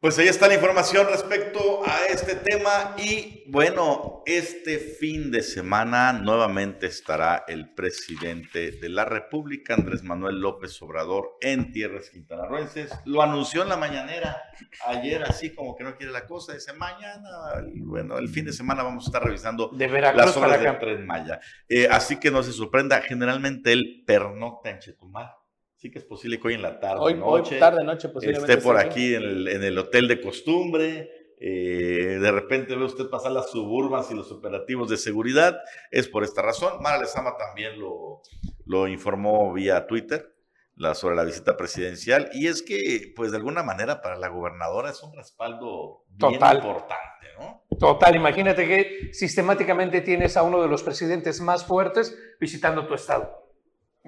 Pues 0.00 0.16
ahí 0.20 0.28
está 0.28 0.46
la 0.46 0.54
información 0.54 1.08
respecto 1.10 1.82
a 1.84 2.06
este 2.06 2.36
tema 2.36 2.94
y 2.98 3.42
bueno, 3.48 4.22
este 4.26 4.78
fin 4.78 5.32
de 5.32 5.42
semana 5.42 6.12
nuevamente 6.12 6.86
estará 6.86 7.44
el 7.48 7.74
presidente 7.74 8.70
de 8.70 8.88
la 8.90 9.04
República, 9.04 9.74
Andrés 9.74 10.04
Manuel 10.04 10.38
López 10.40 10.80
Obrador, 10.82 11.36
en 11.40 11.72
tierras 11.72 12.10
quintanarroenses. 12.10 12.92
Lo 13.06 13.22
anunció 13.22 13.62
en 13.62 13.70
la 13.70 13.76
mañanera 13.76 14.40
ayer, 14.86 15.24
así 15.24 15.52
como 15.52 15.74
que 15.74 15.82
no 15.82 15.96
quiere 15.96 16.12
la 16.12 16.26
cosa, 16.26 16.54
dice 16.54 16.72
mañana, 16.74 17.28
bueno, 17.74 18.18
el 18.18 18.28
fin 18.28 18.44
de 18.44 18.52
semana 18.52 18.84
vamos 18.84 19.04
a 19.04 19.08
estar 19.08 19.24
revisando 19.24 19.72
las 19.76 20.36
obras 20.36 20.60
de 20.60 20.72
Tren 20.74 21.06
Maya. 21.08 21.40
Eh, 21.68 21.88
así 21.90 22.20
que 22.20 22.30
no 22.30 22.44
se 22.44 22.52
sorprenda, 22.52 23.00
generalmente 23.00 23.72
él 23.72 24.04
pernocta 24.06 24.70
en 24.70 24.78
Chetumal 24.78 25.32
sí 25.78 25.90
que 25.90 25.98
es 25.98 26.04
posible 26.04 26.40
que 26.40 26.48
hoy 26.48 26.54
en 26.54 26.62
la 26.62 26.80
tarde, 26.80 27.00
hoy, 27.00 27.14
noche, 27.14 27.54
hoy 27.54 27.60
tarde, 27.60 27.84
noche 27.84 28.08
posiblemente 28.08 28.52
esté 28.52 28.62
por 28.62 28.76
aquí 28.76 29.14
en 29.14 29.22
el, 29.62 29.78
hotel 29.78 30.08
de 30.08 30.20
costumbre. 30.20 31.10
Eh, 31.40 32.18
de 32.20 32.32
repente 32.32 32.74
ve 32.74 32.84
usted 32.84 33.08
pasar 33.08 33.30
las 33.30 33.52
suburbas 33.52 34.10
y 34.10 34.14
los 34.14 34.32
operativos 34.32 34.90
de 34.90 34.96
seguridad. 34.96 35.56
Es 35.92 36.08
por 36.08 36.24
esta 36.24 36.42
razón. 36.42 36.82
Mara 36.82 36.98
Lezama 36.98 37.36
también 37.36 37.78
lo, 37.78 38.22
lo 38.66 38.88
informó 38.88 39.52
vía 39.52 39.86
Twitter 39.86 40.34
la, 40.74 40.94
sobre 40.94 41.14
la 41.14 41.22
visita 41.22 41.56
presidencial. 41.56 42.28
Y 42.32 42.48
es 42.48 42.62
que, 42.62 43.12
pues 43.14 43.30
de 43.30 43.36
alguna 43.36 43.62
manera, 43.62 44.02
para 44.02 44.16
la 44.16 44.28
gobernadora 44.28 44.90
es 44.90 45.00
un 45.04 45.14
respaldo 45.14 46.04
bien 46.08 46.34
importante, 46.34 47.26
¿no? 47.38 47.64
Total, 47.78 48.16
imagínate 48.16 48.66
que 48.66 49.12
sistemáticamente 49.12 50.00
tienes 50.00 50.36
a 50.36 50.42
uno 50.42 50.60
de 50.60 50.66
los 50.66 50.82
presidentes 50.82 51.40
más 51.40 51.64
fuertes 51.64 52.18
visitando 52.40 52.88
tu 52.88 52.94
estado. 52.94 53.47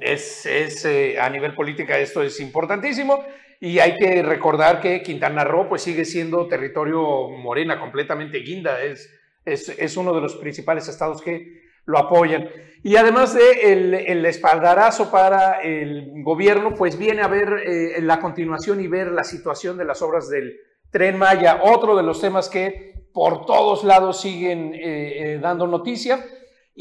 Es, 0.00 0.46
eh, 0.86 1.20
a 1.20 1.28
nivel 1.28 1.54
política 1.54 1.98
esto 1.98 2.22
es 2.22 2.40
importantísimo 2.40 3.24
y 3.60 3.78
hay 3.78 3.96
que 3.96 4.22
recordar 4.22 4.80
que 4.80 5.02
Quintana 5.02 5.44
Roo 5.44 5.68
pues 5.68 5.82
sigue 5.82 6.04
siendo 6.04 6.48
territorio 6.48 7.28
morena, 7.28 7.78
completamente 7.78 8.38
guinda, 8.38 8.82
es, 8.82 9.10
es, 9.44 9.96
uno 9.96 10.14
de 10.14 10.22
los 10.22 10.36
principales 10.36 10.88
estados 10.88 11.20
que 11.20 11.62
lo 11.84 11.98
apoyan. 11.98 12.48
Y 12.82 12.96
además 12.96 13.34
de 13.34 13.72
el, 13.72 14.24
espaldarazo 14.24 15.10
para 15.10 15.60
el 15.60 16.22
gobierno, 16.22 16.74
pues 16.74 16.96
viene 16.96 17.20
a 17.20 17.28
ver 17.28 17.62
eh, 17.66 18.00
la 18.00 18.18
continuación 18.18 18.80
y 18.80 18.86
ver 18.86 19.08
la 19.12 19.24
situación 19.24 19.76
de 19.76 19.84
las 19.84 20.00
obras 20.00 20.30
del 20.30 20.56
tren 20.90 21.18
Maya, 21.18 21.60
otro 21.62 21.96
de 21.96 22.02
los 22.02 22.20
temas 22.20 22.48
que 22.48 23.08
por 23.12 23.44
todos 23.44 23.84
lados 23.84 24.20
siguen 24.20 24.72
eh, 24.74 25.38
dando 25.42 25.66
noticia. 25.66 26.24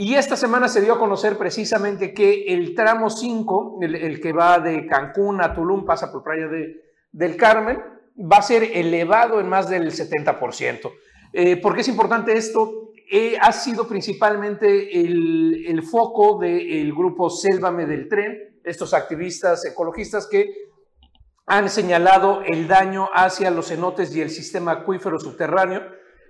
Y 0.02 0.16
esta 0.16 0.38
semana 0.38 0.70
se 0.70 0.80
dio 0.80 0.94
a 0.94 0.98
conocer 0.98 1.38
precisamente 1.38 2.14
que 2.14 2.46
el 2.48 2.74
tramo 2.74 3.10
5, 3.10 3.80
el, 3.82 4.22
que 4.22 4.32
va 4.32 4.58
de 4.60 4.88
Cancún 4.88 5.42
a 5.42 5.54
Tulum, 5.54 5.84
pasa 5.84 6.10
por 6.10 6.24
Playa 6.24 6.48
de, 6.48 6.86
del 7.12 7.36
Carmen, 7.36 7.84
va 8.18 8.38
a 8.38 8.42
ser 8.42 8.64
elevado 8.64 9.42
en 9.42 9.50
más 9.50 9.70
del 9.70 9.92
70%. 9.92 10.90
Eh, 11.34 11.58
¿Por 11.58 11.76
qué 11.76 11.82
es 11.82 11.90
importante 11.90 12.32
esto? 12.32 12.94
Eh, 13.12 13.36
ha 13.42 13.52
sido 13.52 13.90
principalmente 13.90 15.02
el, 15.02 15.66
el 15.68 15.84
foco 15.84 16.40
del 16.40 16.94
grupo 16.94 17.30
Sélvame 17.30 17.86
del 17.86 18.08
Tren, 18.08 18.62
estos 18.64 18.94
activistas 18.94 19.66
ecologistas 19.66 20.28
que 20.28 20.50
han 21.46 21.68
señalado 21.68 22.42
el 22.44 22.70
daño 22.70 23.10
hacia 23.14 23.52
los 23.52 23.68
cenotes 23.68 24.16
y 24.16 24.22
el 24.22 24.30
sistema 24.30 24.72
acuífero 24.72 25.20
subterráneo 25.20 25.84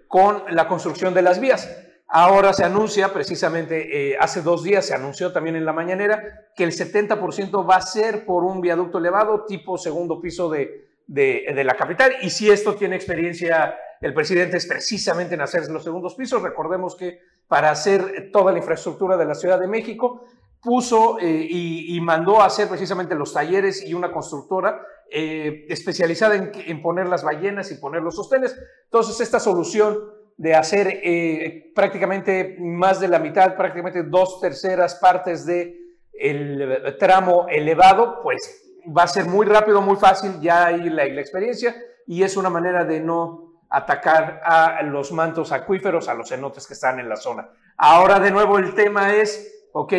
con 0.07 0.41
la 0.49 0.67
construcción 0.67 1.13
de 1.13 1.21
las 1.21 1.39
vías. 1.39 1.69
Ahora 2.11 2.53
se 2.53 2.63
anuncia, 2.63 3.13
precisamente 3.13 4.13
eh, 4.13 4.17
hace 4.19 4.41
dos 4.41 4.63
días 4.63 4.83
se 4.83 4.95
anunció 4.95 5.31
también 5.31 5.55
en 5.55 5.63
la 5.63 5.73
mañanera, 5.73 6.49
que 6.55 6.63
el 6.63 6.71
70% 6.71 7.69
va 7.69 7.75
a 7.75 7.81
ser 7.81 8.25
por 8.25 8.43
un 8.43 8.61
viaducto 8.61 8.97
elevado 8.97 9.45
tipo 9.45 9.77
segundo 9.77 10.19
piso 10.19 10.49
de, 10.49 10.89
de, 11.05 11.63
la 11.63 11.75
capital. 11.75 12.13
Y 12.23 12.31
si 12.31 12.49
esto 12.49 12.73
tiene 12.73 12.95
experiencia 12.95 13.77
el 14.01 14.15
presidente 14.15 14.57
es 14.57 14.65
precisamente 14.65 15.35
en 15.35 15.41
hacer 15.41 15.69
los 15.69 15.83
segundos 15.83 16.15
pisos, 16.15 16.41
recordemos 16.41 16.95
que 16.95 17.19
para 17.47 17.69
hacer 17.69 18.31
toda 18.31 18.53
la 18.53 18.57
infraestructura 18.57 19.15
de 19.15 19.25
la 19.25 19.35
Ciudad 19.35 19.59
de 19.59 19.67
México, 19.67 20.25
puso 20.61 21.19
eh, 21.19 21.47
y, 21.49 22.01
mandó 22.01 22.41
a 22.41 22.45
hacer 22.45 22.67
precisamente 22.67 23.13
los 23.15 23.33
talleres 23.33 23.85
y 23.85 23.93
una 23.93 24.11
constructora 24.11 24.81
eh, 25.11 25.65
especializada 25.69 26.35
en, 26.35 26.51
en 26.53 26.81
poner 26.81 27.07
las 27.07 27.23
ballenas 27.23 27.71
y 27.71 27.75
poner 27.75 28.01
los 28.01 28.15
sostenes. 28.15 28.57
Entonces, 28.85 29.19
esta 29.21 29.39
solución 29.39 30.18
de 30.39 30.55
hacer 30.55 31.01
eh, 31.03 31.69
prácticamente 31.75 32.55
más 32.61 33.01
de 33.01 33.09
la 33.09 33.19
mitad, 33.19 33.57
prácticamente 33.57 34.03
dos 34.03 34.39
terceras 34.39 34.95
partes 34.95 35.45
de 35.45 35.77
el 36.13 36.95
tramo 36.97 37.47
elevado, 37.49 38.21
pues 38.23 38.73
va 38.97 39.03
a 39.03 39.07
ser 39.07 39.25
muy 39.25 39.45
rápido, 39.45 39.81
muy 39.81 39.97
fácil, 39.97 40.39
ya 40.39 40.67
hay 40.67 40.89
la, 40.89 41.05
la 41.05 41.19
experiencia 41.19 41.75
y 42.07 42.23
es 42.23 42.37
una 42.37 42.49
manera 42.49 42.85
de 42.85 43.01
no 43.01 43.65
atacar 43.69 44.39
a 44.45 44.81
los 44.83 45.11
mantos 45.11 45.51
acuíferos, 45.51 46.07
a 46.07 46.13
los 46.13 46.29
cenotes 46.29 46.65
que 46.67 46.73
están 46.73 47.01
en 47.01 47.09
la 47.09 47.17
zona. 47.17 47.49
Ahora 47.75 48.17
de 48.21 48.31
nuevo 48.31 48.57
el 48.57 48.73
tema 48.73 49.13
es, 49.13 49.67
ok, 49.73 49.93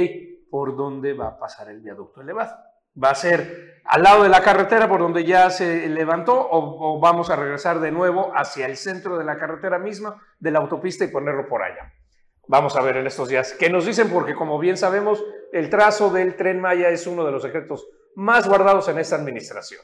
¿por 0.50 0.74
dónde 0.74 1.12
va 1.12 1.29
a 1.29 1.38
pasar 1.38 1.68
el 1.68 1.81
viaducto 1.81 2.22
elevado? 2.22 2.57
¿Va 3.03 3.11
a 3.11 3.14
ser 3.14 3.69
al 3.84 4.02
lado 4.02 4.22
de 4.22 4.28
la 4.28 4.42
carretera 4.42 4.88
por 4.88 5.00
donde 5.00 5.24
ya 5.24 5.50
se 5.50 5.88
levantó 5.88 6.48
o, 6.50 7.00
vamos 7.00 7.30
a 7.30 7.36
regresar 7.36 7.80
de 7.80 7.90
nuevo 7.90 8.32
hacia 8.34 8.66
el 8.66 8.76
centro 8.76 9.18
de 9.18 9.24
la 9.24 9.38
carretera 9.38 9.78
misma, 9.78 10.22
de 10.38 10.50
la 10.50 10.58
autopista 10.60 11.04
y 11.04 11.08
ponerlo 11.08 11.48
por 11.48 11.62
allá? 11.62 11.92
Vamos 12.46 12.76
a 12.76 12.82
ver 12.82 12.96
en 12.96 13.06
estos 13.06 13.28
días 13.28 13.54
qué 13.58 13.70
nos 13.70 13.86
dicen, 13.86 14.10
porque 14.10 14.34
como 14.34 14.58
bien 14.58 14.76
sabemos, 14.76 15.24
el 15.52 15.70
trazo 15.70 16.10
del 16.10 16.36
tren 16.36 16.60
Maya 16.60 16.88
es 16.88 17.06
uno 17.06 17.24
de 17.24 17.32
los 17.32 17.42
secretos 17.42 17.88
más 18.14 18.48
guardados 18.48 18.88
en 18.88 18.98
esta 18.98 19.16
administración. 19.16 19.82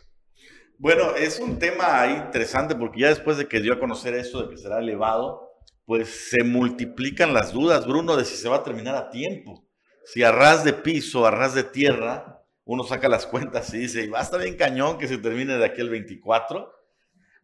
Bueno, 0.78 1.14
es 1.16 1.40
un 1.40 1.58
tema 1.58 2.06
interesante 2.06 2.74
porque 2.74 3.00
ya 3.00 3.08
después 3.08 3.38
de 3.38 3.48
que 3.48 3.60
dio 3.60 3.74
a 3.74 3.78
conocer 3.78 4.14
esto 4.14 4.42
de 4.42 4.50
que 4.50 4.58
será 4.58 4.78
elevado, 4.78 5.52
pues 5.86 6.28
se 6.30 6.42
multiplican 6.44 7.32
las 7.32 7.52
dudas, 7.52 7.86
Bruno, 7.86 8.16
de 8.16 8.24
si 8.24 8.36
se 8.36 8.48
va 8.48 8.56
a 8.56 8.62
terminar 8.62 8.94
a 8.94 9.08
tiempo. 9.08 9.64
Si 10.04 10.22
a 10.22 10.32
ras 10.32 10.64
de 10.64 10.72
piso, 10.72 11.26
a 11.26 11.30
ras 11.30 11.54
de 11.54 11.64
tierra, 11.64 12.42
uno 12.66 12.82
saca 12.82 13.08
las 13.08 13.26
cuentas 13.26 13.72
y 13.72 13.78
dice, 13.78 14.08
va 14.08 14.18
a 14.18 14.22
estar 14.22 14.40
bien 14.40 14.56
cañón 14.56 14.98
que 14.98 15.06
se 15.06 15.18
termine 15.18 15.56
de 15.56 15.64
aquí 15.64 15.80
el 15.80 15.88
24. 15.88 16.72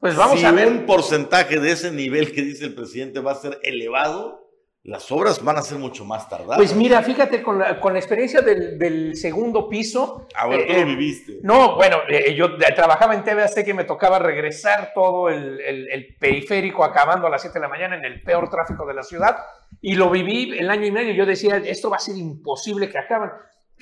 Pues 0.01 0.17
vamos 0.17 0.43
a 0.43 0.51
ver. 0.51 0.67
un 0.67 0.85
porcentaje 0.85 1.61
de 1.61 1.71
ese 1.71 1.93
nivel 1.93 2.33
que 2.33 2.43
dice 2.43 2.65
el 2.65 2.75
presidente 2.75 3.21
va 3.21 3.31
a 3.31 3.37
ser 3.37 3.61
elevado, 3.63 4.51
las 4.83 5.13
obras 5.13 5.45
van 5.45 5.59
a 5.59 5.63
ser 5.63 5.79
mucho 5.79 6.05
más 6.05 6.29
tardadas. 6.29 6.57
Pues 6.57 6.75
mira, 6.75 7.01
fíjate, 7.03 7.41
con 7.41 7.61
la, 7.61 7.79
con 7.79 7.93
la 7.93 8.01
experiencia 8.01 8.41
del, 8.41 9.15
segundo 9.15 9.69
piso. 9.69 10.27
A 10.35 10.49
ver, 10.49 10.67
tú 10.67 10.73
lo 10.73 10.79
eh, 10.81 10.85
viviste. 10.87 11.39
No, 11.45 11.77
bueno, 11.77 11.99
eh, 12.09 12.35
yo 12.35 12.57
trabajaba 12.57 13.15
en 13.15 13.23
TV 13.23 13.45
que 13.65 13.75
me 13.75 13.85
tocaba 13.85 14.19
regresar 14.19 14.91
todo 14.93 15.29
el, 15.29 15.61
el, 15.61 16.17
periférico 16.19 16.83
acabando 16.83 17.29
a 17.29 17.31
las 17.31 17.43
7 17.43 17.61
de 17.61 17.61
la 17.61 17.69
mañana 17.69 17.97
en 17.97 18.05
el 18.05 18.25
peor 18.25 18.51
tráfico 18.51 18.85
de 18.85 18.95
la 18.95 19.05
ciudad. 19.05 19.37
Y 19.81 19.95
lo 19.95 20.11
viví 20.11 20.59
el 20.59 20.69
año 20.69 20.85
y 20.85 20.91
medio. 20.91 21.15
Yo 21.15 21.27
decía, 21.27 21.59
esto 21.59 21.91
va 21.91 21.99
a 21.99 22.01
ser 22.01 22.17
imposible 22.17 22.91
que 22.91 22.99
acaben. 22.99 23.31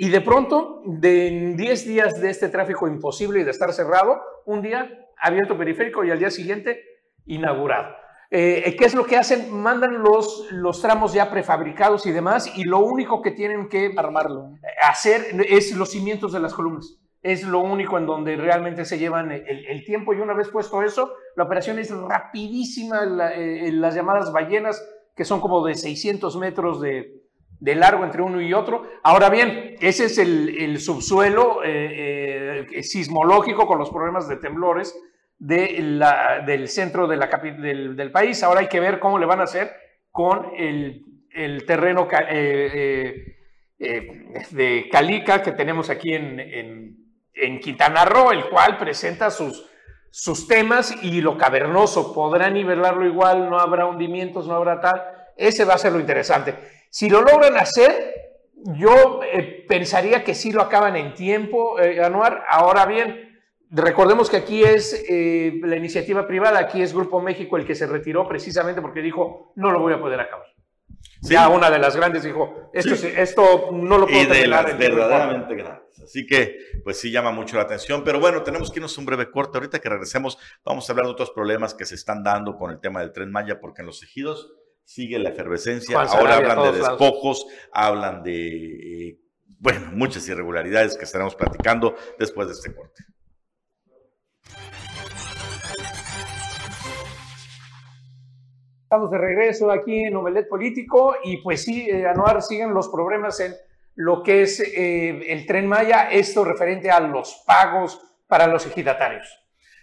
Y 0.00 0.08
de 0.08 0.22
pronto, 0.22 0.80
de 0.86 1.52
10 1.58 1.86
días 1.86 2.22
de 2.22 2.30
este 2.30 2.48
tráfico 2.48 2.88
imposible 2.88 3.40
y 3.40 3.44
de 3.44 3.50
estar 3.50 3.70
cerrado, 3.74 4.18
un 4.46 4.62
día 4.62 4.90
abierto 5.18 5.58
periférico 5.58 6.02
y 6.02 6.10
al 6.10 6.18
día 6.18 6.30
siguiente 6.30 6.82
inaugurado. 7.26 7.94
Eh, 8.30 8.76
¿Qué 8.78 8.86
es 8.86 8.94
lo 8.94 9.04
que 9.04 9.18
hacen? 9.18 9.52
Mandan 9.52 10.02
los, 10.02 10.50
los 10.52 10.80
tramos 10.80 11.12
ya 11.12 11.30
prefabricados 11.30 12.06
y 12.06 12.12
demás, 12.12 12.50
y 12.56 12.64
lo 12.64 12.78
único 12.78 13.20
que 13.20 13.32
tienen 13.32 13.68
que 13.68 13.92
armarlo, 13.94 14.54
hacer 14.88 15.36
es 15.46 15.76
los 15.76 15.90
cimientos 15.90 16.32
de 16.32 16.40
las 16.40 16.54
columnas. 16.54 16.98
Es 17.20 17.42
lo 17.42 17.58
único 17.58 17.98
en 17.98 18.06
donde 18.06 18.36
realmente 18.36 18.86
se 18.86 18.98
llevan 18.98 19.30
el, 19.30 19.84
tiempo. 19.84 20.14
Y 20.14 20.20
una 20.20 20.32
vez 20.32 20.48
puesto 20.48 20.82
eso, 20.82 21.12
la 21.36 21.44
operación 21.44 21.78
es 21.78 21.90
rapidísima. 21.90 23.02
Eh, 23.34 23.70
las 23.74 23.94
llamadas 23.94 24.32
ballenas, 24.32 24.82
que 25.14 25.26
son 25.26 25.42
como 25.42 25.62
de 25.66 25.74
600 25.74 26.38
metros 26.38 26.80
de, 26.80 27.19
de 27.60 27.74
largo 27.74 28.04
entre 28.04 28.22
uno 28.22 28.40
y 28.40 28.52
otro. 28.52 28.88
Ahora 29.02 29.30
bien, 29.30 29.76
ese 29.80 30.06
es 30.06 30.18
el, 30.18 30.56
el 30.58 30.80
subsuelo 30.80 31.60
eh, 31.64 32.66
sismológico 32.82 33.66
con 33.66 33.78
los 33.78 33.90
problemas 33.90 34.28
de 34.28 34.36
temblores 34.36 34.94
del 35.40 36.68
centro 36.68 37.06
del, 37.08 38.12
país. 38.12 38.42
Ahora 38.42 38.60
hay 38.60 38.68
que 38.68 38.78
ver 38.78 39.00
cómo 39.00 39.18
le 39.18 39.26
van 39.26 39.40
a 39.40 39.44
hacer 39.44 39.72
con 40.10 40.52
el, 40.56 41.64
terreno 41.66 42.06
eh, 42.12 42.70
eh, 42.74 43.36
eh, 43.78 44.44
de 44.50 44.88
Calica 44.92 45.42
que 45.42 45.52
tenemos 45.52 45.88
aquí 45.88 46.12
en, 46.14 46.98
Quintana 47.62 48.04
Roo, 48.04 48.32
el 48.32 48.50
cual 48.50 48.76
presenta 48.76 49.30
sus, 49.30 49.66
sus 50.10 50.46
temas 50.46 50.94
y 51.02 51.22
lo 51.22 51.38
cavernoso. 51.38 52.12
Podrán 52.12 52.52
nivelarlo 52.52 53.06
igual, 53.06 53.48
no 53.48 53.58
habrá 53.58 53.86
hundimientos, 53.86 54.46
no 54.46 54.54
habrá 54.54 54.78
tal. 54.78 55.02
Ese 55.38 55.64
va 55.64 55.74
a 55.74 55.78
ser 55.78 55.92
lo 55.92 56.00
interesante. 56.00 56.54
Si 56.90 57.08
lo 57.08 57.22
logran 57.22 57.56
hacer, 57.56 58.14
yo 58.76 59.20
pensaría 59.68 60.22
que 60.22 60.34
sí 60.34 60.52
lo 60.52 60.60
acaban 60.60 60.96
en 60.96 61.14
tiempo, 61.14 61.76
Anuar. 61.78 62.44
Ahora 62.48 62.84
bien, 62.84 63.30
Recordemos 63.72 64.28
que 64.28 64.36
aquí 64.36 64.64
es 64.64 65.04
eh, 65.08 65.60
la 65.62 65.76
iniciativa 65.76 66.26
privada, 66.26 66.58
aquí 66.58 66.82
es 66.82 66.92
Grupo 66.92 67.20
México 67.20 67.56
el 67.56 67.64
que 67.64 67.76
se 67.76 67.86
retiró 67.86 68.26
precisamente 68.26 68.82
porque 68.82 69.00
dijo, 69.00 69.52
no 69.54 69.70
lo 69.70 69.78
voy 69.78 69.92
a 69.92 70.00
poder 70.00 70.18
acabar. 70.18 70.46
Ya 71.22 71.48
una 71.48 71.70
de 71.70 71.78
las 71.78 71.94
grandes 71.94 72.24
dijo, 72.24 72.70
esto, 72.72 72.94
esto 72.94 73.68
no 73.70 73.98
lo 73.98 74.06
puedo 74.06 74.20
Y 74.20 74.26
de 74.26 74.48
las 74.48 74.76
verdaderamente 74.76 75.54
grandes. 75.54 76.00
Así 76.02 76.26
que, 76.26 76.58
pues 76.82 76.98
sí 76.98 77.12
llama 77.12 77.30
mucho 77.30 77.56
la 77.56 77.62
atención. 77.62 78.02
Pero 78.02 78.18
bueno, 78.18 78.42
tenemos 78.42 78.72
que 78.72 78.80
irnos 78.80 78.98
un 78.98 79.06
breve 79.06 79.30
corte. 79.30 79.58
Ahorita 79.58 79.78
que 79.78 79.88
regresemos, 79.88 80.38
vamos 80.64 80.88
a 80.88 80.92
hablar 80.92 81.06
de 81.06 81.12
otros 81.12 81.30
problemas 81.30 81.74
que 81.74 81.84
se 81.84 81.94
están 81.94 82.24
dando 82.24 82.56
con 82.56 82.72
el 82.72 82.80
tema 82.80 83.00
del 83.00 83.12
Tren 83.12 83.30
Maya, 83.30 83.60
porque 83.60 83.82
en 83.82 83.86
los 83.86 84.02
ejidos 84.02 84.52
sigue 84.90 85.20
la 85.20 85.28
efervescencia. 85.28 86.00
Ahora 86.00 86.36
hablan 86.36 86.62
de 86.64 86.78
despojos, 86.78 87.46
hablan 87.72 88.24
de, 88.24 89.08
eh, 89.08 89.20
bueno, 89.60 89.92
muchas 89.92 90.28
irregularidades 90.28 90.98
que 90.98 91.04
estaremos 91.04 91.36
platicando 91.36 91.94
después 92.18 92.48
de 92.48 92.54
este 92.54 92.74
corte. 92.74 93.04
Estamos 98.82 99.12
de 99.12 99.18
regreso 99.18 99.70
aquí 99.70 100.06
en 100.06 100.16
Omelet 100.16 100.48
Político 100.48 101.14
y 101.22 101.36
pues 101.36 101.62
sí, 101.62 101.88
eh, 101.88 102.08
Anuar, 102.08 102.42
siguen 102.42 102.74
los 102.74 102.88
problemas 102.88 103.38
en 103.38 103.54
lo 103.94 104.24
que 104.24 104.42
es 104.42 104.58
eh, 104.58 105.32
el 105.32 105.46
tren 105.46 105.68
Maya, 105.68 106.10
esto 106.10 106.44
referente 106.44 106.90
a 106.90 106.98
los 106.98 107.44
pagos 107.46 108.00
para 108.26 108.48
los 108.48 108.66
ejidatarios. 108.66 109.40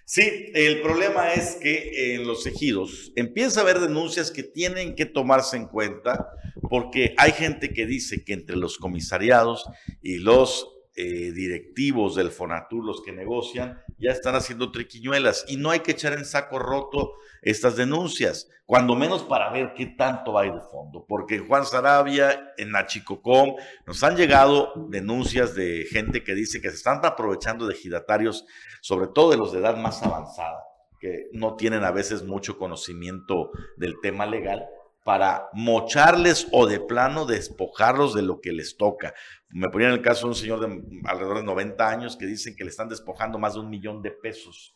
Sí, 0.09 0.51
el 0.53 0.79
problema 0.79 1.33
es 1.33 1.55
que 1.55 2.15
en 2.15 2.25
los 2.25 2.47
ejidos 2.47 3.11
empieza 3.17 3.59
a 3.59 3.63
haber 3.63 3.81
denuncias 3.81 4.31
que 4.31 4.41
tienen 4.41 4.95
que 4.95 5.05
tomarse 5.05 5.57
en 5.57 5.67
cuenta 5.67 6.29
porque 6.69 7.13
hay 7.17 7.33
gente 7.33 7.73
que 7.73 7.85
dice 7.85 8.23
que 8.23 8.31
entre 8.31 8.55
los 8.55 8.77
comisariados 8.77 9.65
y 10.01 10.19
los 10.19 10.76
eh, 10.99 11.31
directivos 11.31 12.15
del 12.15 12.31
Fonatur, 12.31 12.83
los 12.83 13.03
que 13.03 13.11
negocian, 13.11 13.79
ya 13.99 14.09
están 14.09 14.33
haciendo 14.33 14.71
triquiñuelas 14.71 15.45
y 15.47 15.57
no 15.57 15.69
hay 15.69 15.81
que 15.81 15.91
echar 15.91 16.13
en 16.13 16.25
saco 16.25 16.57
roto 16.57 17.13
estas 17.43 17.75
denuncias, 17.75 18.49
cuando 18.65 18.95
menos 18.95 19.21
para 19.21 19.51
ver 19.51 19.75
qué 19.75 19.85
tanto 19.85 20.39
hay 20.39 20.49
de 20.49 20.59
fondo, 20.59 21.05
porque 21.07 21.35
en 21.35 21.47
Juan 21.47 21.67
Sarabia, 21.67 22.51
en 22.57 22.71
Nachicocom, 22.71 23.57
nos 23.85 24.03
han 24.03 24.17
llegado 24.17 24.73
denuncias 24.89 25.53
de 25.53 25.85
gente 25.87 26.23
que 26.23 26.33
dice 26.33 26.61
que 26.61 26.69
se 26.69 26.77
están 26.77 26.99
aprovechando 27.05 27.67
de 27.67 27.75
ejidatarios, 27.75 28.47
sobre 28.81 29.05
todo 29.05 29.29
de 29.29 29.37
los 29.37 29.51
de 29.51 29.59
edad 29.59 29.77
más 29.77 30.01
avanzada, 30.01 30.63
que 30.99 31.27
no 31.31 31.55
tienen 31.57 31.83
a 31.83 31.91
veces 31.91 32.23
mucho 32.23 32.57
conocimiento 32.57 33.51
del 33.77 33.99
tema 34.01 34.25
legal, 34.25 34.67
para 35.07 35.47
mocharles 35.53 36.49
o 36.51 36.67
de 36.67 36.81
plano 36.81 37.25
despojarlos 37.25 38.13
de 38.13 38.23
lo 38.23 38.41
que 38.41 38.51
les 38.51 38.75
toca. 38.75 39.13
Me 39.49 39.69
ponía 39.69 39.87
en 39.87 39.93
el 39.93 40.01
caso 40.01 40.27
de 40.27 40.29
un 40.29 40.35
señor 40.35 40.59
de 40.59 41.01
alrededor 41.05 41.37
de 41.37 41.43
90 41.43 41.89
años 41.89 42.17
que 42.17 42.25
dicen 42.25 42.55
que 42.55 42.63
le 42.63 42.69
están 42.69 42.89
despojando 42.89 43.39
más 43.39 43.53
de 43.53 43.61
un 43.61 43.69
millón 43.69 44.01
de 44.01 44.11
pesos. 44.11 44.75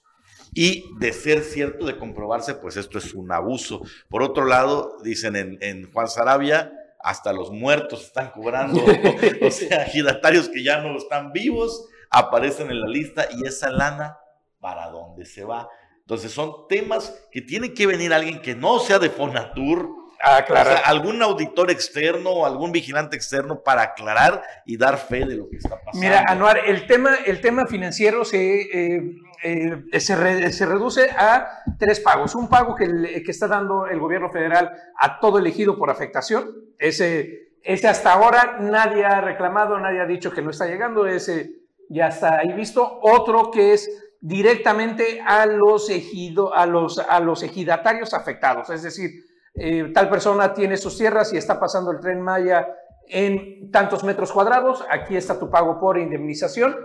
Y 0.54 0.86
de 0.98 1.14
ser 1.14 1.44
cierto, 1.44 1.86
de 1.86 1.98
comprobarse, 1.98 2.56
pues 2.56 2.78
esto 2.78 2.98
es 2.98 3.14
un 3.14 3.32
abuso. 3.32 3.82
Por 4.10 4.24
otro 4.24 4.46
lado, 4.46 4.98
dicen 5.04 5.58
en, 5.62 5.92
Juan 5.92 6.08
Sarabia, 6.08 6.74
hasta 7.00 7.34
los 7.34 7.52
muertos 7.52 8.06
están 8.06 8.32
cobrando, 8.32 8.84
o 9.42 9.52
sea, 9.52 9.86
giratarios 9.86 10.50
que 10.50 10.64
ya 10.64 10.82
no 10.82 10.98
están 10.98 11.32
vivos 11.32 11.88
aparecen 12.12 12.70
en 12.70 12.82
la 12.82 12.88
lista 12.88 13.28
y 13.32 13.48
esa 13.48 13.72
lana, 13.72 14.18
¿para 14.60 14.90
dónde 14.90 15.26
se 15.26 15.44
va? 15.44 15.68
Entonces 16.02 16.32
son 16.32 16.68
temas 16.68 17.28
que 17.32 17.42
tiene 17.42 17.74
que 17.74 17.88
venir 17.88 18.14
alguien 18.14 18.42
que 18.42 18.54
no 18.54 18.80
sea 18.80 19.00
de 19.00 19.10
Fonatur, 19.10 19.90
aclarar. 20.22 20.82
algún 20.86 21.22
auditor 21.22 21.72
externo 21.72 22.30
o 22.32 22.46
algún 22.46 22.72
vigilante 22.72 23.16
externo 23.16 23.62
para 23.62 23.82
aclarar 23.82 24.44
y 24.66 24.78
dar 24.78 24.98
fe 24.98 25.26
de 25.26 25.36
lo 25.36 25.50
que 25.50 25.58
está 25.58 25.70
pasando. 25.70 26.00
Mira, 26.00 26.26
Anuar, 26.28 26.60
el 26.66 26.86
tema, 26.88 27.16
el 27.26 27.42
tema 27.42 27.66
financiero 27.68 28.24
se, 28.24 28.62
eh, 28.62 29.16
eh, 29.44 30.00
se, 30.00 30.66
reduce 30.66 31.10
a 31.10 31.64
tres 31.78 32.00
pagos. 32.00 32.36
Un 32.36 32.48
pago 32.48 32.76
que, 32.76 33.24
que, 33.24 33.32
está 33.32 33.48
dando 33.48 33.88
el 33.88 34.00
gobierno 34.00 34.30
federal 34.30 34.72
a 35.00 35.20
todo 35.20 35.40
elegido 35.40 35.78
por 35.78 35.90
afectación. 35.90 36.52
Ese, 36.78 37.54
ese 37.64 37.88
hasta 37.88 38.14
ahora 38.14 38.58
nadie 38.60 39.06
ha 39.06 39.22
reclamado, 39.22 39.80
nadie 39.80 40.02
ha 40.02 40.06
dicho 40.06 40.32
que 40.32 40.42
no 40.42 40.52
está 40.52 40.68
llegando. 40.68 41.08
Ese 41.08 41.52
ya 41.90 42.08
está 42.08 42.40
ahí 42.40 42.54
visto. 42.54 43.00
Otro 43.02 43.52
que 43.52 43.74
es 43.74 43.90
directamente 44.22 45.20
a 45.26 45.48
los, 45.48 45.90
ejido, 45.90 46.54
a 46.54 46.66
los, 46.68 47.00
a 47.00 47.20
los 47.20 47.42
ejidatarios 47.42 48.14
afectados, 48.14 48.70
es 48.70 48.84
decir, 48.84 49.10
eh, 49.54 49.92
tal 49.94 50.10
persona 50.10 50.54
tiene 50.54 50.78
sus 50.78 50.98
tierras 50.98 51.34
y 51.34 51.38
está 51.38 51.60
pasando 51.60 51.92
el 51.92 52.00
tren 52.00 52.22
Maya 52.22 52.68
en 53.08 53.70
tantos 53.72 54.04
metros 54.04 54.32
cuadrados, 54.32 54.86
aquí 54.90 55.18
está 55.18 55.38
tu 55.38 55.50
pago 55.50 55.80
por 55.80 55.98
indemnización 55.98 56.76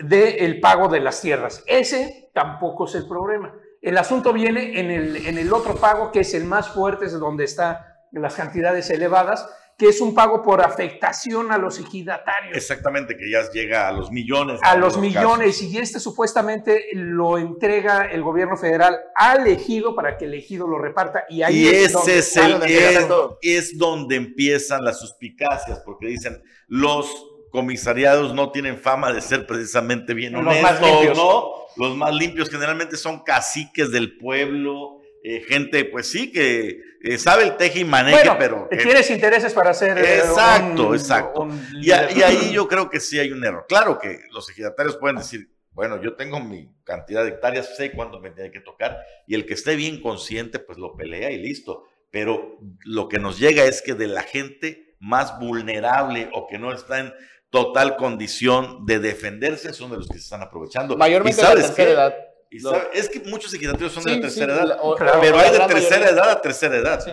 del 0.00 0.60
pago 0.60 0.88
de 0.88 1.00
las 1.00 1.20
tierras. 1.20 1.62
Ese 1.66 2.30
tampoco 2.34 2.86
es 2.86 2.94
el 2.96 3.08
problema. 3.08 3.54
El 3.80 3.96
asunto 3.96 4.32
viene 4.32 4.80
en 4.80 4.90
el, 4.90 5.26
en 5.26 5.38
el 5.38 5.52
otro 5.52 5.74
pago, 5.76 6.10
que 6.10 6.20
es 6.20 6.34
el 6.34 6.44
más 6.44 6.68
fuerte, 6.68 7.06
es 7.06 7.18
donde 7.18 7.44
están 7.44 7.78
las 8.12 8.34
cantidades 8.34 8.90
elevadas, 8.90 9.48
que 9.76 9.88
es 9.88 10.00
un 10.00 10.14
pago 10.14 10.42
por 10.42 10.60
afectación 10.60 11.50
a 11.50 11.58
los 11.58 11.78
ejidatarios. 11.78 12.56
Exactamente, 12.56 13.16
que 13.16 13.30
ya 13.30 13.50
llega 13.50 13.88
a 13.88 13.92
los 13.92 14.10
millones. 14.10 14.60
A 14.62 14.76
los 14.76 14.98
millones, 14.98 15.60
y 15.62 15.78
este 15.78 15.98
supuestamente 15.98 16.86
lo 16.92 17.38
entrega 17.38 18.06
el 18.06 18.22
gobierno 18.22 18.56
federal 18.56 19.00
al 19.16 19.46
ejido 19.46 19.96
para 19.96 20.16
que 20.16 20.26
el 20.26 20.34
ejido 20.34 20.68
lo 20.68 20.78
reparta. 20.78 21.24
Y 21.28 21.42
ahí 21.42 21.66
es, 21.66 21.92
donde, 21.92 22.18
es, 22.18 22.36
el, 22.36 22.62
es, 22.62 23.08
es 23.42 23.78
donde 23.78 24.16
empiezan 24.16 24.84
las 24.84 25.00
suspicacias, 25.00 25.80
porque 25.84 26.06
dicen 26.06 26.40
los 26.68 27.06
comisariados 27.50 28.34
no 28.34 28.50
tienen 28.50 28.78
fama 28.78 29.12
de 29.12 29.20
ser 29.20 29.46
precisamente 29.46 30.12
bien 30.12 30.32
Los 30.32 30.42
más 30.42 30.56
honestos, 30.56 30.90
limpios. 30.90 31.16
¿no? 31.16 31.44
Los 31.76 31.96
más 31.96 32.12
limpios 32.12 32.50
generalmente 32.50 32.96
son 32.96 33.22
caciques 33.22 33.92
del 33.92 34.18
pueblo, 34.18 34.98
eh, 35.22 35.40
gente, 35.48 35.84
pues 35.84 36.10
sí, 36.10 36.32
que 36.32 36.80
eh, 37.04 37.18
sabe 37.18 37.44
el 37.44 37.56
teje 37.56 37.80
y 37.80 37.84
maneje, 37.84 38.16
Bueno, 38.16 38.36
pero... 38.38 38.68
que- 38.68 38.78
tienes 38.78 39.10
intereses 39.10 39.52
para 39.52 39.70
hacer. 39.70 39.96
eh, 39.98 40.18
Exacto, 40.18 40.88
un- 40.88 40.94
exacto. 40.94 41.40
un 41.42 41.66
y, 41.80 41.90
a- 41.90 42.02
líder. 42.02 42.16
y 42.18 42.22
ahí 42.22 42.52
yo 42.52 42.66
creo 42.68 42.88
que 42.90 43.00
sí 43.00 43.18
hay 43.18 43.30
un 43.32 43.44
error. 43.44 43.66
Claro 43.68 43.98
que 43.98 44.20
los 44.30 44.48
ejidatarios 44.50 44.96
pueden 44.96 45.16
decir, 45.16 45.50
bueno, 45.72 46.00
yo 46.00 46.14
tengo 46.14 46.40
mi 46.40 46.72
cantidad 46.84 47.22
de 47.24 47.30
hectáreas, 47.30 47.76
sé 47.76 47.92
cuándo 47.92 48.20
me 48.20 48.30
tiene 48.30 48.50
que 48.50 48.60
tocar, 48.60 48.98
y 49.26 49.34
el 49.34 49.44
que 49.44 49.54
esté 49.54 49.74
bien 49.76 50.00
consciente, 50.00 50.58
pues 50.58 50.78
lo 50.78 50.96
pelea 50.96 51.30
y 51.30 51.38
listo. 51.38 51.84
Pero 52.10 52.58
lo 52.84 53.08
que 53.08 53.18
nos 53.18 53.38
llega 53.40 53.64
es 53.64 53.82
que 53.82 53.94
de 53.94 54.06
la 54.06 54.22
gente 54.22 54.94
más 55.00 55.38
vulnerable 55.40 56.30
o 56.32 56.46
que 56.46 56.58
no 56.58 56.72
está 56.72 57.00
en 57.00 57.12
total 57.50 57.96
condición 57.96 58.86
de 58.86 59.00
defenderse 59.00 59.72
son 59.72 59.90
de 59.90 59.96
los 59.98 60.06
que 60.06 60.14
se 60.14 60.20
están 60.24 60.42
aprovechando. 60.42 60.96
Mayormente 60.96 61.40
¿Y 61.40 61.42
la 61.42 61.48
sabes 61.48 61.66
tercera 61.66 61.86
qué? 61.88 61.92
edad. 61.92 62.14
Y 62.54 62.60
Lo- 62.60 62.70
sabe- 62.70 62.88
es 62.92 63.08
que 63.08 63.20
muchos 63.28 63.52
ejidatarios 63.52 63.92
son 63.92 64.04
de 64.04 64.14
sí, 64.14 64.20
tercera 64.20 64.54
edad, 64.54 64.64
la- 64.68 64.76
o- 64.82 64.94
Claro. 64.94 65.18
pero 65.20 65.38
hay 65.38 65.50
de 65.50 65.58
tercera 65.58 65.98
mayoría. 65.98 66.08
edad 66.10 66.30
a 66.30 66.40
tercera 66.40 66.76
edad. 66.76 67.00
Sí. 67.00 67.10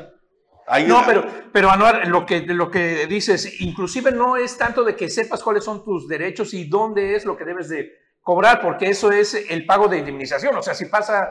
Hay- 0.68 0.86
No, 0.88 1.02
pero, 1.06 1.26
pero 1.52 1.70
Anuar, 1.72 2.08
lo 2.08 2.26
que, 2.26 2.42
lo 2.42 2.70
que 2.70 3.08
dices, 3.08 3.60
inclusive 3.62 4.12
no 4.12 4.38
es 4.38 4.58
tanto 4.58 4.84
de 4.84 4.96
que 4.96 5.10
sepas 5.10 5.42
cuáles 5.42 5.64
son 5.64 5.84
tus 5.84 6.08
derechos 6.08 6.54
y 6.54 6.66
dónde 6.70 7.16
es 7.16 7.26
lo 7.26 7.36
que 7.36 7.44
debes 7.46 7.70
de 7.70 7.92
cobrar, 8.22 8.62
porque 8.62 8.88
eso 8.90 9.12
es 9.12 9.34
el 9.50 9.66
pago 9.66 9.88
de 9.88 9.98
indemnización. 9.98 10.56
O 10.56 10.62
sea, 10.62 10.76
si 10.76 10.86
pasa 10.86 11.30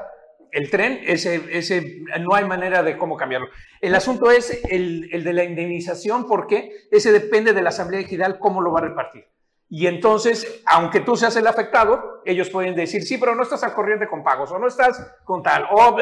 el 0.51 0.69
tren, 0.69 1.01
ese, 1.07 1.41
ese 1.53 2.01
no 2.21 2.35
hay 2.35 2.45
manera 2.45 2.83
de 2.83 2.99
cómo 2.99 3.17
cambiarlo. 3.17 3.47
El 3.81 3.95
asunto 3.95 4.33
es 4.33 4.61
el, 4.69 5.09
el 5.13 5.23
de 5.23 5.33
la 5.33 5.45
indemnización, 5.45 6.27
porque 6.27 6.89
ese 6.91 7.13
depende 7.13 7.53
de 7.53 7.63
la 7.63 7.69
Asamblea 7.69 8.01
Ejidal 8.01 8.41
cómo 8.41 8.61
lo 8.61 8.73
va 8.73 8.81
a 8.81 8.89
repartir. 8.89 9.25
Y 9.73 9.87
entonces, 9.87 10.63
aunque 10.67 10.99
tú 10.99 11.15
seas 11.15 11.37
el 11.37 11.47
afectado, 11.47 12.23
ellos 12.25 12.51
pueden 12.51 12.75
decir, 12.75 13.05
sí, 13.05 13.19
pero 13.19 13.37
no 13.37 13.45
estás 13.45 13.63
al 13.63 13.73
corriente 13.73 14.09
con 14.09 14.25
pagos, 14.25 14.51
o 14.51 14.59
no 14.59 14.67
estás 14.67 15.15
con 15.25 15.45
tal, 15.45 15.65
o 15.71 15.97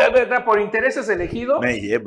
por 0.47 0.59
intereses 0.59 1.07
elegido, 1.11 1.61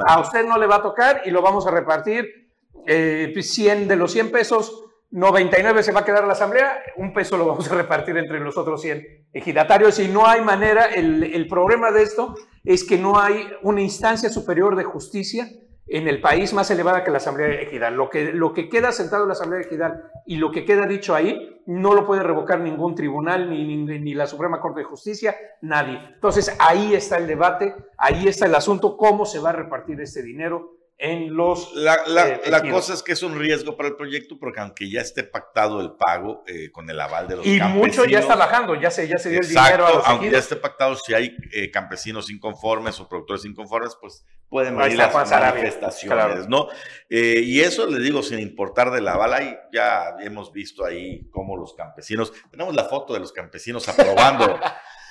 a 0.08 0.19
usted 0.19 0.43
no 0.43 0.58
le 0.58 0.65
va 0.65 0.78
a 0.78 0.82
tocar 0.82 1.21
y 1.24 1.30
lo 1.30 1.43
vamos 1.43 1.67
a 1.67 1.71
repartir. 1.71 2.50
eh, 2.88 3.32
100 3.39 3.88
de 3.88 3.95
los 3.95 4.12
100 4.12 4.32
pesos, 4.32 4.86
99 5.12 5.84
se 5.84 5.91
va 5.91 6.00
a 6.00 6.06
quedar 6.06 6.24
a 6.24 6.28
la 6.28 6.34
asamblea, 6.34 6.82
un 6.97 7.13
peso 7.13 7.38
lo 7.38 7.45
vamos 7.45 7.71
a 7.71 7.76
repartir 7.76 8.17
entre 8.17 8.39
los 8.39 8.58
otros 8.58 8.82
100 8.82 9.28
ejidatarios 9.32 10.00
y 10.00 10.08
no 10.08 10.26
hay 10.26 10.41
manera, 10.41 10.86
el, 10.86 11.24
el 11.24 11.47
problema 11.47 11.91
de 11.91 12.02
esto 12.02 12.34
es 12.63 12.84
que 12.84 12.97
no 12.97 13.19
hay 13.19 13.47
una 13.62 13.82
instancia 13.82 14.30
superior 14.30 14.76
de 14.76 14.84
justicia 14.84 15.47
en 15.88 16.08
el 16.08 16.22
país 16.22 16.54
más 16.54 16.72
elevada 16.72 17.04
que 17.04 17.12
la 17.12 17.17
Asamblea 17.17 17.62
Ejidal. 17.62 17.96
Lo 17.96 18.10
que, 18.10 18.32
lo 18.34 18.54
que 18.54 18.70
queda 18.70 18.91
sentado 18.91 19.24
en 19.24 19.30
la 19.30 19.34
Asamblea 19.34 19.62
Ejidal 19.62 20.04
y 20.26 20.38
lo 20.38 20.52
que 20.52 20.65
queda 20.65 20.86
dicho 20.86 21.15
ahí 21.15 21.62
no 21.65 21.94
lo 21.94 22.06
puede 22.06 22.24
revocar 22.24 22.60
ningún 22.60 22.96
tribunal, 22.96 23.50
ni, 23.50 23.63
ni, 23.63 24.00
ni 24.00 24.13
la 24.13 24.28
Suprema 24.28 24.60
Corte 24.60 24.80
de 24.80 24.86
Justicia, 24.86 25.36
nadie. 25.62 26.00
Entonces 26.13 26.56
ahí 26.60 26.94
está 26.94 27.17
el 27.17 27.28
debate, 27.28 27.76
ahí 27.98 28.28
está 28.28 28.46
el 28.46 28.56
asunto, 28.56 28.98
cómo 28.98 29.26
se 29.26 29.39
va 29.39 29.50
a 29.50 29.54
repartir 29.54 30.00
este 30.02 30.22
dinero 30.24 30.81
en 31.04 31.36
los... 31.36 31.74
La, 31.74 32.04
la- 32.06 32.30
eh, 32.30 32.42
la 32.48 32.62
cosa 32.70 32.94
es 32.94 33.02
que 33.02 33.14
es 33.14 33.24
un 33.24 33.38
riesgo 33.40 33.76
para 33.76 33.90
el 33.90 33.96
proyecto 33.96 34.38
porque 34.40 34.60
aunque 34.60 34.88
ya 34.88 35.02
esté 35.02 35.24
pactado 35.24 35.82
el 35.82 35.94
pago 35.94 36.44
eh, 36.46 36.72
con 36.72 36.88
el 36.90 37.00
aval 37.00 37.28
de 37.28 37.38
los 37.38 37.46
Y 37.46 37.58
campesinos. 37.58 37.88
mucho 37.98 38.06
ya 38.10 38.20
está 38.20 38.36
bajando, 38.36 38.76
ya 38.76 38.92
se, 38.92 39.08
ya 39.08 39.18
se 39.18 39.30
dio 39.32 39.40
el 39.42 39.48
dinero 39.50 39.88
a 39.88 39.94
los 39.96 40.08
aunque 40.08 40.30
ya 40.30 40.38
esté 40.38 40.56
pactado, 40.58 40.96
si 40.96 41.14
hay 41.16 41.36
eh, 41.52 41.72
campesinos 41.72 42.30
inconformes 42.30 43.00
o 43.00 43.10
productores 43.10 43.44
inconformes, 43.46 43.98
pues 44.00 44.24
pueden 44.48 44.78
venir 44.78 44.98
las 44.98 45.14
manifestaciones, 45.14 46.24
claro. 46.24 46.46
¿no? 46.48 46.68
Y 47.10 47.62
eso 47.62 47.88
le 47.88 48.00
digo 48.00 48.22
sin 48.22 48.40
importar 48.40 48.92
de 48.92 49.02
la 49.02 49.18
bala, 49.18 49.38
ahí 49.38 49.58
ya 49.74 50.16
hemos 50.22 50.52
visto 50.54 50.86
ahí 50.86 51.28
cómo 51.32 51.58
los 51.58 51.74
campesinos, 51.74 52.32
tenemos 52.52 52.76
la 52.76 52.84
foto 52.84 53.14
de 53.14 53.22
los 53.22 53.32
campesinos 53.32 53.88
aprobando, 53.90 54.60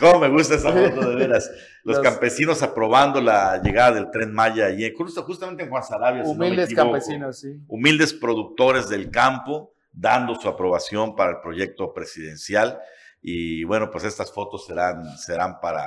cómo 0.00 0.18
me 0.20 0.28
gusta 0.28 0.54
esa 0.56 0.72
foto 0.72 1.10
de 1.10 1.14
veras, 1.16 1.50
los, 1.84 1.96
Los- 1.96 2.04
campesinos 2.04 2.62
aprobando 2.62 3.20
la 3.20 3.60
llegada 3.62 3.92
del 3.92 4.10
tren 4.10 4.32
Maya 4.32 4.70
y 4.70 4.92
justo, 4.94 5.22
justamente 5.22 5.62
en 5.62 5.70
Juan 5.70 5.84
Sarabia, 5.84 6.24
si 6.24 6.28
no 6.30 6.34
Humildes 6.34 6.74
campesinos, 6.74 7.38
sí. 7.38 7.60
humildes 7.68 8.12
productores 8.14 8.88
del 8.88 9.10
campo 9.10 9.72
dando 9.92 10.34
su 10.34 10.48
aprobación 10.48 11.14
para 11.14 11.32
el 11.32 11.40
proyecto 11.40 11.92
presidencial. 11.92 12.78
Y 13.22 13.64
bueno, 13.64 13.90
pues 13.90 14.04
estas 14.04 14.32
fotos 14.32 14.64
serán, 14.66 15.04
serán 15.18 15.60
para, 15.60 15.84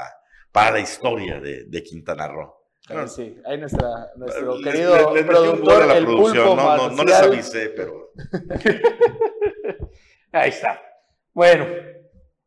para 0.51 0.71
la 0.71 0.79
historia 0.81 1.39
de, 1.39 1.63
de 1.65 1.81
Quintana 1.83 2.27
Roo. 2.27 2.53
Ahí 2.89 3.07
sí, 3.07 3.37
ahí 3.45 3.57
nuestra, 3.57 4.11
nuestro 4.17 4.57
Les- 4.57 4.63
querido 4.73 4.95
les- 4.95 5.13
les 5.13 5.25
productor, 5.25 5.85
la 5.87 5.97
el 5.97 6.05
producción, 6.05 6.47
pulpo 6.47 6.55
no, 6.61 6.77
no, 6.77 6.89
no 6.91 7.03
les 7.05 7.15
avisé, 7.15 7.69
pero 7.69 8.11
Ahí 10.31 10.49
está. 10.49 10.81
Bueno, 11.33 11.65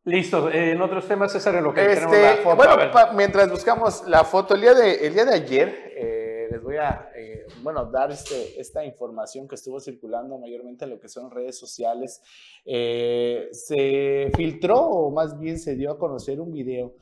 listo. 0.06 0.48
Eh, 0.50 0.72
en 0.72 0.80
otros 0.80 1.06
temas, 1.06 1.32
César, 1.32 1.54
en 1.56 1.64
lo 1.64 1.74
que 1.74 1.82
tenemos 1.84 2.12
la 2.16 2.30
Este, 2.32 2.42
foto. 2.42 2.56
bueno, 2.56 2.76
pa- 2.92 3.12
mientras 3.12 3.50
buscamos 3.50 4.06
la 4.08 4.24
foto, 4.24 4.54
el 4.54 4.60
día 4.62 4.72
de, 4.74 5.06
el 5.06 5.12
día 5.12 5.24
de 5.26 5.34
ayer 5.34 5.92
eh, 5.96 6.48
les 6.50 6.62
voy 6.62 6.76
a 6.76 7.10
eh, 7.14 7.44
bueno, 7.62 7.84
dar 7.86 8.10
este, 8.10 8.58
esta 8.60 8.84
información 8.84 9.46
que 9.48 9.56
estuvo 9.56 9.78
circulando 9.80 10.38
mayormente 10.38 10.84
en 10.84 10.92
lo 10.92 11.00
que 11.00 11.08
son 11.08 11.30
redes 11.30 11.58
sociales. 11.58 12.22
Eh, 12.64 13.48
se 13.52 14.30
filtró, 14.34 14.78
o 14.80 15.10
más 15.10 15.38
bien 15.38 15.58
se 15.58 15.74
dio 15.74 15.90
a 15.92 15.98
conocer 15.98 16.40
un 16.40 16.52
video 16.52 16.94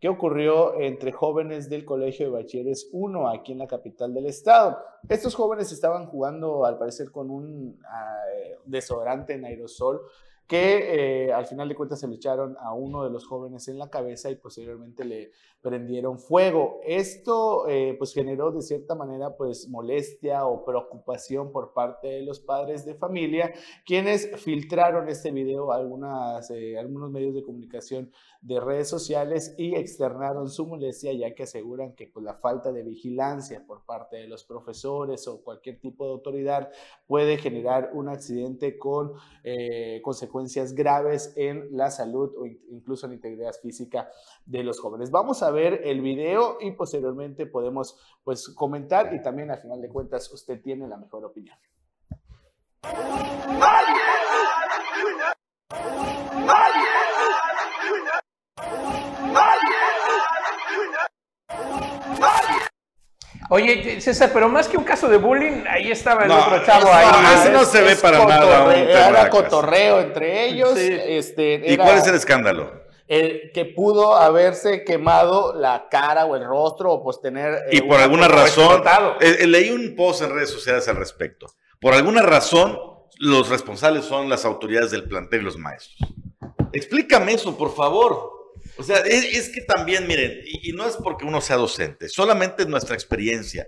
que 0.00 0.08
ocurrió 0.08 0.80
entre 0.80 1.12
jóvenes 1.12 1.70
del 1.70 1.84
Colegio 1.84 2.26
de 2.26 2.32
Bachilleres 2.32 2.88
1 2.92 3.28
aquí 3.28 3.52
en 3.52 3.58
la 3.58 3.68
capital 3.68 4.12
del 4.12 4.26
estado. 4.26 4.78
Estos 5.08 5.34
jóvenes 5.36 5.70
estaban 5.70 6.06
jugando, 6.06 6.64
al 6.66 6.76
parecer, 6.76 7.12
con 7.12 7.30
un 7.30 7.78
ah, 7.88 8.16
desodorante 8.64 9.34
en 9.34 9.44
aerosol 9.44 10.00
que 10.52 11.28
eh, 11.28 11.32
al 11.32 11.46
final 11.46 11.66
de 11.66 11.74
cuentas 11.74 11.98
se 11.98 12.06
le 12.06 12.16
echaron 12.16 12.58
a 12.60 12.74
uno 12.74 13.04
de 13.04 13.08
los 13.08 13.26
jóvenes 13.26 13.68
en 13.68 13.78
la 13.78 13.88
cabeza 13.88 14.30
y 14.30 14.34
posteriormente 14.36 15.02
le 15.02 15.30
prendieron 15.62 16.18
fuego. 16.18 16.80
Esto 16.84 17.66
eh, 17.68 17.94
pues 17.96 18.12
generó 18.12 18.50
de 18.50 18.60
cierta 18.60 18.94
manera 18.94 19.34
pues 19.34 19.68
molestia 19.70 20.44
o 20.44 20.62
preocupación 20.62 21.52
por 21.52 21.72
parte 21.72 22.08
de 22.08 22.22
los 22.22 22.40
padres 22.40 22.84
de 22.84 22.94
familia, 22.94 23.54
quienes 23.86 24.28
filtraron 24.42 25.08
este 25.08 25.30
video 25.30 25.72
a 25.72 25.76
algunas, 25.76 26.50
eh, 26.50 26.76
algunos 26.76 27.10
medios 27.10 27.34
de 27.34 27.44
comunicación 27.44 28.10
de 28.42 28.58
redes 28.58 28.88
sociales 28.88 29.54
y 29.56 29.76
externaron 29.76 30.50
su 30.50 30.66
molestia 30.66 31.12
ya 31.12 31.32
que 31.32 31.44
aseguran 31.44 31.94
que 31.94 32.08
pues, 32.08 32.24
la 32.24 32.34
falta 32.34 32.72
de 32.72 32.82
vigilancia 32.82 33.64
por 33.64 33.86
parte 33.86 34.16
de 34.16 34.26
los 34.26 34.44
profesores 34.44 35.28
o 35.28 35.42
cualquier 35.42 35.78
tipo 35.78 36.04
de 36.04 36.12
autoridad 36.12 36.70
puede 37.06 37.38
generar 37.38 37.90
un 37.94 38.08
accidente 38.08 38.76
con 38.76 39.12
eh, 39.44 40.00
graves 40.74 41.32
en 41.36 41.68
la 41.76 41.90
salud 41.90 42.32
o 42.38 42.46
in- 42.46 42.60
incluso 42.70 43.06
en 43.06 43.10
la 43.10 43.16
integridad 43.16 43.52
física 43.60 44.08
de 44.46 44.62
los 44.62 44.80
jóvenes. 44.80 45.10
Vamos 45.10 45.42
a 45.42 45.50
ver 45.50 45.80
el 45.84 46.00
video 46.00 46.58
y 46.60 46.72
posteriormente 46.72 47.46
podemos 47.46 47.98
pues 48.24 48.48
comentar 48.48 49.14
y 49.14 49.22
también 49.22 49.50
al 49.50 49.58
final 49.58 49.80
de 49.80 49.88
cuentas 49.88 50.32
usted 50.32 50.60
tiene 50.60 50.88
la 50.88 50.96
mejor 50.96 51.24
opinión. 51.24 51.56
Oye, 63.54 64.00
César, 64.00 64.30
pero 64.32 64.48
más 64.48 64.66
que 64.66 64.78
un 64.78 64.84
caso 64.84 65.08
de 65.10 65.18
bullying, 65.18 65.64
ahí 65.68 65.90
estaba 65.90 66.22
el 66.22 66.28
No, 66.28 66.38
otro 66.38 66.64
chavo 66.64 66.86
eso- 66.88 66.92
ahí. 66.94 67.34
ese 67.34 67.50
no 67.50 67.64
se 67.66 67.82
ve 67.82 67.96
para 67.96 68.24
nada 68.24 68.64
cotorreo, 68.64 68.88
Era 68.88 69.28
cotorreo 69.28 70.00
entre 70.00 70.46
ellos. 70.46 70.70
Sí. 70.74 70.88
Este, 70.90 71.62
¿y 71.66 71.74
era- 71.74 71.84
cuál 71.84 71.98
es 71.98 72.06
el 72.06 72.14
escándalo? 72.14 72.80
eh, 73.08 73.50
que 73.52 73.66
pudo 73.66 74.16
haberse 74.16 74.84
quemado 74.84 75.52
la 75.54 75.86
cara 75.90 76.24
o 76.24 76.34
el 76.34 76.46
rostro 76.46 76.92
o 76.92 77.02
pues 77.04 77.20
tener... 77.20 77.52
eh, 77.66 77.76
Y 77.76 77.80
por 77.82 77.96
una- 77.96 78.04
alguna 78.04 78.28
razón, 78.28 78.82
eh, 79.20 79.36
eh, 79.40 79.46
leí 79.46 79.70
un 79.70 79.94
post 79.96 80.22
en 80.22 80.30
redes 80.34 80.48
sociales 80.48 80.88
al 80.88 80.96
respecto. 80.96 81.46
Por 81.78 81.92
alguna 81.92 82.22
razón, 82.22 82.78
los 83.18 83.50
responsables 83.50 84.06
son 84.06 84.30
las 84.30 84.46
autoridades 84.46 84.90
del 84.92 85.04
plantel 85.04 85.42
y 85.42 85.44
los 85.44 85.58
maestros. 85.58 85.98
Explícame 86.72 87.34
eso, 87.34 87.54
por 87.58 87.74
favor. 87.74 88.31
O 88.76 88.82
sea, 88.82 88.98
es, 88.98 89.24
es 89.36 89.48
que 89.50 89.62
también, 89.62 90.06
miren, 90.06 90.40
y, 90.44 90.70
y 90.70 90.72
no 90.72 90.86
es 90.86 90.96
porque 90.96 91.24
uno 91.24 91.40
sea 91.40 91.56
docente, 91.56 92.08
solamente 92.08 92.66
nuestra 92.66 92.94
experiencia. 92.94 93.66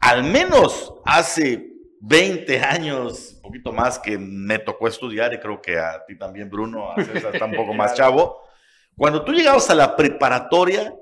Al 0.00 0.24
menos 0.24 0.94
hace 1.04 1.72
20 2.00 2.60
años, 2.60 3.34
un 3.36 3.42
poquito 3.42 3.72
más 3.72 3.98
que 3.98 4.18
me 4.18 4.58
tocó 4.58 4.88
estudiar, 4.88 5.32
y 5.32 5.38
creo 5.38 5.62
que 5.62 5.78
a 5.78 6.04
ti 6.06 6.18
también, 6.18 6.50
Bruno, 6.50 6.92
a 6.92 7.04
César 7.04 7.34
está 7.34 7.44
un 7.44 7.54
poco 7.54 7.72
más 7.74 7.94
chavo. 7.94 8.42
Cuando 8.96 9.24
tú 9.24 9.32
llegabas 9.32 9.70
a 9.70 9.74
la 9.74 9.96
preparatoria, 9.96 10.94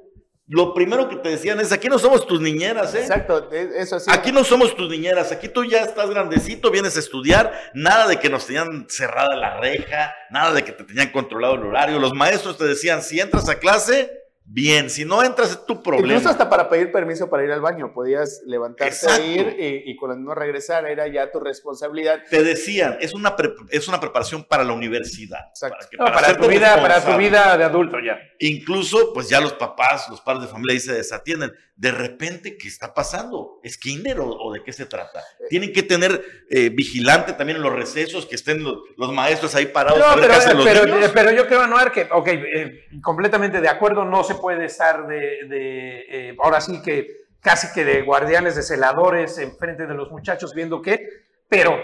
lo 0.53 0.75
primero 0.75 1.09
que 1.09 1.15
te 1.15 1.29
decían 1.29 1.61
es, 1.61 1.71
aquí 1.71 1.89
no 1.89 1.97
somos 1.97 2.27
tus 2.27 2.41
niñeras, 2.41 2.93
¿eh? 2.97 3.01
Exacto, 3.03 3.49
e- 3.53 3.71
eso 3.77 4.01
sí. 4.01 4.11
Aquí 4.13 4.33
no 4.33 4.43
somos 4.43 4.75
tus 4.75 4.91
niñeras, 4.91 5.31
aquí 5.31 5.49
tú 5.49 5.65
ya 5.65 5.83
estás 5.83 6.11
grandecito, 6.11 6.73
vienes 6.73 6.97
a 6.97 6.99
estudiar, 6.99 7.53
nada 7.73 8.09
de 8.09 8.19
que 8.19 8.29
nos 8.29 8.47
tenían 8.47 8.87
cerrada 8.89 9.37
la 9.37 9.61
reja, 9.61 10.13
nada 10.29 10.53
de 10.53 10.65
que 10.65 10.73
te 10.73 10.83
tenían 10.83 11.13
controlado 11.13 11.55
el 11.55 11.63
horario. 11.63 12.01
Los 12.01 12.15
maestros 12.15 12.59
te 12.59 12.65
decían, 12.65 13.01
si 13.03 13.21
entras 13.21 13.49
a 13.49 13.61
clase, 13.61 14.20
bien. 14.53 14.91
Si 14.91 15.05
no 15.05 15.23
entras, 15.23 15.51
es 15.51 15.65
tu 15.65 15.83
problema. 15.83 16.09
Incluso 16.09 16.29
hasta 16.29 16.49
para 16.51 16.69
pedir 16.69 16.91
permiso 16.91 17.31
para 17.31 17.45
ir 17.45 17.53
al 17.53 17.61
baño, 17.61 17.93
podías 17.93 18.43
levantarte 18.47 18.93
Exacto. 18.95 19.23
a 19.23 19.25
ir 19.27 19.57
y, 19.59 19.91
y 19.91 19.97
con 19.97 20.11
el 20.13 20.23
no 20.23 20.35
regresar, 20.35 20.87
era 20.87 21.07
ya 21.09 21.31
tu 21.31 21.41
responsabilidad. 21.41 22.23
Te 22.29 22.43
decían, 22.43 22.99
es 23.01 23.15
una, 23.15 23.37
pre- 23.37 23.55
es 23.71 23.87
una 23.89 24.01
preparación 24.01 24.45
para 24.45 24.65
la 24.65 24.73
universidad. 24.73 25.41
Exacto. 25.51 25.87
que- 25.91 25.97
No, 25.97 26.05
para, 26.07 26.37
tu 26.37 26.49
vida, 26.49 26.77
para 26.81 27.05
tu 27.05 27.17
vida 27.17 27.57
de 27.57 27.65
adulto 27.65 27.99
ya. 28.01 28.19
Incluso, 28.39 29.13
pues 29.13 29.29
ya 29.29 29.41
los 29.41 29.53
papás, 29.53 30.09
los 30.11 30.21
padres 30.21 30.43
de 30.43 30.49
familia 30.49 30.73
ahí 30.75 30.81
se 30.81 30.93
desatienden. 30.95 31.53
De 31.81 31.91
repente, 31.93 32.59
¿qué 32.59 32.69
está 32.69 32.93
pasando? 32.93 33.59
¿Es 33.63 33.79
kinder 33.79 34.21
o, 34.21 34.29
o 34.29 34.53
de 34.53 34.63
qué 34.63 34.71
se 34.71 34.85
trata? 34.85 35.23
Tienen 35.49 35.73
que 35.73 35.83
tener 35.83 36.23
eh, 36.51 36.69
vigilante 36.69 37.33
también 37.33 37.57
en 37.57 37.63
los 37.63 37.73
recesos, 37.73 38.27
que 38.27 38.35
estén 38.35 38.63
los, 38.63 38.77
los 38.99 39.11
maestros 39.15 39.55
ahí 39.55 39.65
parados 39.65 39.99
No, 39.99 40.15
ver 40.15 40.29
pero, 40.29 40.55
los 40.59 40.65
pero, 40.67 40.85
niños. 40.85 41.11
pero 41.15 41.31
yo 41.31 41.47
creo, 41.47 41.63
Anuar, 41.63 41.91
que, 41.91 42.07
ok, 42.11 42.29
eh, 42.29 42.85
completamente 43.03 43.63
de 43.63 43.69
acuerdo, 43.71 44.05
no 44.05 44.23
se 44.25 44.35
puede 44.35 44.67
estar 44.67 45.07
de, 45.07 45.47
de, 45.49 46.01
eh, 46.11 46.37
ahora 46.43 46.61
sí 46.61 46.83
que 46.83 47.07
casi 47.41 47.73
que 47.73 47.83
de 47.83 48.03
guardianes, 48.03 48.57
de 48.57 48.63
celadores 48.63 49.39
enfrente 49.39 49.87
de 49.87 49.95
los 49.95 50.11
muchachos 50.11 50.53
viendo 50.55 50.83
qué, 50.83 51.09
pero 51.49 51.83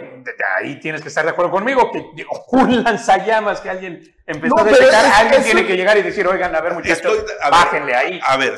ahí 0.58 0.78
tienes 0.78 1.00
que 1.00 1.08
estar 1.08 1.24
de 1.24 1.30
acuerdo 1.30 1.50
conmigo, 1.52 1.90
que 1.90 2.04
un 2.52 2.84
lanzallamas 2.84 3.62
que 3.62 3.70
alguien 3.70 4.14
empezó 4.26 4.54
No, 4.56 4.60
a 4.60 4.64
detectar, 4.64 5.06
alguien 5.24 5.42
tiene 5.42 5.66
que 5.66 5.74
llegar 5.74 5.96
y 5.96 6.02
decir, 6.02 6.26
oigan, 6.26 6.54
a 6.54 6.60
ver 6.60 6.74
muchachos, 6.74 6.98
Estoy- 6.98 7.18
a 7.40 7.44
ver, 7.44 7.50
bájenle 7.50 7.94
ahí. 7.94 8.20
A 8.22 8.36
ver, 8.36 8.52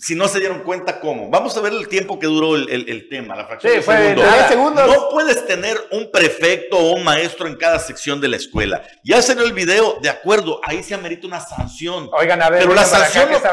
si 0.00 0.14
no 0.14 0.26
se 0.28 0.40
dieron 0.40 0.60
cuenta, 0.60 0.98
¿cómo? 0.98 1.28
Vamos 1.30 1.56
a 1.56 1.60
ver 1.60 1.72
el 1.74 1.86
tiempo 1.88 2.18
que 2.18 2.26
duró 2.26 2.56
el, 2.56 2.68
el- 2.70 2.88
el 2.88 3.08
tema, 3.08 3.36
la 3.36 3.44
fracción 3.46 3.70
Sí, 3.72 3.76
de 3.78 3.82
fue 3.84 3.96
segundo. 3.98 4.22
nada. 4.22 4.48
Segundos. 4.48 4.86
No 4.88 5.08
puedes 5.10 5.46
tener 5.46 5.76
un 5.92 6.10
prefecto 6.10 6.78
o 6.78 6.94
un 6.94 7.04
maestro 7.04 7.46
en 7.46 7.56
cada 7.56 7.78
sección 7.78 8.20
de 8.20 8.28
la 8.28 8.36
escuela. 8.36 8.82
Ya 9.04 9.20
salió 9.20 9.44
el 9.44 9.52
video, 9.52 9.98
de 10.00 10.08
acuerdo, 10.08 10.60
ahí 10.64 10.82
se 10.82 10.94
amerita 10.94 11.26
una 11.26 11.40
sanción. 11.40 12.08
Oigan, 12.12 12.40
a 12.42 12.48
ver, 12.50 12.60
Pero 12.60 12.74
la 12.74 12.82
vengan 12.82 12.90
para 13.00 13.04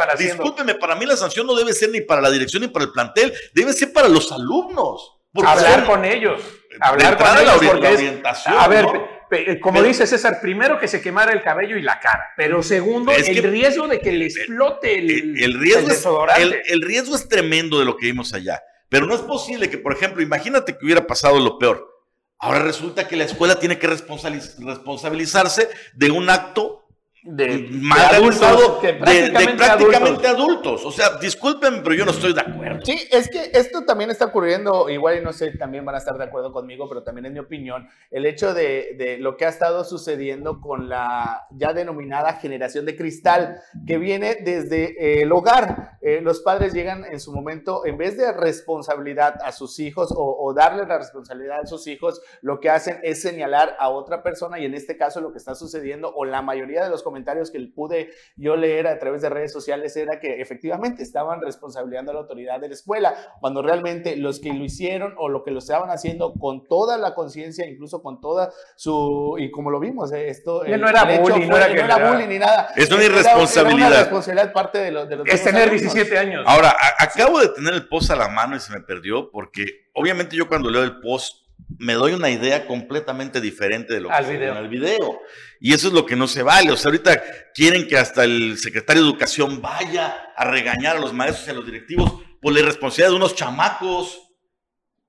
acá, 0.04 0.12
sanción, 0.18 0.38
discúlpeme, 0.38 0.76
para 0.76 0.95
mí 0.95 1.06
la 1.06 1.18
sanción 1.18 1.45
no 1.45 1.54
debe 1.54 1.74
ser 1.74 1.89
ni 1.89 2.02
para 2.02 2.22
la 2.22 2.32
dirección 2.32 2.62
ni 2.62 2.70
para 2.70 2.86
el 2.86 2.91
plantel, 2.91 3.34
debe 3.54 3.74
ser 3.74 3.91
para 3.91 4.08
los 4.08 4.32
alumnos. 4.32 5.14
Hablar 5.45 5.80
son- 5.80 5.86
con 5.86 6.06
ellos, 6.06 6.41
hablar 6.82 7.18
con 7.18 7.28
la 7.28 7.41
ellos, 7.41 7.54
ori- 7.62 7.68
porque 7.68 7.82
la 7.82 7.89
es- 7.89 7.95
orientación, 7.98 8.56
a 8.58 8.68
ver, 8.68 8.86
¿no? 8.86 9.16
Pe- 9.30 9.60
como 9.60 9.80
Pero- 9.80 9.88
dice 9.88 10.08
César, 10.08 10.40
primero 10.42 10.80
que 10.80 10.88
se 10.88 11.02
quemara 11.02 11.32
el 11.34 11.42
cabello 11.42 11.78
y 11.78 11.82
la 11.82 12.00
cara, 12.00 12.24
pero 12.38 12.64
segundo, 12.64 13.12
Es 13.12 13.28
el 13.30 13.42
que- 13.42 13.48
riesgo 13.48 13.88
de 13.88 14.00
que 14.00 14.12
le 14.12 14.26
explote 14.26 14.98
el, 15.00 15.12
el, 15.12 15.44
el 15.44 15.60
riesgo 15.60 15.86
el 15.86 15.92
es, 15.92 15.98
desodorante. 15.98 16.42
el, 16.44 16.62
el 16.66 16.82
riesgo 16.82 17.16
es 17.16 17.28
tremendo 17.28 17.80
de 17.80 17.86
lo 17.86 17.98
que 17.98 18.06
vimos 18.08 18.34
allá. 18.34 18.62
Pero 18.90 19.06
no 19.06 19.14
es 19.16 19.22
posible 19.22 19.70
que, 19.70 19.78
por 19.78 19.92
ejemplo, 19.94 20.22
imagínate 20.22 20.78
que 20.78 20.86
hubiera 20.86 21.06
pasado 21.06 21.40
lo 21.40 21.60
peor. 21.60 21.94
Ahora 22.40 22.60
resulta 22.60 23.08
que 23.08 23.18
la 23.18 23.26
escuela 23.26 23.60
tiene 23.60 23.78
que 23.80 23.88
responsabiliz- 23.88 24.56
responsabilizarse 24.66 25.70
de 25.94 26.12
un 26.12 26.30
acto 26.30 26.87
de, 27.24 27.68
mal 27.72 28.09
de 28.09 28.15
adultos, 28.15 28.39
realizado 28.39 28.80
que 28.80 28.93
de, 28.93 29.22
de 29.30 29.55
prácticamente 29.55 30.28
adultos. 30.28 30.82
adultos. 30.82 30.86
O 30.86 30.91
sea, 30.91 31.18
discúlpenme, 31.18 31.82
pero 31.82 31.95
yo 31.95 32.05
no 32.05 32.11
estoy 32.11 32.34
de 32.34 32.41
acuerdo. 32.41 32.86
Sí, 32.86 32.97
es 33.11 33.30
que 33.30 33.51
esto 33.53 33.84
también 33.84 34.11
está 34.11 34.26
ocurriendo, 34.26 34.89
igual 34.89 35.18
y 35.18 35.22
no 35.22 35.34
sé, 35.34 35.51
también 35.57 35.86
van 35.86 35.95
a 35.95 35.97
estar 35.97 36.18
de 36.18 36.24
acuerdo 36.24 36.51
conmigo, 36.51 36.88
pero 36.88 37.03
también 37.03 37.26
en 37.26 37.34
mi 37.34 37.39
opinión, 37.39 37.88
el 38.11 38.26
hecho 38.26 38.53
de, 38.53 38.95
de 38.97 39.18
lo 39.18 39.36
que 39.38 39.45
ha 39.45 39.49
estado 39.49 39.84
sucediendo 39.84 40.61
con 40.61 40.89
la 40.89 41.47
ya 41.51 41.74
denominada 41.74 42.34
generación 42.34 42.86
de 42.86 42.95
cristal, 42.95 43.61
que 43.86 43.97
viene 43.97 44.36
desde 44.36 45.20
eh, 45.20 45.22
el 45.24 45.32
hogar. 45.32 45.97
Eh, 46.01 46.22
los 46.22 46.41
padres 46.41 46.74
llegan 46.74 47.03
en 47.05 47.20
su 47.20 47.34
momento, 47.34 47.86
en 47.86 47.97
vez 47.97 48.18
de 48.18 48.32
responsabilidad 48.32 49.36
a 49.43 49.51
sus 49.51 49.80
hijos 49.80 50.11
o, 50.15 50.38
o 50.39 50.53
darle 50.53 50.86
la 50.86 50.97
responsabilidad 50.97 51.61
a 51.63 51.65
sus 51.65 51.88
hijos, 51.88 52.22
lo 52.41 52.59
que 52.59 52.70
hacen 52.70 52.99
es 53.03 53.22
señalar 53.22 53.76
a 53.80 53.89
otra 53.89 54.24
persona 54.24 54.59
y 54.59 54.65
en 54.65 54.74
este 54.74 54.97
caso 54.97 55.20
lo 55.20 55.32
que 55.32 55.38
está 55.38 55.55
sucediendo, 55.55 56.13
o 56.15 56.26
la 56.26 56.41
mayoría 56.41 56.84
de 56.84 56.89
los 56.89 57.03
comentarios 57.08 57.51
que 57.51 57.60
pude 57.74 58.10
yo 58.36 58.55
leer 58.58 58.88
a 58.88 58.99
través 58.99 59.22
de 59.22 59.30
redes 59.30 59.53
sociales 59.53 59.95
era 59.95 60.20
que 60.20 60.41
efectivamente 60.41 61.01
estaban 61.03 61.41
responsabilizando 61.41 62.12
a 62.12 62.16
la 62.16 62.20
autoridad 62.22 62.60
de 62.60 62.68
la 62.68 62.74
escuela, 62.74 63.16
cuando 63.39 63.62
realmente 63.62 64.18
los 64.18 64.39
que 64.41 64.51
lo 64.53 64.64
hicieron 64.66 65.14
o 65.18 65.30
lo 65.30 65.43
que 65.43 65.51
lo 65.51 65.60
estaban 65.60 65.89
haciendo 65.89 66.34
con 66.34 66.68
toda 66.68 66.97
la 66.97 67.14
conciencia, 67.16 67.66
incluso 67.66 68.01
con 68.01 68.20
toda 68.20 68.51
su, 68.76 69.36
y 69.39 69.49
como 69.51 69.72
lo 69.72 69.80
vimos, 69.80 70.12
eh, 70.12 70.28
esto... 70.30 70.66
Ya 70.66 70.76
el- 70.76 70.82
no 70.82 70.89
era 70.89 71.03
bullying, 71.05 71.47
no 71.47 71.55
era 71.58 71.68
que 71.68 71.76
no 71.76 71.86
era 71.86 71.95
era- 71.95 72.12
bullying 72.12 72.28
ni 72.28 72.39
nada. 72.39 72.70
Es 72.76 72.91
una 72.91 73.03
irresponsabilidad. 73.05 73.78
Era 73.88 73.88
una 73.88 73.99
responsabilidad 74.03 74.53
parte 74.53 74.78
de 74.80 74.91
los... 74.91 75.08
De 75.10 75.16
los 75.16 75.28
Es 75.28 75.43
tener 75.43 75.64
alumnos. 75.70 75.82
17 75.93 76.18
años. 76.18 76.43
Ahora, 76.45 76.70
a- 76.72 77.03
acabo 77.03 77.39
de 77.39 77.49
tener 77.49 77.74
el 77.74 77.88
post 77.88 78.12
a 78.12 78.16
la 78.16 78.28
mano 78.28 78.55
y 78.55 78.60
se 78.60 78.74
me 78.74 78.82
perdió 78.82 79.32
porque 79.32 79.88
obviamente 79.93 80.36
yo 80.36 80.47
cuando 80.47 80.70
leo 80.70 80.84
el 80.84 80.99
post 80.99 81.47
me 81.80 81.93
doy 81.93 82.14
una 82.14 82.30
idea 82.30 82.66
completamente 82.66 83.41
diferente 83.41 83.93
de 83.93 84.01
lo 84.01 84.10
que 84.10 84.16
Al 84.16 84.26
video. 84.26 84.51
en 84.53 84.58
el 84.58 84.70
video. 84.70 85.22
Y 85.60 85.74
eso 85.74 85.88
es 85.88 85.93
lo 85.93 86.05
que 86.05 86.16
no 86.16 86.28
se 86.28 86.43
vale. 86.43 86.72
O 86.72 86.78
sea, 86.78 86.89
ahorita 86.89 87.22
quieren 87.53 87.88
que 87.88 87.97
hasta 87.97 88.24
el 88.24 88.58
secretario 88.58 89.03
de 89.03 89.10
Educación 89.10 89.62
vaya 89.62 90.32
a 90.36 90.45
regañar 90.45 90.97
a 90.97 90.99
los 90.99 91.14
maestros 91.14 91.47
y 91.47 91.51
a 91.51 91.53
los 91.53 91.66
directivos 91.66 92.22
por 92.41 92.53
la 92.53 92.60
irresponsabilidad 92.60 93.10
de 93.10 93.16
unos 93.16 93.36
chamacos. 93.36 94.27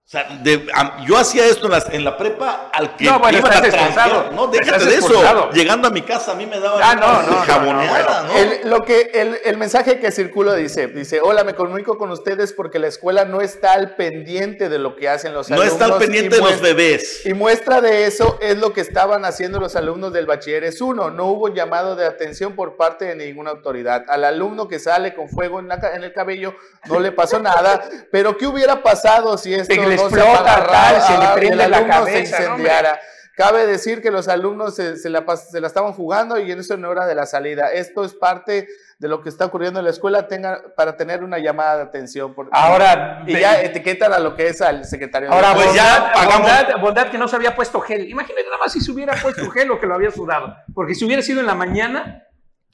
O 0.08 0.10
sea, 0.10 0.26
de- 0.42 0.66
a- 0.74 1.04
yo 1.06 1.18
hacía 1.18 1.44
esto 1.44 1.66
en 1.66 1.72
la, 1.72 1.84
en 1.92 2.02
la 2.02 2.16
prepa 2.16 2.70
al 2.72 2.96
que 2.96 3.04
No, 3.04 3.18
bueno, 3.18 3.40
iban 3.40 3.52
estás 3.52 3.62
a 3.62 3.76
expulsado. 3.76 4.30
No, 4.32 4.46
déjate 4.46 4.70
Estás 4.70 4.86
de 4.88 4.94
eso. 4.94 5.50
Llegando 5.50 5.86
a 5.88 5.90
mi 5.90 6.00
casa 6.00 6.32
a 6.32 6.34
mí 6.34 6.46
me 6.46 6.58
daban 6.58 6.80
Ah, 6.82 6.94
no, 6.94 7.22
no, 7.24 7.28
no, 7.36 7.42
jaboneada, 7.44 8.22
no, 8.22 8.28
¿no? 8.28 8.38
El, 8.38 8.70
lo 8.70 8.80
que, 8.84 9.10
el, 9.12 9.38
el 9.44 9.58
mensaje 9.58 10.00
que 10.00 10.10
circula 10.10 10.54
dice, 10.54 10.86
dice, 10.86 11.20
hola, 11.20 11.44
me 11.44 11.52
comunico 11.54 11.98
con 11.98 12.10
ustedes 12.10 12.54
porque 12.54 12.78
la 12.78 12.86
escuela 12.86 13.26
no 13.26 13.42
está 13.42 13.74
al 13.74 13.96
pendiente 13.96 14.70
de 14.70 14.78
lo 14.78 14.96
que 14.96 15.10
hacen 15.10 15.34
los 15.34 15.50
No 15.50 15.56
alumnos. 15.56 15.74
está 15.74 15.84
al 15.84 15.98
pendiente 15.98 16.36
de 16.36 16.40
los 16.40 16.60
bebés. 16.62 17.26
Y 17.26 17.34
muestra 17.34 17.82
de 17.82 18.06
eso 18.06 18.38
es 18.40 18.56
lo 18.56 18.72
que 18.72 18.80
estaban 18.80 19.26
haciendo 19.26 19.60
los 19.60 19.76
alumnos 19.76 20.14
del 20.14 20.24
Bachilleres 20.24 20.80
1. 20.80 21.10
No 21.10 21.26
hubo 21.26 21.52
llamado 21.52 21.96
de 21.96 22.06
atención 22.06 22.54
por 22.54 22.78
parte 22.78 23.04
de 23.04 23.14
ninguna 23.14 23.50
autoridad. 23.50 24.04
Al 24.08 24.24
alumno 24.24 24.68
que 24.68 24.78
sale 24.78 25.14
con 25.14 25.28
fuego 25.28 25.60
en, 25.60 25.68
la 25.68 25.78
en 25.94 26.02
el 26.02 26.14
cabello 26.14 26.54
no 26.86 26.98
le 26.98 27.12
pasó 27.12 27.38
nada. 27.40 27.86
Pero 28.10 28.38
¿qué 28.38 28.46
hubiera 28.46 28.82
pasado 28.82 29.36
si 29.36 29.52
esto 29.52 29.74
De 30.08 30.20
explota, 30.20 30.66
tal, 30.66 31.02
se 31.02 31.18
le 31.18 31.26
prende 31.34 31.68
la 31.68 31.76
alumno 31.78 32.06
se. 32.06 32.98
Cabe 33.36 33.66
decir 33.66 34.02
que 34.02 34.10
los 34.10 34.26
alumnos 34.26 34.74
se, 34.74 34.96
se 34.96 35.08
la, 35.08 35.24
se 35.36 35.60
la 35.60 35.68
estaban 35.68 35.92
jugando 35.92 36.40
y 36.40 36.50
en 36.50 36.58
eso 36.58 36.76
no 36.76 36.90
era 36.90 37.06
de 37.06 37.14
la 37.14 37.24
salida. 37.24 37.70
Esto 37.72 38.04
es 38.04 38.12
parte 38.12 38.66
de 38.98 39.06
lo 39.08 39.22
que 39.22 39.28
está 39.28 39.44
ocurriendo 39.44 39.78
en 39.78 39.84
la 39.84 39.92
escuela 39.92 40.26
tenga, 40.26 40.60
para 40.76 40.96
tener 40.96 41.22
una 41.22 41.38
llamada 41.38 41.76
de 41.76 41.82
atención. 41.84 42.34
por- 42.34 42.48
Ahora, 42.50 43.22
y 43.28 43.38
ya 43.38 43.60
etiquetan 43.60 44.12
a 44.12 44.18
lo 44.18 44.34
que 44.34 44.48
es 44.48 44.60
al 44.60 44.84
secretario. 44.84 45.28
de 45.28 45.36
Ahora, 45.36 45.54
Pues 45.54 45.72
ya 45.72 46.00
bondad, 46.00 46.12
pagamos. 46.14 46.38
bondad, 46.50 46.80
bondad 46.80 47.10
que 47.12 47.18
no 47.18 47.28
se 47.28 47.36
había 47.36 47.54
puesto 47.54 47.80
gel. 47.80 48.08
Imagínate 48.10 48.42
nada 48.44 48.58
más 48.58 48.72
si 48.72 48.80
se 48.80 48.90
hubiera 48.90 49.14
puesto 49.14 49.48
gel 49.50 49.70
o 49.70 49.78
que 49.78 49.86
lo 49.86 49.94
había 49.94 50.10
sudado. 50.10 50.56
Porque 50.74 50.96
si 50.96 51.04
hubiera 51.04 51.22
sido 51.22 51.38
en 51.38 51.46
la 51.46 51.54
mañana, 51.54 52.24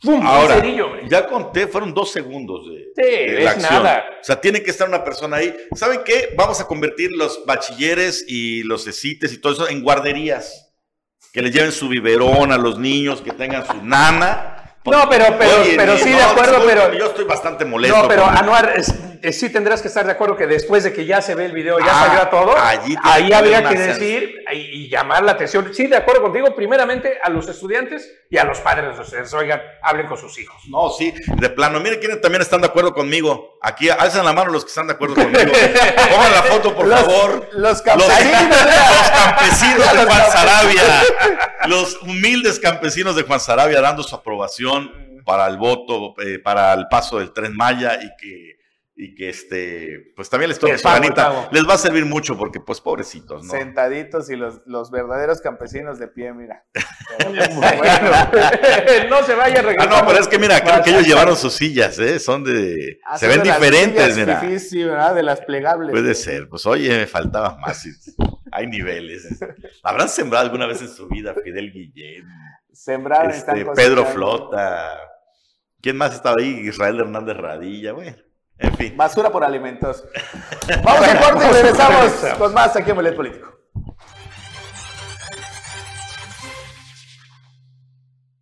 ¡pum! 0.05 0.21
Ahora, 0.25 0.63
ya 1.09 1.27
conté, 1.27 1.67
fueron 1.67 1.93
dos 1.95 2.13
segundos 2.13 2.67
de, 2.69 2.85
Sí, 2.95 3.03
de 3.33 3.41
la 3.45 3.51
es 3.53 3.57
acción. 3.57 3.83
nada. 3.83 4.05
O 4.21 4.25
sea, 4.25 4.41
tiene 4.41 4.63
que 4.63 4.71
estar 4.71 4.89
una 4.89 5.03
persona 5.03 5.39
ahí. 5.39 5.55
¿Saben 5.75 6.01
qué? 6.05 6.35
Vamos 6.37 6.61
a 6.61 6.67
convertir 6.67 7.11
los 7.13 7.45
bachilleres 7.47 8.25
y 8.29 8.63
los 8.63 8.87
esites 8.87 9.33
y 9.33 9.39
todo 9.39 9.53
eso 9.53 9.69
en 9.69 9.83
guarderías. 9.83 10.73
Que 11.33 11.43
les 11.43 11.53
lleven 11.53 11.73
su 11.73 11.89
biberón 11.89 12.53
a 12.53 12.59
los 12.59 12.79
niños, 12.79 13.21
que 13.21 13.33
tengan 13.33 13.67
su 13.67 13.83
nana. 13.83 14.54
No, 14.85 15.09
pero- 15.09 15.37
pero- 15.39 15.63
pero 15.77 15.97
sí, 15.99 16.11
de 16.11 16.23
acuerdo, 16.23 16.63
pero- 16.67 16.93
Yo 16.93 17.07
estoy 17.07 17.25
bastante 17.25 17.65
molesto. 17.65 18.03
No, 18.03 18.09
pero 18.09 18.27
Anuar, 18.27 18.75
es- 18.77 18.93
es- 19.23 19.41
sí 19.41 19.49
tendrás 19.49 19.81
que 19.81 19.89
estar 19.89 20.05
de 20.05 20.13
acuerdo 20.13 20.37
que 20.37 20.47
después 20.47 20.85
de 20.85 20.93
que 20.93 21.07
ya 21.07 21.23
se 21.23 21.35
ve 21.35 21.47
el 21.47 21.53
video, 21.53 21.79
ya 21.79 21.87
Ah, 21.89 22.05
salió 22.07 22.21
a 22.23 22.31
todo, 22.31 22.55
allí 22.59 22.95
ahí 23.03 23.33
habría 23.33 23.67
que 23.67 23.79
decir 23.79 24.35
y, 24.53 24.57
y 24.57 24.89
llamar 24.91 25.23
la 25.23 25.33
atención. 25.33 25.73
Sí, 25.73 25.87
de 25.87 25.97
acuerdo 25.97 26.21
contigo, 26.23 26.55
primeramente 26.55 27.19
a 27.23 27.31
los 27.31 27.49
estudiantes 27.49 28.13
y 28.29 28.37
a 28.37 28.45
los 28.45 28.59
padres 28.61 28.95
de 28.97 29.03
ustedes. 29.03 29.33
Oigan, 29.33 29.63
hablen 29.83 30.07
con 30.07 30.19
sus 30.19 30.39
hijos. 30.39 30.61
No, 30.69 30.91
sí, 30.91 31.15
de 31.37 31.49
plano. 31.49 31.81
Miren 31.81 31.99
quiénes 32.01 32.21
también 32.21 32.43
están 32.43 32.61
de 32.61 32.67
acuerdo 32.67 32.93
conmigo. 32.93 33.59
Aquí 33.63 33.89
alzan 33.89 34.27
la 34.27 34.35
mano 34.35 34.51
los 34.53 34.65
que 34.65 34.69
están 34.69 34.87
de 34.87 34.93
acuerdo 34.93 35.15
conmigo. 35.15 35.51
Pongan 36.11 36.31
la 36.33 36.43
foto, 36.43 36.75
por 36.75 36.87
Los- 36.89 37.01
favor. 37.01 37.49
los 37.53 37.81
campesinos. 37.81 38.43
Los 38.45 39.11
campesinos 39.11 39.93
de 39.95 40.05
Juan 40.11 40.31
Sarabia. 40.31 40.83
Los 41.69 42.03
humildes 42.03 42.61
campesinos 42.61 43.17
de 43.17 43.23
Juan 43.23 43.41
Sarabia 43.41 43.81
dando 43.81 44.03
su 44.03 44.15
aprobación 44.15 44.74
para 45.25 45.47
el 45.47 45.57
voto, 45.57 46.15
eh, 46.21 46.39
para 46.39 46.75
el 46.75 46.87
paso 46.89 47.19
del 47.19 47.33
tren 47.33 47.55
Maya 47.57 47.99
y 48.03 48.11
que, 48.19 48.55
y 48.97 49.15
que 49.17 49.29
este, 49.31 50.13
pues 50.15 50.31
también 50.31 50.51
les 50.51 50.59
toque 50.59 50.73
El 50.75 50.79
su 50.79 50.85
pago, 50.85 50.97
el 50.97 51.03
ganita. 51.03 51.27
pago. 51.29 51.49
Les 51.51 51.69
va 51.69 51.75
a 51.75 51.79
servir 51.79 52.05
mucho 52.05 52.37
porque, 52.39 52.61
pues, 52.61 52.81
pobrecitos, 52.81 53.43
¿no? 53.45 53.51
Sentaditos 53.51 54.31
y 54.31 54.37
los, 54.37 54.61
los 54.67 54.91
verdaderos 54.93 55.41
campesinos 55.41 55.99
de 55.99 56.07
pie, 56.09 56.33
mira. 56.33 56.65
No 59.11 59.23
se 59.25 59.35
vaya 59.35 59.57
a 59.57 59.61
Ah, 59.61 59.63
regresar. 59.63 59.91
no, 59.91 60.07
pero 60.07 60.19
es 60.21 60.29
que 60.29 60.39
mira, 60.39 60.61
creo 60.61 60.83
que 60.83 60.91
ellos 60.91 61.07
llevaron 61.07 61.37
sus 61.37 61.53
sillas, 61.55 61.99
¿eh? 61.99 62.19
Son 62.19 62.45
de. 62.45 62.99
Ah, 63.05 63.19
se 63.19 63.29
ven 63.29 63.43
de 63.43 63.51
diferentes, 63.51 64.17
mira. 64.17 64.59
sí, 64.59 64.85
¿verdad? 64.85 65.15
De 65.15 65.23
las 65.23 65.41
plegables. 65.43 65.91
Puede 65.91 66.15
ser, 66.15 66.49
pues 66.49 66.67
oye, 66.67 66.89
me 66.97 67.07
faltaba 67.07 67.57
más. 67.59 67.87
Hay 68.53 68.67
niveles. 68.67 69.27
¿Habrán 69.83 70.09
sembrado 70.09 70.45
alguna 70.45 70.67
vez 70.67 70.81
en 70.83 70.89
su 70.89 71.09
vida 71.09 71.35
Fidel 71.43 71.73
Guillén, 71.73 72.25
Sembrar 72.75 73.31
este, 73.31 73.65
Pedro. 73.77 74.05
Flota? 74.05 74.99
¿Quién 75.81 75.97
más 75.97 76.15
estaba 76.15 76.37
ahí? 76.41 76.67
Israel 76.67 77.01
Hernández 77.01 77.37
Radilla, 77.37 77.93
bueno, 77.93 78.17
en 78.59 78.75
fin. 78.75 78.97
Basura 78.97 79.31
por 79.31 79.45
alimentos. 79.45 80.05
Vamos 80.83 81.09
a 81.09 81.21
corte 81.21 81.47
y 81.47 81.53
regresamos 81.53 82.39
con 82.39 82.53
más 82.53 82.75
aquí 82.75 82.91
en 82.91 82.97
Bolet 82.97 83.15
Político. 83.15 83.55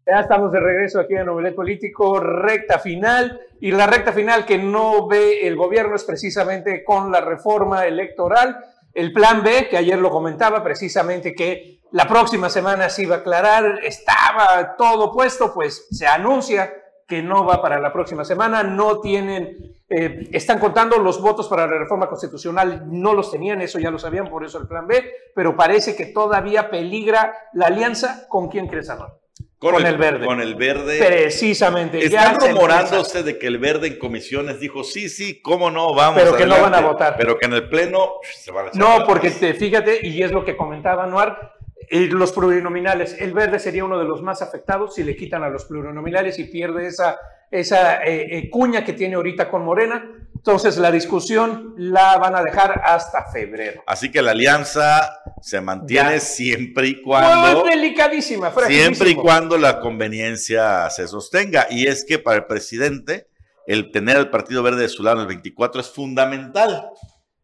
Ya 0.06 0.20
estamos 0.20 0.50
de 0.50 0.60
regreso 0.60 0.98
aquí 0.98 1.14
en 1.14 1.26
Novelet 1.26 1.54
Político, 1.54 2.18
recta 2.18 2.78
final. 2.78 3.40
Y 3.60 3.70
la 3.70 3.86
recta 3.86 4.12
final 4.12 4.44
que 4.44 4.58
no 4.58 5.06
ve 5.06 5.46
el 5.46 5.56
gobierno 5.56 5.94
es 5.94 6.04
precisamente 6.04 6.82
con 6.84 7.12
la 7.12 7.20
reforma 7.20 7.86
electoral. 7.86 8.64
El 8.94 9.12
plan 9.12 9.42
B, 9.42 9.68
que 9.68 9.76
ayer 9.76 9.98
lo 9.98 10.10
comentaba, 10.10 10.62
precisamente 10.62 11.34
que 11.34 11.81
la 11.92 12.08
próxima 12.08 12.48
semana 12.48 12.88
se 12.88 13.02
iba 13.02 13.16
a 13.16 13.18
aclarar, 13.18 13.80
estaba 13.82 14.76
todo 14.76 15.12
puesto, 15.12 15.52
pues 15.52 15.86
se 15.90 16.06
anuncia 16.06 16.72
que 17.06 17.22
no 17.22 17.44
va 17.44 17.60
para 17.60 17.78
la 17.78 17.92
próxima 17.92 18.24
semana, 18.24 18.62
no 18.62 19.00
tienen, 19.00 19.76
eh, 19.90 20.28
están 20.32 20.58
contando 20.58 20.96
los 20.98 21.20
votos 21.20 21.48
para 21.48 21.66
la 21.66 21.78
reforma 21.78 22.08
constitucional, 22.08 22.84
no 22.86 23.12
los 23.12 23.30
tenían, 23.30 23.60
eso 23.60 23.78
ya 23.78 23.90
lo 23.90 23.98
sabían, 23.98 24.28
por 24.28 24.44
eso 24.44 24.58
el 24.58 24.66
plan 24.66 24.86
B, 24.86 25.04
pero 25.34 25.54
parece 25.54 25.94
que 25.94 26.06
todavía 26.06 26.70
peligra 26.70 27.34
la 27.52 27.66
alianza 27.66 28.26
con 28.28 28.48
quién 28.48 28.68
crees, 28.68 28.88
Anor. 28.88 29.20
Con, 29.58 29.86
el, 29.86 29.96
verde. 29.96 30.26
Con 30.26 30.40
el 30.40 30.56
verde. 30.56 30.98
Precisamente. 30.98 32.04
Están 32.04 32.40
rumorándose 32.40 33.22
de 33.22 33.38
que 33.38 33.46
el 33.46 33.58
verde 33.58 33.86
en 33.86 33.98
comisiones 33.98 34.58
dijo, 34.58 34.82
sí, 34.82 35.08
sí, 35.08 35.40
cómo 35.40 35.70
no, 35.70 35.94
vamos. 35.94 36.20
Pero 36.20 36.36
que 36.36 36.46
no 36.46 36.60
van 36.60 36.74
a 36.74 36.80
votar. 36.80 37.14
Pero 37.16 37.38
que 37.38 37.46
en 37.46 37.52
el 37.52 37.68
pleno 37.68 38.14
se 38.22 38.50
van 38.50 38.66
a 38.66 38.70
No, 38.74 39.04
porque 39.06 39.30
fíjate, 39.30 40.04
y 40.04 40.20
es 40.20 40.32
lo 40.32 40.44
que 40.44 40.56
comentaba 40.56 41.04
Anuar, 41.04 41.54
los 41.90 42.32
plurinominales. 42.32 43.16
El 43.18 43.32
verde 43.32 43.58
sería 43.58 43.84
uno 43.84 43.98
de 43.98 44.04
los 44.04 44.22
más 44.22 44.42
afectados 44.42 44.94
si 44.94 45.04
le 45.04 45.16
quitan 45.16 45.42
a 45.42 45.48
los 45.48 45.64
plurinominales 45.64 46.38
y 46.38 46.44
pierde 46.44 46.86
esa, 46.86 47.18
esa 47.50 48.02
eh, 48.04 48.38
eh, 48.38 48.50
cuña 48.50 48.84
que 48.84 48.92
tiene 48.92 49.16
ahorita 49.16 49.50
con 49.50 49.64
Morena. 49.64 50.04
Entonces 50.34 50.76
la 50.78 50.90
discusión 50.90 51.74
la 51.76 52.18
van 52.18 52.34
a 52.34 52.42
dejar 52.42 52.82
hasta 52.84 53.30
febrero. 53.30 53.82
Así 53.86 54.10
que 54.10 54.22
la 54.22 54.32
alianza 54.32 55.20
se 55.40 55.60
mantiene 55.60 56.18
siempre 56.18 56.88
y 56.88 57.02
cuando... 57.02 57.60
Muy 57.60 57.70
delicadísima, 57.70 58.52
Siempre 58.66 59.10
y 59.10 59.14
cuando 59.14 59.56
la 59.56 59.78
conveniencia 59.80 60.90
se 60.90 61.06
sostenga. 61.06 61.68
Y 61.70 61.86
es 61.86 62.04
que 62.04 62.18
para 62.18 62.38
el 62.38 62.46
presidente 62.46 63.28
el 63.66 63.92
tener 63.92 64.16
el 64.16 64.30
Partido 64.30 64.62
Verde 64.62 64.82
de 64.82 64.88
su 64.88 65.02
lado 65.02 65.18
en 65.18 65.22
el 65.22 65.28
24 65.28 65.80
es 65.80 65.90
fundamental. 65.90 66.90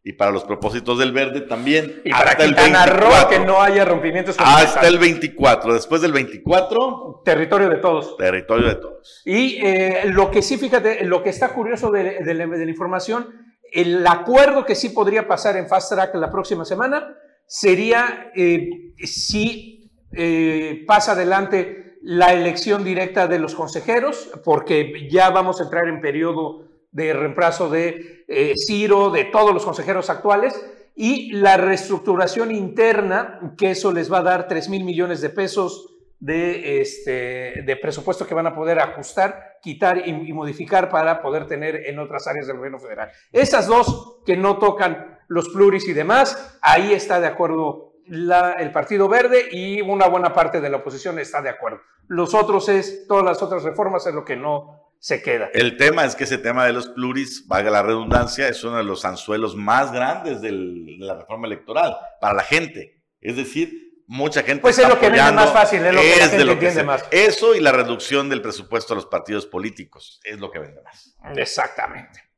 Y 0.09 0.13
para 0.13 0.31
los 0.31 0.43
propósitos 0.43 0.97
del 0.97 1.11
verde 1.11 1.41
también. 1.41 2.01
Y 2.03 2.09
para 2.09 2.31
hasta 2.31 3.29
que 3.29 3.39
no 3.41 3.61
haya 3.61 3.85
rompimientos. 3.85 4.35
Hasta 4.39 4.87
el 4.87 4.97
24. 4.97 5.71
Después 5.71 6.01
del 6.01 6.13
24. 6.13 7.21
Territorio 7.23 7.69
de 7.69 7.75
todos. 7.75 8.17
Territorio 8.17 8.69
de 8.69 8.75
todos. 8.75 9.21
Y 9.23 9.63
eh, 9.63 10.05
lo 10.05 10.31
que 10.31 10.41
sí, 10.41 10.57
fíjate, 10.57 11.05
lo 11.05 11.21
que 11.21 11.29
está 11.29 11.49
curioso 11.49 11.91
de, 11.91 12.23
la 12.23 12.63
información, 12.67 13.53
el 13.71 14.07
acuerdo 14.07 14.65
que 14.65 14.73
sí 14.73 14.89
podría 14.89 15.27
pasar 15.27 15.57
en 15.57 15.67
Fast 15.67 15.93
Track 15.93 16.15
la 16.15 16.31
próxima 16.31 16.65
semana 16.65 17.15
sería 17.45 18.31
eh, 18.35 18.67
si 19.03 19.91
eh, 20.13 20.85
pasa 20.87 21.11
adelante 21.11 21.99
la 22.01 22.33
elección 22.33 22.83
directa 22.83 23.27
de 23.27 23.37
los 23.37 23.53
consejeros, 23.53 24.31
porque 24.43 25.07
ya 25.07 25.29
vamos 25.29 25.61
a 25.61 25.65
entrar 25.65 25.87
en 25.87 26.01
periodo 26.01 26.68
de 26.91 27.13
reemplazo 27.13 27.69
de 27.69 28.25
eh, 28.27 28.53
Ciro, 28.55 29.09
de 29.09 29.25
todos 29.25 29.53
los 29.53 29.65
consejeros 29.65 30.09
actuales, 30.09 30.63
y 30.95 31.31
la 31.31 31.55
reestructuración 31.57 32.51
interna, 32.51 33.39
que 33.57 33.71
eso 33.71 33.91
les 33.91 34.11
va 34.11 34.19
a 34.19 34.23
dar 34.23 34.47
3 34.47 34.69
mil 34.69 34.83
millones 34.83 35.21
de 35.21 35.29
pesos 35.29 35.95
de, 36.19 36.81
este, 36.81 37.63
de 37.65 37.77
presupuesto 37.81 38.27
que 38.27 38.35
van 38.35 38.47
a 38.47 38.55
poder 38.55 38.79
ajustar, 38.79 39.57
quitar 39.61 40.07
y, 40.07 40.33
modificar 40.33 40.89
para 40.89 41.21
poder 41.21 41.47
tener 41.47 41.87
en 41.87 41.99
otras 41.99 42.27
áreas 42.27 42.47
del 42.47 42.57
gobierno 42.57 42.79
federal. 42.79 43.11
Esas 43.31 43.67
dos 43.67 44.17
que 44.25 44.35
no 44.35 44.57
tocan 44.57 45.19
los 45.27 45.49
pluris 45.49 45.87
y 45.87 45.93
demás, 45.93 46.59
ahí 46.61 46.93
está 46.93 47.19
de 47.19 47.27
acuerdo 47.27 47.93
el 48.05 48.71
Partido 48.71 49.07
Verde 49.07 49.47
y 49.51 49.81
una 49.81 50.07
buena 50.07 50.33
parte 50.33 50.59
de 50.59 50.69
la 50.69 50.77
oposición 50.77 51.19
está 51.19 51.41
de 51.41 51.49
acuerdo. 51.49 51.79
Los 52.07 52.33
otros 52.33 52.67
es, 52.67 53.07
todas 53.07 53.23
las 53.23 53.41
otras 53.41 53.63
reformas 53.63 54.05
es 54.07 54.13
lo 54.15 54.25
que 54.25 54.35
no, 54.35 54.88
se 54.99 55.21
queda. 55.21 55.49
El 55.53 55.77
tema 55.77 56.05
es 56.05 56.15
que 56.15 56.25
ese 56.25 56.37
tema 56.37 56.65
de 56.65 56.73
los 56.73 56.89
pluris, 56.89 57.47
valga 57.47 57.71
la 57.71 57.81
redundancia, 57.81 58.47
es 58.47 58.63
uno 58.63 58.77
de 58.77 58.83
los 58.83 59.05
anzuelos 59.05 59.55
más 59.55 59.91
grandes 59.91 60.41
de 60.41 60.51
la 60.51 61.15
reforma 61.15 61.47
electoral 61.47 61.97
para 62.19 62.33
la 62.33 62.43
gente. 62.43 63.01
Es 63.21 63.35
decir, 63.35 63.89
mucha 64.07 64.43
gente. 64.43 64.61
Pues 64.61 64.77
es 64.77 64.87
lo 64.87 64.99
que 64.99 65.09
vende 65.09 65.31
más 65.31 65.53
fácil, 65.53 65.85
es 65.85 65.93
lo 65.93 66.01
que 66.01 66.15
la 66.17 66.27
gente 66.27 66.51
entiende 66.51 66.83
más. 66.83 67.05
Eso 67.11 67.55
y 67.55 67.61
la 67.61 67.71
reducción 67.71 68.29
del 68.29 68.41
presupuesto 68.41 68.93
a 68.93 68.95
los 68.95 69.05
partidos 69.05 69.45
políticos 69.45 70.19
es 70.23 70.39
lo 70.39 70.51
que 70.51 70.59
vende 70.59 70.81
más. 70.81 71.15
Exactamente. 71.35 72.28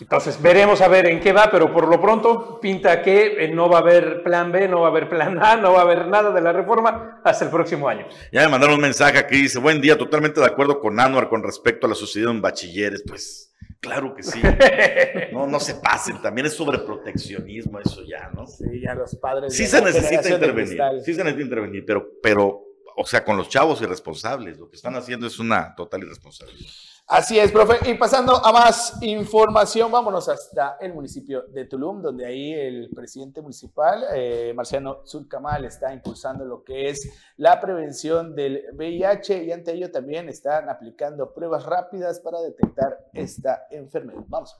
Entonces 0.00 0.40
veremos 0.40 0.80
a 0.80 0.88
ver 0.88 1.06
en 1.06 1.20
qué 1.20 1.32
va, 1.32 1.50
pero 1.50 1.72
por 1.72 1.86
lo 1.88 2.00
pronto 2.00 2.58
pinta 2.60 3.02
que 3.02 3.44
eh, 3.44 3.48
no 3.48 3.68
va 3.68 3.78
a 3.78 3.80
haber 3.80 4.22
plan 4.22 4.50
B, 4.50 4.66
no 4.68 4.80
va 4.80 4.88
a 4.88 4.90
haber 4.90 5.08
plan 5.08 5.42
A, 5.42 5.56
no 5.56 5.72
va 5.72 5.80
a 5.80 5.82
haber 5.82 6.06
nada 6.06 6.30
de 6.30 6.40
la 6.40 6.52
reforma 6.52 7.20
hasta 7.24 7.44
el 7.44 7.50
próximo 7.50 7.88
año. 7.88 8.06
Ya 8.32 8.42
me 8.42 8.48
mandaron 8.48 8.76
un 8.76 8.80
mensaje 8.80 9.18
aquí, 9.18 9.36
dice, 9.36 9.58
buen 9.58 9.80
día, 9.80 9.98
totalmente 9.98 10.40
de 10.40 10.46
acuerdo 10.46 10.80
con 10.80 10.98
Anuar 10.98 11.28
con 11.28 11.42
respecto 11.42 11.86
a 11.86 11.90
lo 11.90 11.94
sucedido 11.94 12.30
en 12.30 12.40
bachilleres. 12.40 13.02
Pues 13.06 13.54
claro 13.80 14.14
que 14.14 14.22
sí. 14.22 14.40
No, 15.32 15.46
no 15.46 15.60
se 15.60 15.74
pasen, 15.76 16.20
también 16.20 16.46
es 16.46 16.54
sobreproteccionismo 16.54 17.78
eso 17.78 18.02
ya, 18.04 18.30
¿no? 18.34 18.46
Sí, 18.46 18.80
ya 18.82 18.94
los 18.94 19.14
padres. 19.16 19.54
Sí 19.54 19.66
se 19.66 19.80
necesita 19.80 20.28
intervenir, 20.28 20.80
sí 21.04 21.14
se 21.14 21.24
necesita 21.24 21.42
intervenir, 21.42 21.84
pero, 21.86 22.06
pero, 22.22 22.64
o 22.96 23.06
sea, 23.06 23.24
con 23.24 23.36
los 23.36 23.48
chavos 23.48 23.80
irresponsables, 23.80 24.58
lo 24.58 24.68
que 24.68 24.76
están 24.76 24.96
haciendo 24.96 25.26
es 25.26 25.38
una 25.38 25.74
total 25.74 26.02
irresponsabilidad. 26.02 26.70
Así 27.10 27.40
es, 27.40 27.50
profe. 27.50 27.90
Y 27.90 27.94
pasando 27.94 28.36
a 28.36 28.52
más 28.52 29.02
información, 29.02 29.90
vámonos 29.90 30.28
hasta 30.28 30.76
el 30.80 30.94
municipio 30.94 31.42
de 31.48 31.64
Tulum, 31.64 32.00
donde 32.00 32.24
ahí 32.24 32.52
el 32.52 32.88
presidente 32.94 33.42
municipal, 33.42 34.04
eh, 34.14 34.52
Marciano 34.54 35.04
Zulcamal, 35.04 35.64
está 35.64 35.92
impulsando 35.92 36.44
lo 36.44 36.62
que 36.62 36.88
es 36.88 37.12
la 37.36 37.60
prevención 37.60 38.36
del 38.36 38.62
VIH 38.74 39.42
y 39.42 39.50
ante 39.50 39.72
ello 39.72 39.90
también 39.90 40.28
están 40.28 40.68
aplicando 40.68 41.34
pruebas 41.34 41.66
rápidas 41.66 42.20
para 42.20 42.40
detectar 42.42 42.96
esta 43.12 43.66
enfermedad. 43.72 44.22
Vamos. 44.28 44.56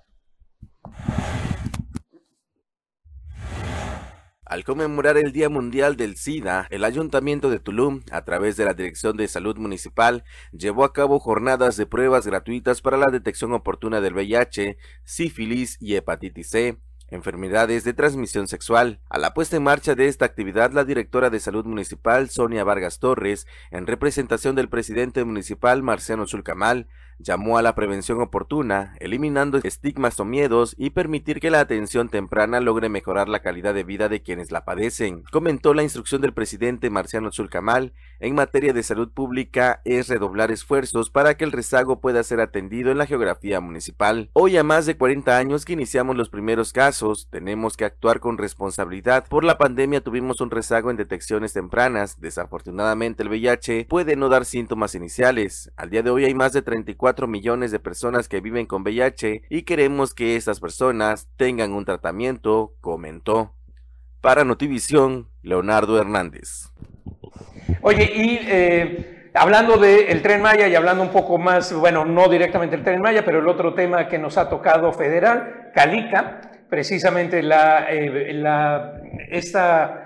Al 4.51 4.65
conmemorar 4.65 5.17
el 5.17 5.31
Día 5.31 5.49
Mundial 5.49 5.95
del 5.95 6.17
SIDA, 6.17 6.67
el 6.71 6.83
Ayuntamiento 6.83 7.51
de 7.51 7.61
Tulum, 7.61 8.01
a 8.11 8.25
través 8.25 8.57
de 8.57 8.65
la 8.65 8.75
Dirección 8.75 9.17
de 9.17 9.29
Salud 9.29 9.57
Municipal, 9.59 10.25
llevó 10.51 10.83
a 10.83 10.93
cabo 10.93 11.21
jornadas 11.21 11.77
de 11.77 11.87
pruebas 11.87 12.27
gratuitas 12.27 12.83
para 12.83 12.97
la 12.97 13.13
detección 13.13 13.53
oportuna 13.53 14.01
del 14.01 14.15
VIH, 14.15 14.77
sífilis 15.05 15.77
y 15.81 15.95
hepatitis 15.95 16.51
C 16.51 16.79
enfermedades 17.11 17.85
de 17.85 17.93
transmisión 17.93 18.49
sexual. 18.49 19.01
A 19.09 19.19
la 19.19 19.35
puesta 19.35 19.57
en 19.57 19.65
marcha 19.65 19.95
de 19.95 20.07
esta 20.07 20.25
actividad, 20.25 20.73
la 20.73 20.85
directora 20.85 21.31
de 21.31 21.41
Salud 21.41 21.65
Municipal, 21.65 22.31
Sonia 22.31 22.65
Vargas 22.65 22.99
Torres, 22.99 23.47
en 23.71 23.87
representación 23.87 24.55
del 24.55 24.69
presidente 24.69 25.25
municipal, 25.25 25.83
Marciano 25.83 26.27
Zulcamal, 26.27 26.89
llamó 27.23 27.59
a 27.59 27.63
la 27.63 27.75
prevención 27.75 28.21
oportuna, 28.21 28.95
eliminando 29.01 29.61
estigmas 29.63 30.19
o 30.21 30.25
miedos 30.25 30.75
y 30.79 30.91
permitir 30.91 31.41
que 31.41 31.51
la 31.51 31.61
atención 31.61 32.09
temprana 32.09 32.61
logre 32.61 32.89
mejorar 32.89 33.29
la 33.29 33.41
calidad 33.41 33.75
de 33.75 33.85
vida 33.85 34.09
de 34.09 34.23
quienes 34.23 34.51
la 34.51 34.65
padecen. 34.65 35.23
Comentó 35.31 35.75
la 35.75 35.83
instrucción 35.83 36.21
del 36.21 36.33
presidente 36.33 36.91
Marciano 36.91 37.31
Zulcamal 37.31 37.93
en 38.21 38.35
materia 38.35 38.73
de 38.73 38.83
salud 38.83 39.11
pública 39.11 39.81
es 39.85 40.09
redoblar 40.09 40.51
esfuerzos 40.51 41.11
para 41.11 41.37
que 41.37 41.45
el 41.45 41.53
rezago 41.53 42.01
pueda 42.01 42.23
ser 42.23 42.41
atendido 42.41 42.91
en 42.91 42.99
la 42.99 43.07
geografía 43.07 43.61
municipal. 43.61 44.31
Hoy 44.35 44.57
a 44.57 44.63
más 44.63 44.87
de 44.87 44.97
40 44.97 45.37
años 45.39 45.65
que 45.65 45.73
iniciamos 45.73 46.17
los 46.17 46.29
primeros 46.29 46.73
casos, 46.73 47.29
tenemos 47.31 47.77
que 47.77 47.87
actuar 47.87 48.21
con 48.21 48.39
responsabilidad. 48.39 49.27
Por 49.29 49.45
la 49.45 49.59
pandemia 49.59 50.03
tuvimos 50.03 50.41
un 50.41 50.51
rezago 50.51 50.91
en 50.91 50.97
detecciones 50.97 51.55
tempranas. 51.55 52.21
Desafortunadamente 52.21 53.23
el 53.23 53.31
VIH 53.31 53.87
puede 53.89 54.17
no 54.17 54.29
dar 54.29 54.45
síntomas 54.45 54.95
iniciales. 54.95 55.73
Al 55.77 55.91
día 55.91 56.03
de 56.03 56.11
hoy 56.11 56.25
hay 56.25 56.35
más 56.35 56.53
de 56.53 56.63
34 56.63 57.10
millones 57.27 57.71
de 57.71 57.79
personas 57.79 58.29
que 58.29 58.41
viven 58.41 58.67
con 58.67 58.83
VIH 58.83 59.43
y 59.49 59.63
queremos 59.63 60.15
que 60.15 60.37
estas 60.37 60.61
personas 60.61 61.29
tengan 61.37 61.73
un 61.73 61.85
tratamiento, 61.85 62.75
comentó. 62.81 63.55
Para 64.21 64.45
Notivisión, 64.45 65.29
Leonardo 65.43 65.99
Hernández. 65.99 66.71
Oye, 67.81 68.13
y 68.15 68.39
eh, 68.43 69.31
hablando 69.35 69.79
del 69.79 70.21
tren 70.23 70.43
Maya 70.43 70.69
y 70.69 70.75
hablando 70.75 71.03
un 71.03 71.11
poco 71.11 71.39
más, 71.39 71.73
bueno, 71.73 72.05
no 72.05 72.29
directamente 72.29 72.77
el 72.77 72.85
tren 72.85 73.01
Maya, 73.01 73.25
pero 73.25 73.39
el 73.39 73.49
otro 73.49 73.75
tema 73.75 74.09
que 74.09 74.19
nos 74.19 74.37
ha 74.37 74.49
tocado 74.49 74.93
federal, 74.93 75.71
Calica, 75.75 76.41
precisamente 76.69 77.43
la, 77.43 77.91
eh, 77.91 78.33
la, 78.35 79.01
esta 79.31 80.00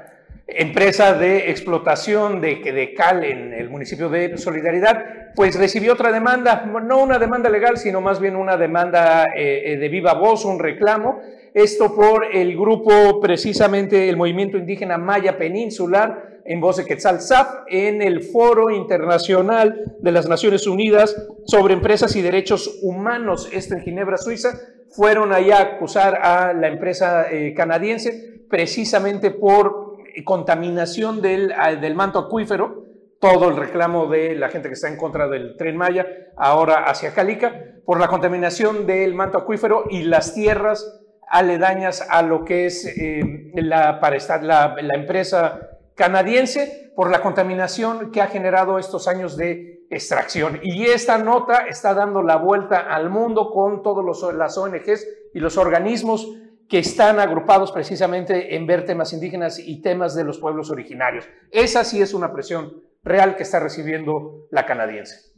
empresa 0.46 1.14
de 1.14 1.50
explotación 1.50 2.40
de, 2.40 2.56
de 2.56 2.94
cal 2.94 3.24
en 3.24 3.52
el 3.54 3.70
municipio 3.70 4.08
de 4.08 4.36
Solidaridad, 4.36 5.32
pues 5.34 5.56
recibió 5.56 5.94
otra 5.94 6.12
demanda, 6.12 6.64
no 6.66 7.02
una 7.02 7.18
demanda 7.18 7.48
legal, 7.48 7.78
sino 7.78 8.00
más 8.00 8.20
bien 8.20 8.36
una 8.36 8.56
demanda 8.56 9.24
eh, 9.34 9.72
eh, 9.72 9.76
de 9.78 9.88
viva 9.88 10.14
voz, 10.14 10.44
un 10.44 10.58
reclamo, 10.58 11.20
esto 11.54 11.94
por 11.94 12.26
el 12.34 12.56
grupo, 12.56 13.20
precisamente 13.20 14.08
el 14.08 14.16
movimiento 14.16 14.58
indígena 14.58 14.98
Maya 14.98 15.38
Peninsular, 15.38 16.34
en 16.44 16.60
voz 16.60 16.76
de 16.76 16.84
Quetzal 16.84 17.20
en 17.68 18.02
el 18.02 18.22
Foro 18.22 18.70
Internacional 18.70 19.96
de 20.00 20.12
las 20.12 20.28
Naciones 20.28 20.66
Unidas 20.66 21.16
sobre 21.46 21.72
Empresas 21.72 22.14
y 22.16 22.22
Derechos 22.22 22.80
Humanos, 22.82 23.48
esto 23.52 23.74
en 23.74 23.80
Ginebra, 23.80 24.18
Suiza, 24.18 24.50
fueron 24.90 25.32
allá 25.32 25.58
a 25.58 25.62
acusar 25.62 26.18
a 26.22 26.52
la 26.52 26.68
empresa 26.68 27.30
eh, 27.30 27.54
canadiense 27.54 28.42
precisamente 28.48 29.30
por 29.30 29.83
contaminación 30.22 31.20
del, 31.20 31.52
del 31.80 31.94
manto 31.94 32.18
acuífero, 32.18 32.84
todo 33.18 33.48
el 33.48 33.56
reclamo 33.56 34.06
de 34.06 34.34
la 34.34 34.50
gente 34.50 34.68
que 34.68 34.74
está 34.74 34.88
en 34.88 34.98
contra 34.98 35.28
del 35.28 35.56
tren 35.56 35.76
Maya, 35.76 36.06
ahora 36.36 36.84
hacia 36.84 37.14
Calica, 37.14 37.54
por 37.86 37.98
la 37.98 38.08
contaminación 38.08 38.86
del 38.86 39.14
manto 39.14 39.38
acuífero 39.38 39.84
y 39.90 40.02
las 40.02 40.34
tierras 40.34 41.00
aledañas 41.26 42.06
a 42.08 42.22
lo 42.22 42.44
que 42.44 42.66
es 42.66 42.86
eh, 42.86 43.50
la, 43.54 43.98
para 43.98 44.16
estar, 44.16 44.42
la, 44.44 44.76
la 44.80 44.94
empresa 44.94 45.70
canadiense, 45.94 46.92
por 46.94 47.10
la 47.10 47.22
contaminación 47.22 48.12
que 48.12 48.20
ha 48.20 48.26
generado 48.26 48.78
estos 48.78 49.08
años 49.08 49.36
de 49.36 49.86
extracción. 49.90 50.60
Y 50.62 50.84
esta 50.84 51.18
nota 51.18 51.66
está 51.66 51.94
dando 51.94 52.22
la 52.22 52.36
vuelta 52.36 52.80
al 52.80 53.10
mundo 53.10 53.50
con 53.50 53.82
todas 53.82 54.04
las 54.34 54.58
ONGs 54.58 55.06
y 55.32 55.40
los 55.40 55.56
organismos 55.56 56.28
que 56.68 56.78
están 56.78 57.20
agrupados 57.20 57.72
precisamente 57.72 58.56
en 58.56 58.66
ver 58.66 58.84
temas 58.84 59.12
indígenas 59.12 59.58
y 59.58 59.80
temas 59.82 60.14
de 60.14 60.24
los 60.24 60.38
pueblos 60.38 60.70
originarios. 60.70 61.28
Esa 61.50 61.84
sí 61.84 62.00
es 62.00 62.14
una 62.14 62.32
presión 62.32 62.82
real 63.02 63.36
que 63.36 63.42
está 63.42 63.60
recibiendo 63.60 64.46
la 64.50 64.66
canadiense. 64.66 65.32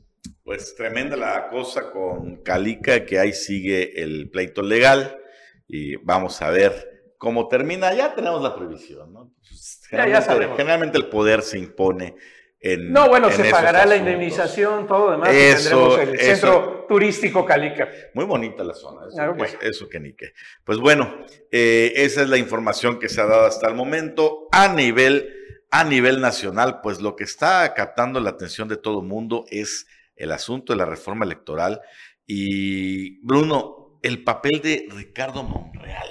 Pues 0.44 0.74
tremenda 0.76 1.16
la 1.16 1.48
cosa 1.48 1.90
con 1.90 2.42
Calica, 2.42 3.04
que 3.04 3.18
ahí 3.18 3.32
sigue 3.32 4.00
el 4.02 4.30
pleito 4.30 4.62
legal 4.62 5.18
y 5.66 5.96
vamos 5.96 6.40
a 6.42 6.50
ver 6.50 7.12
cómo 7.18 7.48
termina. 7.48 7.92
Ya 7.92 8.14
tenemos 8.14 8.42
la 8.42 8.54
previsión, 8.54 9.12
¿no? 9.12 9.32
Pues, 9.40 9.82
generalmente, 9.88 10.56
generalmente, 10.56 10.98
el 10.98 11.08
poder 11.08 11.42
se 11.42 11.58
impone 11.58 12.14
en. 12.60 12.92
No, 12.92 13.08
bueno, 13.08 13.30
se 13.30 13.50
pagará 13.50 13.86
la 13.86 13.96
indemnización, 13.96 14.86
todo 14.86 15.12
demás. 15.12 15.30
Eso, 15.30 15.96
tendremos 15.96 15.98
el 15.98 16.18
centro 16.18 16.86
turístico 16.88 17.44
Calica. 17.44 17.88
Muy 18.14 18.24
bonita 18.24 18.64
la 18.64 18.74
zona, 18.74 19.06
eso, 19.08 19.58
eso 19.60 19.88
que 19.88 20.00
ni 20.00 20.14
qué. 20.14 20.32
Pues 20.64 20.78
bueno, 20.78 21.24
eh, 21.50 21.92
esa 21.96 22.22
es 22.22 22.28
la 22.28 22.38
información 22.38 22.98
que 22.98 23.08
se 23.08 23.20
ha 23.20 23.26
dado 23.26 23.46
hasta 23.46 23.68
el 23.68 23.74
momento 23.74 24.48
a 24.52 24.68
nivel 24.68 25.32
a 25.70 25.84
nivel 25.84 26.20
nacional, 26.20 26.80
pues 26.80 27.00
lo 27.00 27.16
que 27.16 27.24
está 27.24 27.74
captando 27.74 28.20
la 28.20 28.30
atención 28.30 28.68
de 28.68 28.76
todo 28.76 29.00
el 29.00 29.06
mundo 29.06 29.44
es 29.50 29.86
el 30.14 30.32
asunto 30.32 30.72
de 30.72 30.78
la 30.78 30.86
reforma 30.86 31.24
electoral. 31.24 31.80
Y 32.26 33.20
Bruno, 33.26 33.98
el 34.02 34.24
papel 34.24 34.60
de 34.62 34.86
Ricardo 34.90 35.42
Monreal 35.42 36.08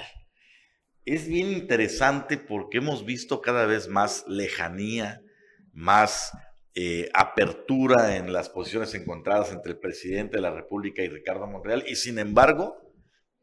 es 1.05 1.27
bien 1.27 1.51
interesante 1.51 2.37
porque 2.37 2.79
hemos 2.79 3.05
visto 3.05 3.41
cada 3.41 3.65
vez 3.65 3.87
más 3.87 4.25
lejanía, 4.27 5.21
más 5.75 6.31
eh, 6.73 7.09
apertura 7.13 8.15
en 8.15 8.33
las 8.33 8.49
posiciones 8.49 8.93
encontradas 8.95 9.51
entre 9.51 9.73
el 9.73 9.79
presidente 9.79 10.37
de 10.37 10.41
la 10.41 10.51
República 10.51 11.03
y 11.03 11.09
Ricardo 11.09 11.45
Monreal. 11.45 11.83
Y 11.87 11.95
sin 11.95 12.17
embargo, 12.17 12.77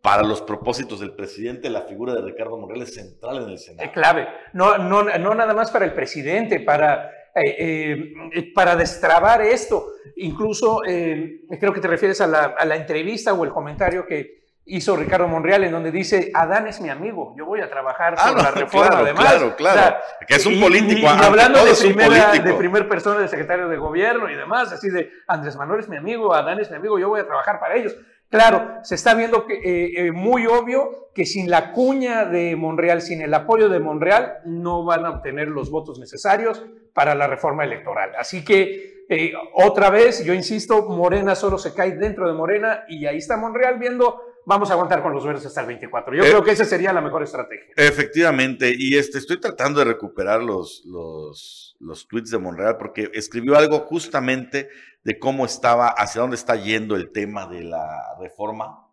para 0.02 0.22
los 0.22 0.42
propósitos 0.42 1.00
del 1.00 1.14
presidente, 1.14 1.70
la 1.70 1.82
figura 1.82 2.14
de 2.14 2.22
Ricardo 2.22 2.58
Monreal 2.58 2.82
es 2.82 2.94
central 2.94 3.44
en 3.44 3.50
el 3.50 3.58
Senado. 3.58 3.86
Es 3.86 3.92
clave, 3.92 4.28
no, 4.52 4.78
no, 4.78 5.04
no 5.04 5.34
nada 5.34 5.54
más 5.54 5.70
para 5.70 5.84
el 5.84 5.94
presidente, 5.94 6.60
para, 6.60 7.10
eh, 7.34 8.12
eh, 8.34 8.52
para 8.54 8.74
destrabar 8.74 9.42
esto. 9.42 9.86
Incluso 10.16 10.80
creo 10.80 11.72
que 11.72 11.80
te 11.80 11.88
refieres 11.88 12.20
a 12.20 12.26
la, 12.26 12.44
a 12.58 12.64
la, 12.64 12.76
entrevista 12.76 13.32
o 13.32 13.44
el 13.44 13.50
comentario 13.50 14.04
que 14.04 14.41
hizo 14.64 14.96
Ricardo 14.96 15.28
Monreal 15.28 15.64
en 15.64 15.72
donde 15.72 15.90
dice, 15.90 16.30
Adán 16.34 16.66
es 16.66 16.80
mi 16.80 16.88
amigo, 16.88 17.34
yo 17.36 17.46
voy 17.46 17.60
a 17.60 17.68
trabajar 17.68 18.14
ah, 18.18 18.32
por 18.32 18.42
la 18.42 18.50
reforma 18.62 18.88
claro, 18.88 19.04
además. 19.04 19.24
Claro, 19.24 19.56
claro, 19.56 19.96
que 20.26 20.34
es 20.34 20.46
un 20.46 20.60
político. 20.60 21.00
Y, 21.00 21.02
y, 21.02 21.06
hablando 21.06 21.64
de 21.64 21.74
primera, 21.74 22.32
de 22.32 22.54
primer 22.54 22.88
persona, 22.88 23.20
de 23.20 23.28
secretario 23.28 23.68
de 23.68 23.76
gobierno 23.76 24.30
y 24.30 24.34
demás, 24.34 24.72
así 24.72 24.88
de, 24.90 25.10
Andrés 25.26 25.56
Manuel 25.56 25.80
es 25.80 25.88
mi 25.88 25.96
amigo, 25.96 26.34
Adán 26.34 26.60
es 26.60 26.70
mi 26.70 26.76
amigo, 26.76 26.98
yo 26.98 27.08
voy 27.08 27.20
a 27.20 27.26
trabajar 27.26 27.60
para 27.60 27.76
ellos. 27.76 27.96
Claro, 28.32 28.78
se 28.82 28.94
está 28.94 29.14
viendo 29.14 29.46
que, 29.46 29.56
eh, 29.56 30.06
eh, 30.06 30.10
muy 30.10 30.46
obvio 30.46 31.10
que 31.14 31.26
sin 31.26 31.50
la 31.50 31.72
cuña 31.72 32.24
de 32.24 32.56
Monreal, 32.56 33.02
sin 33.02 33.20
el 33.20 33.34
apoyo 33.34 33.68
de 33.68 33.78
Monreal, 33.78 34.38
no 34.46 34.86
van 34.86 35.04
a 35.04 35.10
obtener 35.10 35.48
los 35.48 35.70
votos 35.70 35.98
necesarios 35.98 36.64
para 36.94 37.14
la 37.14 37.26
reforma 37.26 37.64
electoral. 37.64 38.12
Así 38.18 38.42
que, 38.42 39.04
eh, 39.10 39.34
otra 39.52 39.90
vez, 39.90 40.24
yo 40.24 40.32
insisto, 40.32 40.88
Morena 40.88 41.34
solo 41.34 41.58
se 41.58 41.74
cae 41.74 41.92
dentro 41.96 42.26
de 42.26 42.32
Morena 42.32 42.84
y 42.88 43.04
ahí 43.04 43.18
está 43.18 43.36
Monreal 43.36 43.78
viendo, 43.78 44.22
vamos 44.44 44.70
a 44.70 44.74
aguantar 44.74 45.02
con 45.02 45.12
los 45.12 45.24
verdes 45.24 45.46
hasta 45.46 45.60
el 45.60 45.66
24. 45.68 46.14
Yo 46.14 46.22
creo 46.22 46.44
que 46.44 46.50
esa 46.52 46.64
sería 46.64 46.92
la 46.92 47.00
mejor 47.00 47.22
estrategia. 47.22 47.72
Efectivamente, 47.76 48.74
y 48.76 48.96
este, 48.96 49.18
estoy 49.18 49.40
tratando 49.40 49.80
de 49.80 49.86
recuperar 49.86 50.42
los, 50.42 50.82
los, 50.84 51.76
los 51.80 52.08
tweets 52.08 52.30
de 52.30 52.38
Monreal 52.38 52.76
porque 52.78 53.10
escribió 53.14 53.56
algo 53.56 53.80
justamente 53.80 54.68
de 55.04 55.18
cómo 55.18 55.44
estaba, 55.44 55.88
hacia 55.88 56.20
dónde 56.20 56.36
está 56.36 56.56
yendo 56.56 56.96
el 56.96 57.10
tema 57.10 57.46
de 57.46 57.64
la 57.64 58.16
reforma, 58.20 58.88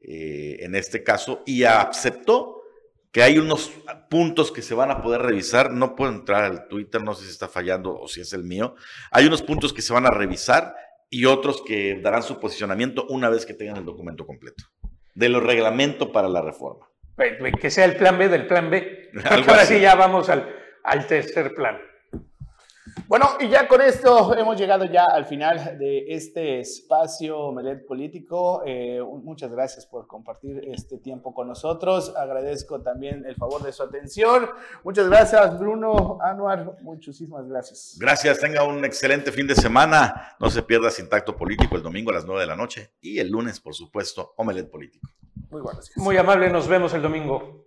eh, 0.00 0.58
en 0.60 0.74
este 0.74 1.02
caso, 1.02 1.42
y 1.46 1.64
aceptó 1.64 2.60
que 3.10 3.22
hay 3.22 3.38
unos 3.38 3.70
puntos 4.10 4.50
que 4.50 4.60
se 4.60 4.74
van 4.74 4.90
a 4.90 5.00
poder 5.00 5.22
revisar. 5.22 5.70
No 5.70 5.94
puedo 5.94 6.12
entrar 6.12 6.44
al 6.44 6.66
Twitter, 6.68 7.02
no 7.02 7.14
sé 7.14 7.24
si 7.24 7.30
está 7.30 7.48
fallando 7.48 7.96
o 7.96 8.08
si 8.08 8.20
es 8.20 8.32
el 8.32 8.42
mío. 8.42 8.74
Hay 9.12 9.26
unos 9.26 9.40
puntos 9.40 9.72
que 9.72 9.82
se 9.82 9.92
van 9.92 10.04
a 10.04 10.10
revisar 10.10 10.74
y 11.08 11.26
otros 11.26 11.62
que 11.64 12.00
darán 12.02 12.24
su 12.24 12.40
posicionamiento 12.40 13.06
una 13.08 13.30
vez 13.30 13.46
que 13.46 13.54
tengan 13.54 13.76
el 13.76 13.84
documento 13.84 14.26
completo 14.26 14.64
de 15.14 15.28
los 15.28 15.42
reglamentos 15.42 16.08
para 16.08 16.28
la 16.28 16.42
reforma. 16.42 16.86
Que 17.60 17.70
sea 17.70 17.84
el 17.84 17.96
plan 17.96 18.18
B 18.18 18.28
del 18.28 18.46
plan 18.46 18.70
B. 18.70 19.10
Ahora 19.24 19.64
sí 19.64 19.80
ya 19.80 19.94
vamos 19.94 20.28
al, 20.28 20.54
al 20.82 21.06
tercer 21.06 21.54
plan. 21.54 21.78
Bueno, 23.06 23.30
y 23.40 23.48
ya 23.48 23.66
con 23.66 23.80
esto 23.80 24.36
hemos 24.36 24.58
llegado 24.58 24.84
ya 24.84 25.04
al 25.04 25.24
final 25.24 25.78
de 25.78 26.04
este 26.08 26.60
espacio 26.60 27.52
Melet 27.52 27.86
Político. 27.86 28.62
Eh, 28.66 29.00
muchas 29.02 29.50
gracias 29.50 29.86
por 29.86 30.06
compartir 30.06 30.62
este 30.66 30.98
tiempo 30.98 31.34
con 31.34 31.48
nosotros. 31.48 32.14
Agradezco 32.16 32.82
también 32.82 33.24
el 33.26 33.36
favor 33.36 33.62
de 33.62 33.72
su 33.72 33.82
atención. 33.82 34.48
Muchas 34.82 35.08
gracias, 35.08 35.58
Bruno, 35.58 36.18
Anuar. 36.22 36.76
Muchísimas 36.82 37.48
gracias. 37.48 37.96
Gracias, 37.98 38.38
tenga 38.38 38.64
un 38.64 38.84
excelente 38.84 39.32
fin 39.32 39.46
de 39.46 39.54
semana. 39.54 40.36
No 40.38 40.50
se 40.50 40.62
pierda 40.62 40.90
Sintacto 40.90 41.36
Político 41.36 41.76
el 41.76 41.82
domingo 41.82 42.10
a 42.10 42.14
las 42.14 42.24
9 42.24 42.42
de 42.42 42.46
la 42.46 42.56
noche 42.56 42.92
y 43.00 43.18
el 43.18 43.30
lunes, 43.30 43.60
por 43.60 43.74
supuesto, 43.74 44.34
Omelet 44.36 44.70
Político. 44.70 45.08
Muy 45.50 45.62
buenas. 45.62 45.90
Muy 45.96 46.16
amable, 46.16 46.50
nos 46.50 46.68
vemos 46.68 46.92
el 46.94 47.02
domingo. 47.02 47.63